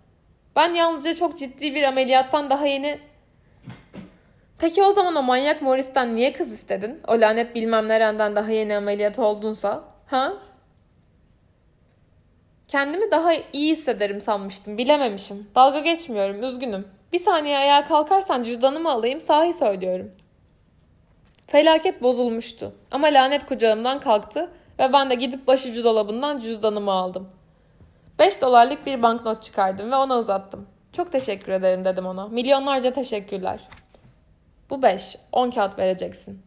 Ben 0.56 0.74
yalnızca 0.74 1.14
çok 1.14 1.38
ciddi 1.38 1.74
bir 1.74 1.82
ameliyattan 1.82 2.50
daha 2.50 2.66
yeni... 2.66 2.98
Peki 4.62 4.82
o 4.82 4.92
zaman 4.92 5.16
o 5.16 5.22
manyak 5.22 5.62
Morris'ten 5.62 6.16
niye 6.16 6.32
kız 6.32 6.52
istedin? 6.52 7.00
O 7.08 7.12
lanet 7.12 7.54
bilmem 7.54 7.88
nereden 7.88 8.36
daha 8.36 8.50
yeni 8.50 8.76
ameliyat 8.76 9.18
oldunsa. 9.18 9.84
Ha? 10.06 10.32
Kendimi 12.68 13.10
daha 13.10 13.32
iyi 13.52 13.72
hissederim 13.72 14.20
sanmıştım. 14.20 14.78
Bilememişim. 14.78 15.50
Dalga 15.54 15.78
geçmiyorum. 15.78 16.42
Üzgünüm. 16.42 16.88
Bir 17.12 17.18
saniye 17.18 17.58
ayağa 17.58 17.88
kalkarsan 17.88 18.42
cüzdanımı 18.42 18.90
alayım. 18.90 19.20
Sahi 19.20 19.52
söylüyorum. 19.52 20.10
Felaket 21.46 22.02
bozulmuştu. 22.02 22.72
Ama 22.90 23.06
lanet 23.06 23.46
kucağımdan 23.46 24.00
kalktı 24.00 24.50
ve 24.78 24.92
ben 24.92 25.10
de 25.10 25.14
gidip 25.14 25.46
başucu 25.46 25.84
dolabından 25.84 26.38
cüzdanımı 26.38 26.92
aldım. 26.92 27.28
5 28.18 28.40
dolarlık 28.40 28.86
bir 28.86 29.02
banknot 29.02 29.42
çıkardım 29.42 29.90
ve 29.90 29.96
ona 29.96 30.18
uzattım. 30.18 30.66
Çok 30.92 31.12
teşekkür 31.12 31.52
ederim 31.52 31.84
dedim 31.84 32.06
ona. 32.06 32.28
Milyonlarca 32.28 32.92
teşekkürler. 32.92 33.60
Bu 34.72 34.82
5. 34.82 35.16
10 35.32 35.50
kağıt 35.50 35.78
vereceksin. 35.78 36.42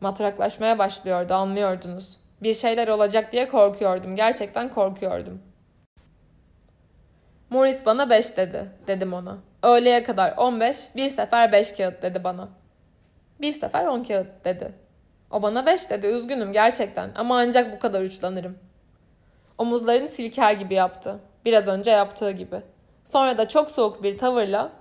Matraklaşmaya 0.00 0.78
başlıyordu 0.78 1.34
anlıyordunuz. 1.34 2.20
Bir 2.42 2.54
şeyler 2.54 2.88
olacak 2.88 3.32
diye 3.32 3.48
korkuyordum. 3.48 4.16
Gerçekten 4.16 4.68
korkuyordum. 4.68 5.42
Morris 7.50 7.86
bana 7.86 8.10
5 8.10 8.36
dedi. 8.36 8.70
Dedim 8.86 9.12
ona. 9.12 9.38
Öğleye 9.62 10.02
kadar 10.02 10.36
15, 10.36 10.78
bir 10.96 11.10
sefer 11.10 11.52
5 11.52 11.72
kağıt 11.72 12.02
dedi 12.02 12.24
bana. 12.24 12.48
Bir 13.40 13.52
sefer 13.52 13.86
10 13.86 14.02
kağıt 14.02 14.44
dedi. 14.44 14.72
O 15.30 15.42
bana 15.42 15.66
5 15.66 15.90
dedi. 15.90 16.06
Üzgünüm 16.06 16.52
gerçekten 16.52 17.10
ama 17.14 17.38
ancak 17.38 17.72
bu 17.72 17.78
kadar 17.78 18.02
uçlanırım. 18.02 18.58
Omuzlarını 19.58 20.08
silker 20.08 20.52
gibi 20.52 20.74
yaptı. 20.74 21.18
Biraz 21.44 21.68
önce 21.68 21.90
yaptığı 21.90 22.30
gibi. 22.30 22.60
Sonra 23.04 23.38
da 23.38 23.48
çok 23.48 23.70
soğuk 23.70 24.02
bir 24.02 24.18
tavırla 24.18 24.72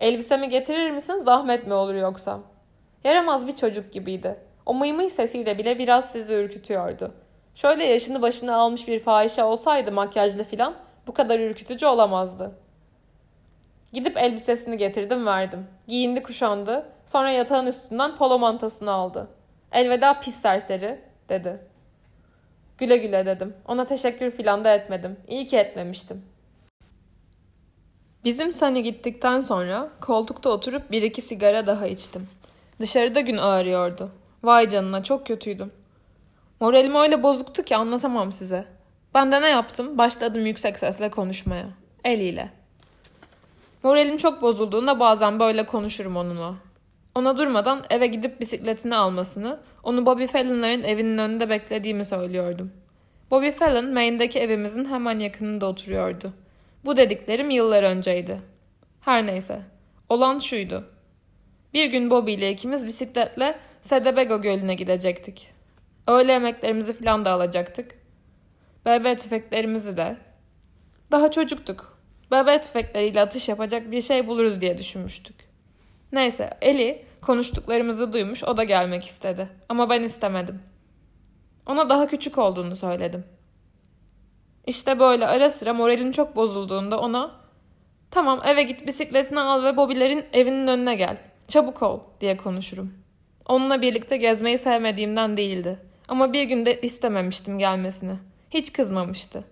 elbisemi 0.00 0.48
getirir 0.48 0.90
misin 0.90 1.18
zahmet 1.18 1.66
mi 1.66 1.74
olur 1.74 1.94
yoksa? 1.94 2.40
Yaramaz 3.04 3.46
bir 3.46 3.56
çocuk 3.56 3.92
gibiydi. 3.92 4.38
O 4.66 4.74
mıymıy 4.74 5.10
sesiyle 5.10 5.58
bile 5.58 5.78
biraz 5.78 6.12
sizi 6.12 6.34
ürkütüyordu. 6.34 7.14
Şöyle 7.54 7.84
yaşını 7.84 8.22
başını 8.22 8.56
almış 8.56 8.88
bir 8.88 9.00
fahişe 9.00 9.44
olsaydı 9.44 9.92
makyajlı 9.92 10.44
filan 10.44 10.74
bu 11.06 11.14
kadar 11.14 11.40
ürkütücü 11.40 11.86
olamazdı. 11.86 12.52
Gidip 13.92 14.16
elbisesini 14.16 14.76
getirdim 14.76 15.26
verdim. 15.26 15.66
Giyindi 15.88 16.22
kuşandı. 16.22 16.86
Sonra 17.06 17.30
yatağın 17.30 17.66
üstünden 17.66 18.16
polo 18.16 18.38
mantosunu 18.38 18.90
aldı. 18.90 19.28
Elveda 19.72 20.20
pis 20.20 20.34
serseri 20.34 21.00
dedi. 21.28 21.60
Güle 22.78 22.96
güle 22.96 23.26
dedim. 23.26 23.54
Ona 23.68 23.84
teşekkür 23.84 24.30
filan 24.30 24.64
da 24.64 24.74
etmedim. 24.74 25.16
İyi 25.28 25.46
ki 25.46 25.56
etmemiştim. 25.56 26.24
Bizim 28.26 28.52
Sani 28.52 28.82
gittikten 28.82 29.40
sonra 29.40 29.88
koltukta 30.00 30.50
oturup 30.50 30.90
bir 30.90 31.02
iki 31.02 31.22
sigara 31.22 31.66
daha 31.66 31.86
içtim. 31.86 32.28
Dışarıda 32.80 33.20
gün 33.20 33.36
ağrıyordu. 33.36 34.10
Vay 34.42 34.68
canına 34.68 35.02
çok 35.02 35.26
kötüydüm. 35.26 35.72
Moralim 36.60 36.94
öyle 36.94 37.22
bozuktu 37.22 37.62
ki 37.62 37.76
anlatamam 37.76 38.32
size. 38.32 38.64
Ben 39.14 39.32
de 39.32 39.42
ne 39.42 39.48
yaptım? 39.48 39.98
Başladım 39.98 40.46
yüksek 40.46 40.78
sesle 40.78 41.10
konuşmaya. 41.10 41.66
Eliyle. 42.04 42.50
Moralim 43.82 44.16
çok 44.16 44.42
bozulduğunda 44.42 45.00
bazen 45.00 45.40
böyle 45.40 45.66
konuşurum 45.66 46.16
onunla. 46.16 46.54
Ona 47.14 47.38
durmadan 47.38 47.84
eve 47.90 48.06
gidip 48.06 48.40
bisikletini 48.40 48.96
almasını, 48.96 49.60
onu 49.82 50.06
Bobby 50.06 50.26
Fallon'ların 50.26 50.82
evinin 50.82 51.18
önünde 51.18 51.50
beklediğimi 51.50 52.04
söylüyordum. 52.04 52.72
Bobby 53.30 53.50
Fallon, 53.50 53.92
Maine'deki 53.92 54.38
evimizin 54.38 54.84
hemen 54.84 55.18
yakınında 55.18 55.66
oturuyordu. 55.66 56.32
Bu 56.86 56.96
dediklerim 56.96 57.50
yıllar 57.50 57.82
önceydi. 57.82 58.40
Her 59.00 59.26
neyse. 59.26 59.62
Olan 60.08 60.38
şuydu. 60.38 60.84
Bir 61.74 61.86
gün 61.86 62.10
Bobby 62.10 62.34
ile 62.34 62.50
ikimiz 62.50 62.86
bisikletle 62.86 63.58
Sedebego 63.82 64.42
Gölü'ne 64.42 64.74
gidecektik. 64.74 65.52
Öğle 66.08 66.32
yemeklerimizi 66.32 66.92
falan 66.92 67.24
da 67.24 67.30
alacaktık. 67.30 67.94
Bebe 68.84 69.16
tüfeklerimizi 69.16 69.96
de. 69.96 70.16
Daha 71.10 71.30
çocuktuk. 71.30 71.98
Bebe 72.30 72.62
tüfekleriyle 72.62 73.20
atış 73.20 73.48
yapacak 73.48 73.90
bir 73.90 74.02
şey 74.02 74.26
buluruz 74.26 74.60
diye 74.60 74.78
düşünmüştük. 74.78 75.36
Neyse 76.12 76.50
Eli 76.62 77.04
konuştuklarımızı 77.22 78.12
duymuş 78.12 78.44
o 78.44 78.56
da 78.56 78.64
gelmek 78.64 79.04
istedi. 79.04 79.48
Ama 79.68 79.90
ben 79.90 80.02
istemedim. 80.02 80.62
Ona 81.66 81.88
daha 81.88 82.06
küçük 82.06 82.38
olduğunu 82.38 82.76
söyledim. 82.76 83.24
İşte 84.66 84.98
böyle 84.98 85.26
ara 85.26 85.50
sıra 85.50 85.74
moralin 85.74 86.12
çok 86.12 86.36
bozulduğunda 86.36 87.00
ona 87.00 87.30
tamam 88.10 88.40
eve 88.44 88.62
git 88.62 88.86
bisikletini 88.86 89.40
al 89.40 89.64
ve 89.64 89.76
Bobilerin 89.76 90.24
evinin 90.32 90.66
önüne 90.66 90.94
gel. 90.94 91.16
Çabuk 91.48 91.82
ol 91.82 92.00
diye 92.20 92.36
konuşurum. 92.36 92.94
Onunla 93.46 93.82
birlikte 93.82 94.16
gezmeyi 94.16 94.58
sevmediğimden 94.58 95.36
değildi. 95.36 95.78
Ama 96.08 96.32
bir 96.32 96.42
günde 96.42 96.80
istememiştim 96.80 97.58
gelmesini. 97.58 98.16
Hiç 98.50 98.72
kızmamıştı. 98.72 99.44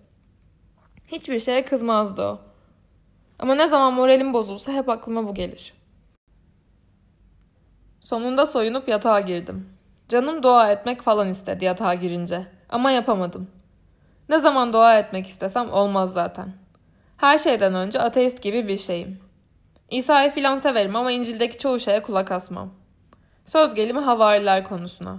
Hiçbir 1.06 1.40
şeye 1.40 1.64
kızmazdı 1.64 2.22
o. 2.22 2.38
Ama 3.38 3.54
ne 3.54 3.66
zaman 3.66 3.92
moralim 3.92 4.32
bozulsa 4.32 4.72
hep 4.72 4.88
aklıma 4.88 5.28
bu 5.28 5.34
gelir. 5.34 5.72
Sonunda 8.00 8.46
soyunup 8.46 8.88
yatağa 8.88 9.20
girdim. 9.20 9.68
Canım 10.08 10.42
dua 10.42 10.72
etmek 10.72 11.02
falan 11.02 11.28
istedi 11.28 11.64
yatağa 11.64 11.94
girince. 11.94 12.46
Ama 12.68 12.90
yapamadım. 12.90 13.50
Ne 14.28 14.38
zaman 14.38 14.72
dua 14.72 14.98
etmek 14.98 15.28
istesem 15.28 15.72
olmaz 15.72 16.12
zaten. 16.12 16.52
Her 17.16 17.38
şeyden 17.38 17.74
önce 17.74 18.00
ateist 18.00 18.42
gibi 18.42 18.68
bir 18.68 18.78
şeyim. 18.78 19.18
İsa'yı 19.90 20.30
filan 20.30 20.58
severim 20.58 20.96
ama 20.96 21.12
İncil'deki 21.12 21.58
çoğu 21.58 21.80
şeye 21.80 22.02
kulak 22.02 22.32
asmam. 22.32 22.70
Söz 23.44 23.74
gelimi 23.74 24.00
havariler 24.00 24.64
konusuna. 24.64 25.18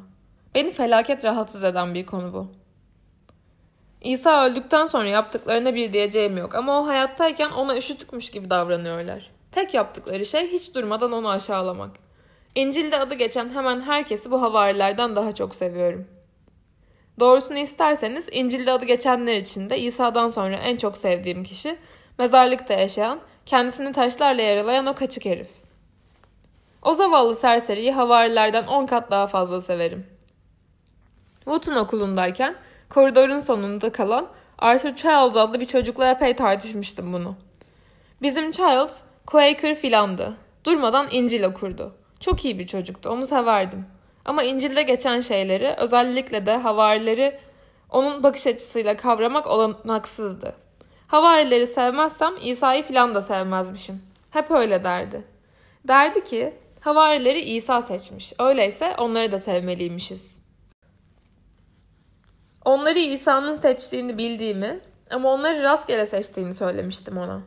Beni 0.55 0.71
felaket 0.71 1.25
rahatsız 1.25 1.63
eden 1.63 1.93
bir 1.93 2.05
konu 2.05 2.33
bu. 2.33 2.47
İsa 4.01 4.45
öldükten 4.45 4.85
sonra 4.85 5.07
yaptıklarına 5.07 5.75
bir 5.75 5.93
diyeceğim 5.93 6.37
yok 6.37 6.55
ama 6.55 6.79
o 6.81 6.87
hayattayken 6.87 7.49
ona 7.49 7.77
üşütükmüş 7.77 8.31
gibi 8.31 8.49
davranıyorlar. 8.49 9.31
Tek 9.51 9.73
yaptıkları 9.73 10.25
şey 10.25 10.51
hiç 10.51 10.75
durmadan 10.75 11.11
onu 11.11 11.29
aşağılamak. 11.29 11.91
İncil'de 12.55 12.99
adı 12.99 13.13
geçen 13.13 13.49
hemen 13.49 13.81
herkesi 13.81 14.31
bu 14.31 14.41
havarilerden 14.41 15.15
daha 15.15 15.35
çok 15.35 15.55
seviyorum. 15.55 16.07
Doğrusunu 17.19 17.57
isterseniz 17.57 18.27
İncil'de 18.31 18.71
adı 18.71 18.85
geçenler 18.85 19.35
içinde 19.35 19.79
İsa'dan 19.79 20.29
sonra 20.29 20.55
en 20.55 20.77
çok 20.77 20.97
sevdiğim 20.97 21.43
kişi 21.43 21.77
mezarlıkta 22.19 22.73
yaşayan, 22.73 23.19
kendisini 23.45 23.91
taşlarla 23.91 24.41
yaralayan 24.41 24.85
o 24.85 24.95
kaçık 24.95 25.25
herif. 25.25 25.49
O 26.81 26.93
zavallı 26.93 27.35
serseriyi 27.35 27.91
havarilerden 27.91 28.67
on 28.67 28.85
kat 28.85 29.11
daha 29.11 29.27
fazla 29.27 29.61
severim. 29.61 30.05
Wood'un 31.43 31.75
okulundayken 31.75 32.55
koridorun 32.89 33.39
sonunda 33.39 33.91
kalan 33.91 34.27
Arthur 34.59 34.95
Childs 34.95 35.35
adlı 35.35 35.59
bir 35.59 35.65
çocukla 35.65 36.11
epey 36.11 36.35
tartışmıştım 36.35 37.13
bunu. 37.13 37.35
Bizim 38.21 38.51
Childs 38.51 39.01
Quaker 39.25 39.75
filandı. 39.75 40.37
Durmadan 40.65 41.07
İncil 41.11 41.43
okurdu. 41.43 41.95
Çok 42.19 42.45
iyi 42.45 42.59
bir 42.59 42.67
çocuktu, 42.67 43.09
onu 43.09 43.27
severdim. 43.27 43.85
Ama 44.25 44.43
İncil'de 44.43 44.81
geçen 44.81 45.21
şeyleri, 45.21 45.75
özellikle 45.77 46.45
de 46.45 46.57
havarileri 46.57 47.39
onun 47.89 48.23
bakış 48.23 48.47
açısıyla 48.47 48.97
kavramak 48.97 49.47
olanaksızdı. 49.47 50.55
Havarileri 51.07 51.67
sevmezsem 51.67 52.33
İsa'yı 52.41 52.83
filan 52.83 53.15
da 53.15 53.21
sevmezmişim. 53.21 54.01
Hep 54.31 54.51
öyle 54.51 54.83
derdi. 54.83 55.23
Derdi 55.87 56.23
ki 56.23 56.53
havarileri 56.79 57.39
İsa 57.41 57.81
seçmiş. 57.81 58.33
Öyleyse 58.39 58.95
onları 58.97 59.31
da 59.31 59.39
sevmeliymişiz. 59.39 60.35
Onları 62.65 62.99
İsa'nın 62.99 63.55
seçtiğini 63.55 64.17
bildiğimi 64.17 64.79
ama 65.09 65.33
onları 65.33 65.63
rastgele 65.63 66.05
seçtiğini 66.05 66.53
söylemiştim 66.53 67.17
ona. 67.17 67.41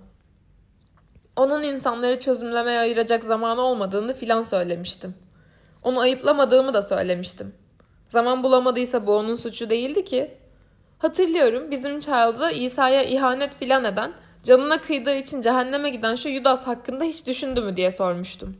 Onun 1.37 1.63
insanları 1.63 2.21
çözümlemeye 2.21 2.79
ayıracak 2.79 3.25
zamanı 3.25 3.61
olmadığını 3.61 4.15
filan 4.15 4.43
söylemiştim. 4.43 5.15
Onu 5.83 6.01
ayıplamadığımı 6.01 6.75
da 6.75 6.83
söylemiştim. 6.83 7.55
Zaman 8.09 8.43
bulamadıysa 8.43 9.07
bu 9.07 9.17
onun 9.17 9.37
suçu 9.37 9.71
değildi 9.71 10.05
ki. 10.05 10.35
Hatırlıyorum 10.99 11.71
bizim 11.71 12.01
Child'a 12.01 12.51
İsa'ya 12.51 13.03
ihanet 13.03 13.57
filan 13.57 13.85
eden, 13.85 14.13
canına 14.45 14.81
kıydığı 14.81 15.15
için 15.15 15.43
cehenneme 15.43 15.91
giden 15.91 16.15
şu 16.15 16.29
Yudas 16.29 16.67
hakkında 16.67 17.05
hiç 17.05 17.27
düşündü 17.27 17.61
mü 17.61 17.77
diye 17.77 17.91
sormuştum. 17.91 18.57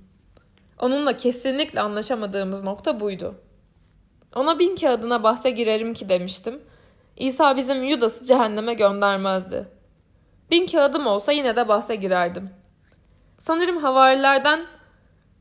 Onunla 0.79 1.17
kesinlikle 1.17 1.81
anlaşamadığımız 1.81 2.63
nokta 2.63 3.01
buydu. 3.01 3.35
Ona 4.35 4.59
bin 4.59 4.77
kağıdına 4.77 5.23
bahse 5.23 5.51
girerim 5.51 5.95
ki 5.95 6.09
demiştim. 6.09 6.63
İsa 7.17 7.57
bizim 7.57 7.85
Yudas'ı 7.85 8.25
cehenneme 8.25 8.75
göndermezdi. 8.75 9.69
Bin 10.51 10.67
kağıdım 10.67 11.07
olsa 11.07 11.33
yine 11.33 11.57
de 11.57 11.69
bahse 11.69 11.95
girerdim. 11.95 12.51
Sanırım 13.39 13.77
havarilerden 13.77 14.67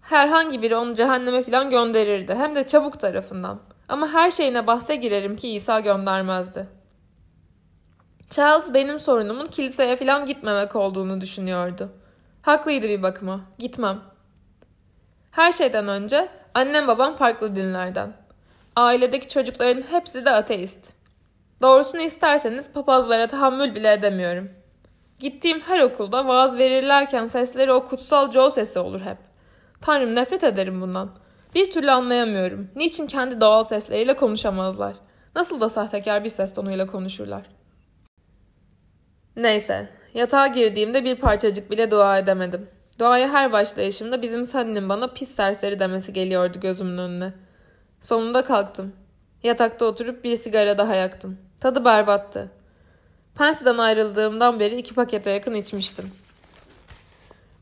herhangi 0.10 0.62
biri 0.62 0.76
onu 0.76 0.96
cehenneme 0.96 1.44
falan 1.44 1.70
gönderirdi. 1.70 2.36
Hem 2.36 2.56
de 2.56 2.68
çabuk 2.68 3.00
tarafından. 3.00 3.60
Ama 3.90 4.14
her 4.14 4.32
şeyine 4.32 4.68
bahse 4.68 4.96
girerim 4.96 5.36
ki 5.36 5.50
İsa 5.50 5.80
göndermezdi. 5.80 6.68
Charles 8.30 8.74
benim 8.74 9.00
sorunumun 9.00 9.46
kiliseye 9.46 9.96
falan 9.96 10.26
gitmemek 10.26 10.76
olduğunu 10.76 11.22
düşünüyordu. 11.22 11.90
Haklıydı 12.42 12.90
bir 12.90 13.04
bakıma. 13.04 13.42
Gitmem. 13.60 14.00
Her 15.32 15.52
şeyden 15.52 15.88
önce 15.88 16.30
annem 16.54 16.88
babam 16.88 17.16
farklı 17.16 17.56
dinlerden. 17.56 18.14
Ailedeki 18.76 19.30
çocukların 19.30 19.82
hepsi 19.82 20.26
de 20.26 20.30
ateist. 20.30 20.94
Doğrusunu 21.62 22.02
isterseniz 22.02 22.74
papazlara 22.74 23.28
tahammül 23.28 23.76
bile 23.76 23.94
edemiyorum. 23.94 24.50
Gittiğim 25.20 25.60
her 25.60 25.80
okulda 25.80 26.28
vaaz 26.28 26.58
verirlerken 26.58 27.28
sesleri 27.28 27.72
o 27.72 27.86
kutsal 27.86 28.32
Joe 28.32 28.50
sesi 28.50 28.80
olur 28.80 29.02
hep. 29.02 29.27
Tanrım 29.82 30.16
nefret 30.16 30.44
ederim 30.44 30.82
bundan. 30.82 31.10
Bir 31.56 31.72
türlü 31.72 31.92
anlayamıyorum. 31.92 32.68
Niçin 32.76 33.08
kendi 33.08 33.42
doğal 33.42 33.64
sesleriyle 33.64 34.16
konuşamazlar? 34.16 34.96
Nasıl 35.36 35.62
da 35.62 35.70
sahtekar 35.70 36.24
bir 36.24 36.30
ses 36.30 36.54
tonuyla 36.54 36.88
konuşurlar? 36.88 37.46
Neyse, 39.36 39.90
yatağa 40.14 40.48
girdiğimde 40.48 41.04
bir 41.04 41.16
parçacık 41.16 41.72
bile 41.72 41.92
dua 41.92 42.18
edemedim. 42.18 42.70
Duaya 43.00 43.30
her 43.30 43.52
başlayışımda 43.52 44.22
bizim 44.22 44.46
Sunny'nin 44.46 44.90
bana 44.90 45.08
pis 45.08 45.30
serseri 45.30 45.80
demesi 45.80 46.14
geliyordu 46.14 46.60
gözümün 46.60 46.98
önüne. 46.98 47.34
Sonunda 48.02 48.44
kalktım. 48.44 48.94
Yatakta 49.44 49.86
oturup 49.86 50.24
bir 50.24 50.36
sigara 50.36 50.78
daha 50.78 50.96
yaktım. 50.96 51.38
Tadı 51.60 51.86
berbattı. 51.86 52.52
Pensiden 53.38 53.78
ayrıldığımdan 53.78 54.60
beri 54.60 54.76
iki 54.78 54.94
pakete 54.94 55.30
yakın 55.30 55.54
içmiştim. 55.54 56.12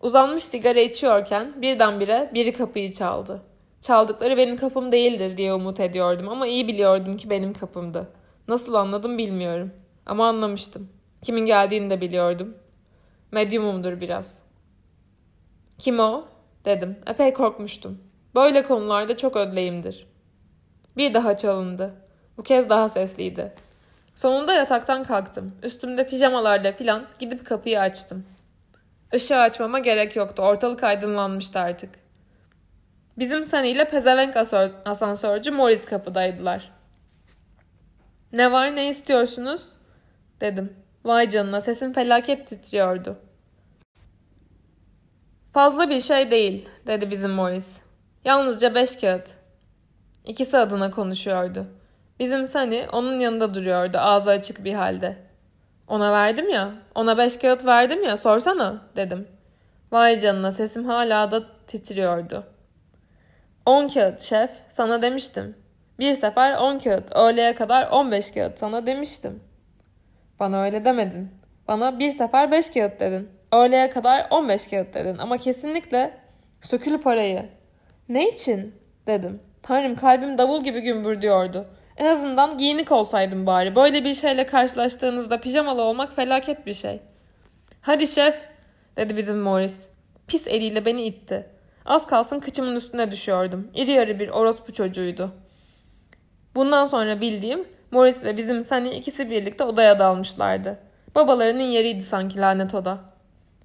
Uzanmış 0.06 0.44
sigara 0.44 0.80
içiyorken 0.80 1.62
birdenbire 1.62 2.32
biri 2.34 2.54
kapıyı 2.54 2.94
çaldı. 2.94 3.42
Çaldıkları 3.82 4.38
benim 4.38 4.58
kapım 4.58 4.92
değildir 4.92 5.38
diye 5.38 5.54
umut 5.54 5.80
ediyordum 5.80 6.30
ama 6.30 6.48
iyi 6.48 6.68
biliyordum 6.68 7.18
ki 7.18 7.30
benim 7.30 7.54
kapımdı. 7.54 8.08
Nasıl 8.48 8.74
anladım 8.74 9.18
bilmiyorum. 9.18 9.72
Ama 10.06 10.28
anlamıştım. 10.28 10.90
Kimin 11.22 11.46
geldiğini 11.46 11.90
de 11.90 12.02
biliyordum. 12.02 12.58
Medyumumdur 13.32 14.02
biraz. 14.02 14.38
Kim 15.80 16.00
o? 16.00 16.26
dedim. 16.66 16.96
Epey 17.08 17.34
korkmuştum. 17.34 18.00
Böyle 18.36 18.64
konularda 18.64 19.18
çok 19.18 19.36
ödleyimdir. 19.36 20.08
Bir 20.98 21.14
daha 21.14 21.38
çalındı. 21.38 21.94
Bu 22.38 22.44
kez 22.44 22.70
daha 22.70 22.90
sesliydi. 22.90 23.54
Sonunda 24.16 24.54
yataktan 24.54 25.04
kalktım. 25.04 25.52
Üstümde 25.64 26.08
pijamalarla 26.08 26.72
filan 26.72 27.06
gidip 27.20 27.46
kapıyı 27.46 27.80
açtım. 27.80 28.26
Işığı 29.14 29.38
açmama 29.38 29.80
gerek 29.80 30.16
yoktu. 30.16 30.42
Ortalık 30.42 30.84
aydınlanmıştı 30.84 31.60
artık. 31.60 31.90
Bizim 33.18 33.44
Sunny 33.44 33.72
ile 33.72 33.86
pezevenk 33.86 34.36
asansörcü 34.86 35.52
Morris 35.52 35.86
kapıdaydılar. 35.86 36.72
Ne 38.34 38.52
var 38.52 38.76
ne 38.76 38.90
istiyorsunuz? 38.90 39.62
Dedim. 40.42 40.74
Vay 41.06 41.30
canına 41.30 41.62
sesim 41.62 41.94
felaket 41.94 42.48
titriyordu. 42.48 43.18
Fazla 45.54 45.90
bir 45.90 46.02
şey 46.02 46.32
değil 46.32 46.70
dedi 46.88 47.12
bizim 47.12 47.32
Morris. 47.32 47.78
Yalnızca 48.26 48.76
beş 48.76 48.96
kağıt. 48.96 49.34
İkisi 50.26 50.58
adına 50.58 50.92
konuşuyordu. 50.92 51.68
Bizim 52.20 52.46
Sunny 52.46 52.86
onun 52.92 53.20
yanında 53.20 53.54
duruyordu 53.54 53.98
ağzı 53.98 54.30
açık 54.30 54.64
bir 54.64 54.74
halde. 54.74 55.25
Ona 55.88 56.12
verdim 56.12 56.50
ya, 56.50 56.72
ona 56.96 57.18
beş 57.18 57.38
kağıt 57.38 57.66
verdim 57.66 58.04
ya 58.04 58.18
sorsana 58.18 58.82
dedim. 58.96 59.28
Vay 59.92 60.20
canına 60.20 60.52
sesim 60.52 60.86
hala 60.86 61.32
da 61.32 61.44
titriyordu. 61.68 62.44
On 63.66 63.88
kağıt 63.88 64.22
şef 64.22 64.50
sana 64.70 65.02
demiştim. 65.02 65.56
Bir 66.00 66.14
sefer 66.14 66.58
on 66.58 66.80
kağıt 66.80 67.16
öğleye 67.16 67.56
kadar 67.56 67.88
on 67.92 68.12
beş 68.12 68.32
kağıt 68.32 68.60
sana 68.60 68.86
demiştim. 68.86 69.44
Bana 70.40 70.64
öyle 70.64 70.86
demedin. 70.86 71.32
Bana 71.68 72.00
bir 72.00 72.12
sefer 72.12 72.52
beş 72.52 72.70
kağıt 72.70 73.00
dedin. 73.00 73.30
Öğleye 73.54 73.90
kadar 73.90 74.28
on 74.30 74.50
beş 74.50 74.68
kağıt 74.68 74.94
dedin 74.94 75.18
ama 75.18 75.38
kesinlikle 75.38 76.14
sökülü 76.62 77.02
parayı. 77.02 77.46
Ne 78.10 78.30
için? 78.30 78.76
dedim. 79.08 79.40
Tanrım 79.64 79.96
kalbim 79.96 80.38
davul 80.38 80.64
gibi 80.64 80.80
gümbürdüyordu. 80.80 81.66
En 81.98 82.06
azından 82.06 82.58
giyinik 82.58 82.92
olsaydım 82.92 83.46
bari. 83.46 83.76
Böyle 83.76 84.04
bir 84.04 84.16
şeyle 84.16 84.46
karşılaştığınızda 84.46 85.42
pijamalı 85.42 85.82
olmak 85.82 86.16
felaket 86.16 86.66
bir 86.66 86.74
şey. 86.74 87.00
Hadi 87.82 88.08
şef, 88.08 88.42
dedi 88.98 89.18
bizim 89.18 89.40
Morris. 89.40 89.88
Pis 90.28 90.48
eliyle 90.48 90.86
beni 90.86 91.06
itti. 91.06 91.50
Az 91.86 92.06
kalsın 92.06 92.40
kıçımın 92.40 92.76
üstüne 92.76 93.12
düşüyordum. 93.12 93.68
İri 93.76 93.92
yarı 93.92 94.20
bir 94.20 94.30
orospu 94.30 94.74
çocuğuydu. 94.74 95.32
Bundan 96.56 96.86
sonra 96.86 97.22
bildiğim 97.22 97.66
Morris 97.92 98.26
ve 98.26 98.38
bizim 98.38 98.64
Sunny 98.64 98.98
ikisi 98.98 99.30
birlikte 99.30 99.64
odaya 99.64 100.00
dalmışlardı. 100.00 100.80
Babalarının 101.16 101.64
yeriydi 101.64 102.02
sanki 102.02 102.40
lanet 102.40 102.76
oda. 102.76 103.00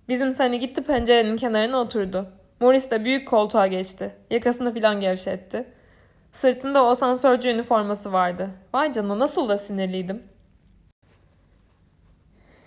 Bizim 0.08 0.32
Sunny 0.32 0.58
gitti 0.58 0.82
pencerenin 0.82 1.36
kenarına 1.36 1.80
oturdu. 1.80 2.26
Morris 2.60 2.90
de 2.90 3.04
büyük 3.04 3.28
koltuğa 3.28 3.66
geçti. 3.66 4.14
Yakasını 4.30 4.74
filan 4.74 5.00
gevşetti. 5.00 5.64
Sırtında 6.32 6.84
o 6.84 6.86
asansörcü 6.86 7.48
üniforması 7.48 8.12
vardı. 8.12 8.50
Vay 8.74 8.92
canına 8.92 9.18
nasıl 9.18 9.48
da 9.48 9.58
sinirliydim. 9.58 10.22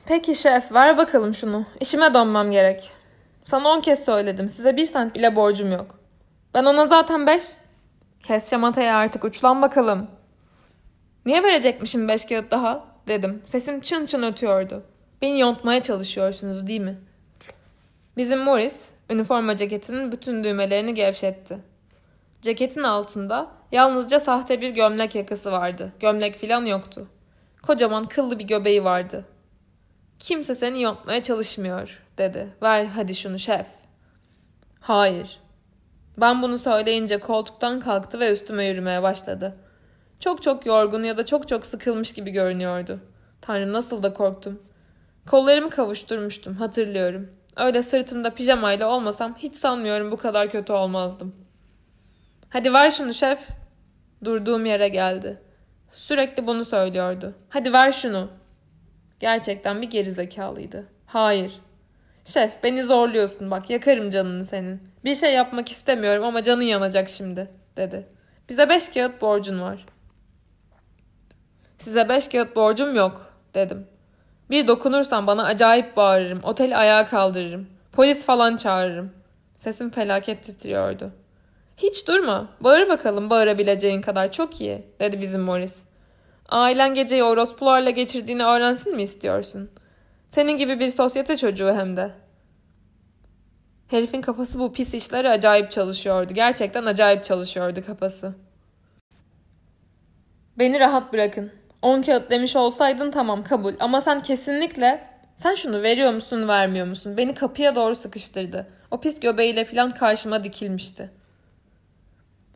Peki 0.06 0.36
şef 0.36 0.72
ver 0.72 0.98
bakalım 0.98 1.34
şunu. 1.34 1.66
İşime 1.80 2.14
dönmem 2.14 2.52
gerek. 2.52 2.92
Sana 3.46 3.70
on 3.70 3.82
kez 3.82 4.06
söyledim. 4.06 4.50
Size 4.50 4.78
bir 4.78 4.86
sent 4.86 5.16
bile 5.16 5.36
borcum 5.36 5.72
yok. 5.72 6.00
Ben 6.54 6.66
ona 6.66 6.88
zaten 6.88 7.28
beş. 7.28 7.44
Kes 8.24 8.50
şamatayı 8.50 8.94
artık 8.94 9.24
uçlan 9.24 9.62
bakalım. 9.62 10.08
Niye 11.26 11.44
verecekmişim 11.44 12.08
beş 12.08 12.26
kağıt 12.26 12.52
daha? 12.52 12.86
Dedim. 13.08 13.42
Sesim 13.46 13.80
çın 13.80 14.06
çın 14.06 14.24
ötüyordu. 14.24 14.84
Beni 15.22 15.40
yontmaya 15.40 15.82
çalışıyorsunuz 15.82 16.68
değil 16.68 16.82
mi? 16.82 16.98
Bizim 18.18 18.40
Morris 18.40 18.90
üniforma 19.10 19.56
ceketinin 19.56 20.12
bütün 20.12 20.44
düğmelerini 20.44 20.94
gevşetti. 20.94 21.58
Ceketin 22.44 22.84
altında 22.84 23.52
yalnızca 23.72 24.20
sahte 24.20 24.62
bir 24.62 24.70
gömlek 24.70 25.16
yakası 25.16 25.52
vardı. 25.52 25.92
Gömlek 26.00 26.38
filan 26.38 26.66
yoktu. 26.66 27.08
Kocaman 27.62 28.08
kıllı 28.08 28.40
bir 28.40 28.44
göbeği 28.44 28.84
vardı. 28.84 29.26
Kimse 30.20 30.56
seni 30.56 30.82
yontmaya 30.82 31.24
çalışmıyor 31.24 32.00
dedi. 32.18 32.48
Ver 32.62 32.86
hadi 32.86 33.16
şunu 33.16 33.40
şef. 33.40 33.68
Hayır. 34.80 35.40
Ben 36.18 36.42
bunu 36.42 36.58
söyleyince 36.58 37.18
koltuktan 37.18 37.80
kalktı 37.80 38.20
ve 38.20 38.32
üstüme 38.32 38.66
yürümeye 38.66 39.04
başladı. 39.04 39.58
Çok 40.20 40.44
çok 40.44 40.66
yorgun 40.66 41.04
ya 41.04 41.18
da 41.18 41.26
çok 41.26 41.48
çok 41.48 41.66
sıkılmış 41.66 42.14
gibi 42.14 42.32
görünüyordu. 42.32 43.00
Tanrım 43.42 43.74
nasıl 43.74 44.04
da 44.04 44.14
korktum. 44.14 44.62
Kollarımı 45.30 45.70
kavuşturmuştum 45.70 46.54
hatırlıyorum. 46.54 47.30
Öyle 47.58 47.84
sırtımda 47.84 48.30
pijamayla 48.30 48.90
olmasam 48.90 49.36
hiç 49.38 49.56
sanmıyorum 49.56 50.12
bu 50.12 50.18
kadar 50.18 50.52
kötü 50.52 50.74
olmazdım. 50.74 51.43
Hadi 52.54 52.74
ver 52.74 52.92
şunu 52.92 53.14
şef. 53.14 53.40
Durduğum 54.24 54.66
yere 54.66 54.88
geldi. 54.88 55.42
Sürekli 55.92 56.48
bunu 56.48 56.66
söylüyordu. 56.66 57.36
Hadi 57.50 57.74
ver 57.74 57.92
şunu. 57.92 58.30
Gerçekten 59.20 59.82
bir 59.82 59.90
gerizekalıydı. 59.90 60.88
Hayır. 61.06 61.54
Şef 62.26 62.64
beni 62.64 62.84
zorluyorsun 62.84 63.52
bak 63.52 63.70
yakarım 63.70 64.10
canını 64.10 64.46
senin. 64.46 64.82
Bir 65.06 65.16
şey 65.16 65.34
yapmak 65.34 65.72
istemiyorum 65.72 66.24
ama 66.24 66.42
canın 66.42 66.62
yanacak 66.62 67.10
şimdi 67.10 67.52
dedi. 67.78 68.08
Bize 68.50 68.70
beş 68.70 68.90
kağıt 68.90 69.22
borcun 69.22 69.62
var. 69.62 69.86
Size 71.80 72.10
beş 72.10 72.28
kağıt 72.28 72.56
borcum 72.56 72.96
yok 72.96 73.34
dedim. 73.54 73.88
Bir 74.50 74.68
dokunursan 74.68 75.28
bana 75.28 75.46
acayip 75.46 75.98
bağırırım. 75.98 76.44
Oteli 76.44 76.78
ayağa 76.78 77.06
kaldırırım. 77.06 77.68
Polis 77.92 78.26
falan 78.26 78.56
çağırırım. 78.56 79.12
Sesim 79.58 79.90
felaket 79.90 80.44
titriyordu. 80.44 81.12
Hiç 81.78 82.08
durma. 82.08 82.50
Bağır 82.60 82.90
bakalım 82.90 83.30
bağırabileceğin 83.30 84.02
kadar 84.02 84.32
çok 84.32 84.62
iyi 84.62 84.86
dedi 85.00 85.22
bizim 85.22 85.42
Morris. 85.42 85.80
Ailen 86.50 86.94
geceyi 86.94 87.24
orospularla 87.24 87.90
geçirdiğini 87.90 88.44
öğrensin 88.44 88.96
mi 88.96 89.04
istiyorsun? 89.04 89.72
Senin 90.30 90.58
gibi 90.58 90.80
bir 90.80 90.90
sosyete 90.90 91.38
çocuğu 91.38 91.74
hem 91.74 91.98
de. 91.98 92.12
Herifin 93.88 94.22
kafası 94.22 94.60
bu 94.60 94.74
pis 94.74 94.94
işleri 94.94 95.30
acayip 95.30 95.72
çalışıyordu. 95.72 96.34
Gerçekten 96.34 96.86
acayip 96.86 97.24
çalışıyordu 97.24 97.86
kafası. 97.86 98.36
Beni 100.58 100.80
rahat 100.80 101.14
bırakın. 101.14 101.52
10 101.82 102.02
kağıt 102.02 102.32
demiş 102.32 102.56
olsaydın 102.56 103.12
tamam 103.12 103.44
kabul 103.44 103.74
ama 103.80 104.02
sen 104.02 104.20
kesinlikle 104.20 105.08
sen 105.36 105.56
şunu 105.56 105.82
veriyor 105.82 106.14
musun 106.14 106.48
vermiyor 106.48 106.88
musun? 106.88 107.18
Beni 107.18 107.34
kapıya 107.36 107.76
doğru 107.76 107.96
sıkıştırdı. 107.96 108.68
O 108.92 109.00
pis 109.00 109.20
göbeğiyle 109.20 109.66
filan 109.66 109.94
karşıma 109.94 110.44
dikilmişti. 110.44 111.23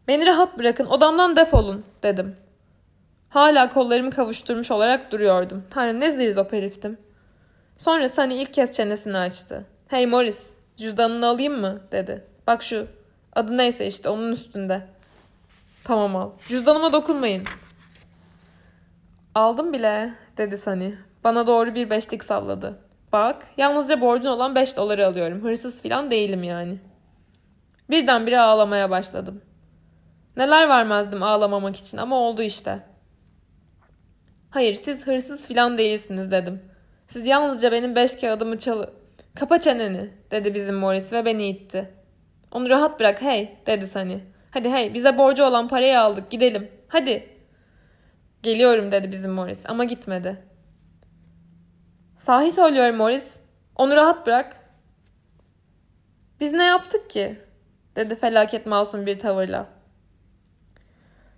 Beni 0.08 0.26
rahat 0.26 0.58
bırakın 0.58 0.86
odamdan 0.86 1.36
defolun 1.36 1.86
dedim. 2.04 2.36
Hala 3.30 3.70
kollarımı 3.70 4.12
kavuşturmuş 4.12 4.72
olarak 4.72 5.12
duruyordum. 5.12 5.64
Tanrım 5.70 6.00
ne 6.00 6.12
zirzop 6.12 6.54
heriftim. 6.54 6.98
Sonra 7.78 8.10
Sunny 8.10 8.42
ilk 8.42 8.54
kez 8.54 8.72
çenesini 8.72 9.18
açtı. 9.18 9.66
Hey 9.88 10.06
Morris 10.06 10.50
cüzdanını 10.78 11.28
alayım 11.28 11.60
mı 11.60 11.82
dedi. 11.92 12.24
Bak 12.48 12.64
şu 12.64 12.88
adı 13.36 13.58
neyse 13.58 13.88
işte 13.88 14.10
onun 14.10 14.32
üstünde. 14.32 14.88
Tamam 15.84 16.16
al. 16.16 16.32
Cüzdanıma 16.48 16.94
dokunmayın. 16.94 17.44
Aldım 19.36 19.74
bile 19.74 20.14
dedi 20.38 20.58
Sani. 20.58 20.96
Bana 21.24 21.48
doğru 21.48 21.76
bir 21.76 21.90
beşlik 21.90 22.24
salladı. 22.24 22.80
Bak 23.14 23.48
yalnızca 23.58 24.02
borcun 24.02 24.30
olan 24.30 24.56
beş 24.56 24.78
doları 24.78 25.08
alıyorum. 25.08 25.44
Hırsız 25.44 25.82
falan 25.82 26.12
değilim 26.12 26.44
yani. 26.44 26.80
Birdenbire 27.90 28.40
ağlamaya 28.40 28.90
başladım. 28.90 29.42
Neler 30.38 30.70
vermezdim 30.70 31.24
ağlamamak 31.24 31.76
için 31.76 31.98
ama 31.98 32.16
oldu 32.16 32.42
işte. 32.42 32.80
Hayır 34.50 34.74
siz 34.76 35.08
hırsız 35.08 35.48
falan 35.48 35.78
değilsiniz 35.78 36.32
dedim. 36.32 36.62
Siz 37.08 37.26
yalnızca 37.26 37.72
benim 37.72 37.96
beş 37.96 38.16
kağıdımı 38.16 38.60
çalı... 38.60 38.94
Kapa 39.36 39.60
çeneni 39.60 40.14
dedi 40.32 40.54
bizim 40.54 40.76
Morris 40.76 41.14
ve 41.14 41.26
beni 41.26 41.50
itti. 41.50 41.94
Onu 42.52 42.70
rahat 42.70 43.00
bırak 43.00 43.22
hey 43.22 43.58
dedi 43.66 43.88
Sani. 43.88 44.24
Hadi 44.52 44.70
hey 44.70 44.94
bize 44.94 45.18
borcu 45.18 45.44
olan 45.44 45.68
parayı 45.68 46.00
aldık 46.00 46.32
gidelim. 46.32 46.72
Hadi. 46.88 47.30
Geliyorum 48.44 48.92
dedi 48.92 49.12
bizim 49.12 49.32
Morris 49.32 49.66
ama 49.70 49.84
gitmedi. 49.84 50.44
Sahi 52.18 52.52
söylüyorum 52.52 52.96
Morris. 52.96 53.34
Onu 53.76 53.96
rahat 53.96 54.28
bırak. 54.28 54.56
Biz 56.40 56.54
ne 56.54 56.66
yaptık 56.66 57.10
ki? 57.10 57.40
dedi 57.96 58.16
felaket 58.16 58.66
masum 58.66 59.06
bir 59.06 59.20
tavırla. 59.20 59.77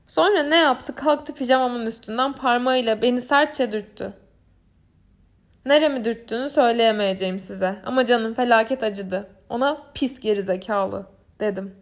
Sonra 0.10 0.44
ne 0.44 0.56
yaptı? 0.56 0.96
Kalktı 0.96 1.34
pijamamın 1.34 1.86
üstünden 1.86 2.34
parmağıyla 2.34 3.02
beni 3.02 3.22
sertçe 3.22 3.72
dürttü. 3.72 4.14
Neremi 5.66 6.06
dürttüğünü 6.06 6.50
söyleyemeyeceğim 6.50 7.40
size 7.40 7.82
ama 7.86 8.06
canım 8.06 8.34
felaket 8.34 8.84
acıdı. 8.84 9.30
Ona 9.50 9.78
pis 9.94 10.20
gerizekalı 10.20 11.06
dedim. 11.40 11.76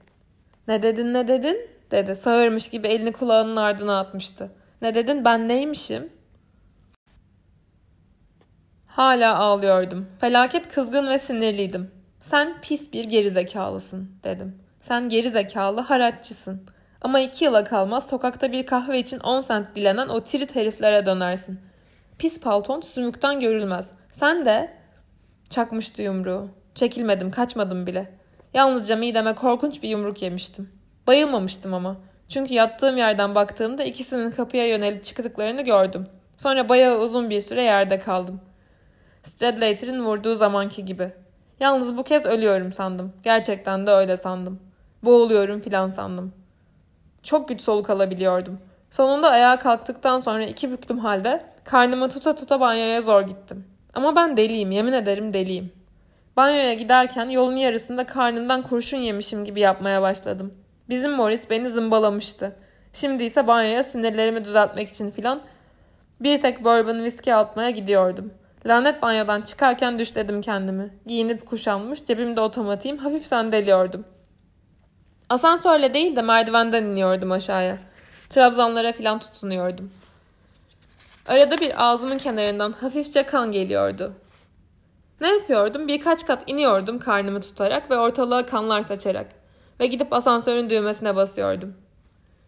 Ne 0.68 0.84
dedin 0.84 1.14
ne 1.14 1.28
dedin? 1.28 1.58
dedi. 1.92 2.16
Sağırmış 2.16 2.70
gibi 2.70 2.88
elini 2.88 3.12
kulağının 3.12 3.56
ardına 3.56 4.00
atmıştı. 4.00 4.52
Ne 4.82 4.96
dedin 4.96 5.26
ben 5.26 5.48
neymişim? 5.48 6.10
Hala 8.88 9.38
ağlıyordum. 9.38 10.08
Felaket 10.20 10.74
kızgın 10.74 11.08
ve 11.08 11.20
sinirliydim. 11.20 11.92
Sen 12.22 12.62
pis 12.62 12.94
bir 12.94 13.06
gerizekalısın 13.06 14.12
dedim. 14.24 14.56
Sen 14.82 15.10
gerizekalı 15.10 15.82
haraççısın. 15.82 16.68
Ama 17.02 17.20
iki 17.20 17.46
yıla 17.46 17.64
kalmaz 17.64 18.08
sokakta 18.10 18.52
bir 18.52 18.66
kahve 18.66 19.00
için 19.00 19.20
on 19.20 19.40
sent 19.40 19.76
dilenen 19.76 20.08
o 20.08 20.22
tirit 20.22 20.56
heriflere 20.56 21.06
dönersin. 21.06 21.60
Pis 22.18 22.40
palton 22.40 22.82
sümükten 22.82 23.40
görülmez. 23.40 23.92
Sen 24.12 24.46
de 24.46 24.74
çakmıştı 25.50 26.02
yumruğu. 26.02 26.50
Çekilmedim, 26.76 27.32
kaçmadım 27.32 27.88
bile. 27.88 28.14
Yalnızca 28.54 28.96
mideme 28.96 29.36
korkunç 29.36 29.84
bir 29.84 29.90
yumruk 29.90 30.22
yemiştim. 30.22 30.72
Bayılmamıştım 31.08 31.74
ama. 31.74 31.98
Çünkü 32.30 32.54
yattığım 32.54 32.98
yerden 32.98 33.36
baktığımda 33.36 33.84
ikisinin 33.84 34.32
kapıya 34.32 34.68
yönelip 34.68 35.06
çıktıklarını 35.06 35.62
gördüm. 35.62 36.08
Sonra 36.38 36.70
bayağı 36.70 37.00
uzun 37.00 37.30
bir 37.30 37.42
süre 37.42 37.62
yerde 37.62 38.00
kaldım. 38.00 38.42
Stradlater'ın 39.24 40.06
vurduğu 40.06 40.36
zamanki 40.36 40.86
gibi. 40.86 41.12
Yalnız 41.60 41.98
bu 41.98 42.04
kez 42.04 42.26
ölüyorum 42.26 42.74
sandım. 42.74 43.14
Gerçekten 43.24 43.88
de 43.88 43.92
öyle 43.92 44.18
sandım. 44.18 44.60
Boğuluyorum 45.04 45.60
filan 45.62 45.90
sandım. 45.90 46.34
Çok 47.28 47.48
güç 47.48 47.62
soluk 47.62 47.90
alabiliyordum. 47.90 48.60
Sonunda 48.90 49.30
ayağa 49.30 49.60
kalktıktan 49.60 50.20
sonra 50.20 50.44
iki 50.44 50.72
büklüm 50.72 50.98
halde 50.98 51.44
karnımı 51.64 52.10
tuta 52.10 52.36
tuta 52.36 52.60
banyoya 52.60 53.02
zor 53.02 53.22
gittim. 53.22 53.66
Ama 53.94 54.16
ben 54.16 54.38
deliyim, 54.38 54.72
yemin 54.72 54.94
ederim 54.94 55.34
deliyim. 55.34 55.72
Banyoya 56.38 56.74
giderken 56.74 57.30
yolun 57.30 57.56
yarısında 57.56 58.06
karnımdan 58.06 58.62
kurşun 58.62 58.98
yemişim 58.98 59.46
gibi 59.46 59.60
yapmaya 59.60 60.02
başladım. 60.02 60.54
Bizim 60.90 61.12
Morris 61.12 61.50
beni 61.50 61.70
zımbalamıştı. 61.70 62.56
Şimdi 62.94 63.24
ise 63.24 63.48
banyoya 63.48 63.84
sinirlerimi 63.84 64.46
düzeltmek 64.46 64.90
için 64.90 65.12
filan 65.12 65.42
bir 66.22 66.42
tek 66.42 66.64
bourbon 66.64 67.04
viski 67.04 67.36
atmaya 67.36 67.70
gidiyordum. 67.70 68.34
Lanet 68.66 69.02
banyodan 69.02 69.42
çıkarken 69.42 70.00
düşledim 70.00 70.42
kendimi. 70.42 70.90
Giyinip 71.06 71.46
kuşanmış, 71.46 72.06
cebimde 72.06 72.42
otomatiğim, 72.42 72.98
hafif 72.98 73.26
sendeliyordum. 73.26 74.06
Asansörle 75.30 75.94
değil 75.94 76.16
de 76.16 76.22
merdivenden 76.22 76.84
iniyordum 76.84 77.32
aşağıya. 77.32 77.78
Trabzanlara 78.30 78.94
filan 78.94 79.20
tutunuyordum. 79.20 79.92
Arada 81.28 81.58
bir 81.58 81.86
ağzımın 81.86 82.18
kenarından 82.18 82.72
hafifçe 82.72 83.24
kan 83.24 83.52
geliyordu. 83.52 84.14
Ne 85.22 85.28
yapıyordum? 85.28 85.88
Birkaç 85.88 86.26
kat 86.26 86.44
iniyordum 86.48 87.00
karnımı 87.00 87.42
tutarak 87.42 87.92
ve 87.92 87.98
ortalığa 87.98 88.46
kanlar 88.46 88.82
saçarak. 88.82 89.28
Ve 89.80 89.88
gidip 89.88 90.14
asansörün 90.14 90.70
düğmesine 90.70 91.16
basıyordum. 91.16 91.74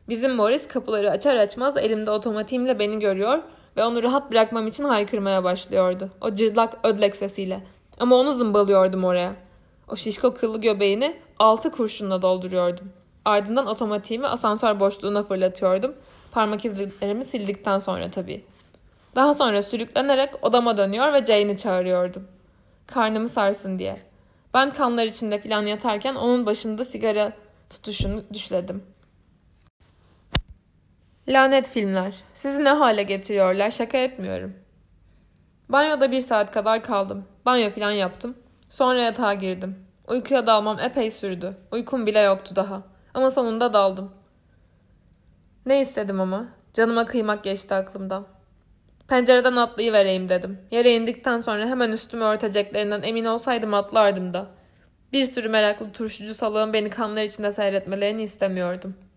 Bizim 0.09 0.35
Morris 0.35 0.67
kapıları 0.67 1.11
açar 1.11 1.35
açmaz 1.35 1.77
elimde 1.77 2.11
otomatiğimle 2.11 2.79
beni 2.79 2.99
görüyor 2.99 3.39
ve 3.77 3.83
onu 3.83 4.03
rahat 4.03 4.31
bırakmam 4.31 4.67
için 4.67 4.83
haykırmaya 4.83 5.43
başlıyordu. 5.43 6.09
O 6.21 6.33
cırlak 6.33 6.73
ödlek 6.83 7.15
sesiyle. 7.15 7.63
Ama 7.99 8.15
onu 8.15 8.31
zımbalıyordum 8.31 9.03
oraya. 9.03 9.48
O 9.89 9.95
şişko 9.95 10.33
kıllı 10.33 10.61
göbeğini 10.61 11.15
altı 11.39 11.71
kurşunla 11.71 12.21
dolduruyordum. 12.21 12.91
Ardından 13.25 13.67
otomatiğimi 13.67 14.27
asansör 14.27 14.79
boşluğuna 14.79 15.23
fırlatıyordum. 15.23 15.95
Parmak 16.31 16.65
izlerimi 16.65 17.23
sildikten 17.23 17.79
sonra 17.79 18.11
tabii. 18.11 18.43
Daha 19.15 19.33
sonra 19.33 19.61
sürüklenerek 19.61 20.45
odama 20.45 20.77
dönüyor 20.77 21.13
ve 21.13 21.25
Jane'i 21.25 21.57
çağırıyordum. 21.57 22.27
Karnımı 22.87 23.29
sarsın 23.29 23.79
diye. 23.79 23.97
Ben 24.53 24.71
kanlar 24.71 25.05
içinde 25.05 25.39
filan 25.39 25.65
yatarken 25.65 26.15
onun 26.15 26.45
başında 26.45 26.85
sigara 26.85 27.33
tutuşunu 27.69 28.23
düşledim. 28.33 28.83
Lanet 31.27 31.69
filmler. 31.69 32.13
Sizi 32.33 32.63
ne 32.63 32.69
hale 32.69 33.03
getiriyorlar 33.03 33.71
şaka 33.71 33.97
etmiyorum. 33.97 34.53
Banyoda 35.69 36.11
bir 36.11 36.21
saat 36.21 36.51
kadar 36.51 36.83
kaldım. 36.83 37.25
Banyo 37.45 37.69
filan 37.69 37.91
yaptım. 37.91 38.35
Sonra 38.69 38.99
yatağa 39.01 39.33
girdim. 39.33 39.75
Uykuya 40.07 40.47
dalmam 40.47 40.79
epey 40.79 41.11
sürdü. 41.11 41.57
Uykum 41.71 42.05
bile 42.05 42.19
yoktu 42.19 42.55
daha. 42.55 42.83
Ama 43.13 43.31
sonunda 43.31 43.73
daldım. 43.73 44.11
Ne 45.65 45.81
istedim 45.81 46.21
ama? 46.21 46.47
Canıma 46.73 47.05
kıymak 47.05 47.43
geçti 47.43 47.75
aklımdan. 47.75 48.27
Pencereden 49.07 49.55
atlayıvereyim 49.55 50.29
dedim. 50.29 50.59
Yere 50.71 50.95
indikten 50.95 51.41
sonra 51.41 51.65
hemen 51.65 51.91
üstümü 51.91 52.23
örteceklerinden 52.23 53.01
emin 53.01 53.25
olsaydım 53.25 53.73
atlardım 53.73 54.33
da. 54.33 54.47
Bir 55.13 55.25
sürü 55.25 55.49
meraklı 55.49 55.91
turşucu 55.91 56.33
salığın 56.33 56.73
beni 56.73 56.89
kanlar 56.89 57.23
içinde 57.23 57.51
seyretmelerini 57.51 58.23
istemiyordum.'' 58.23 59.08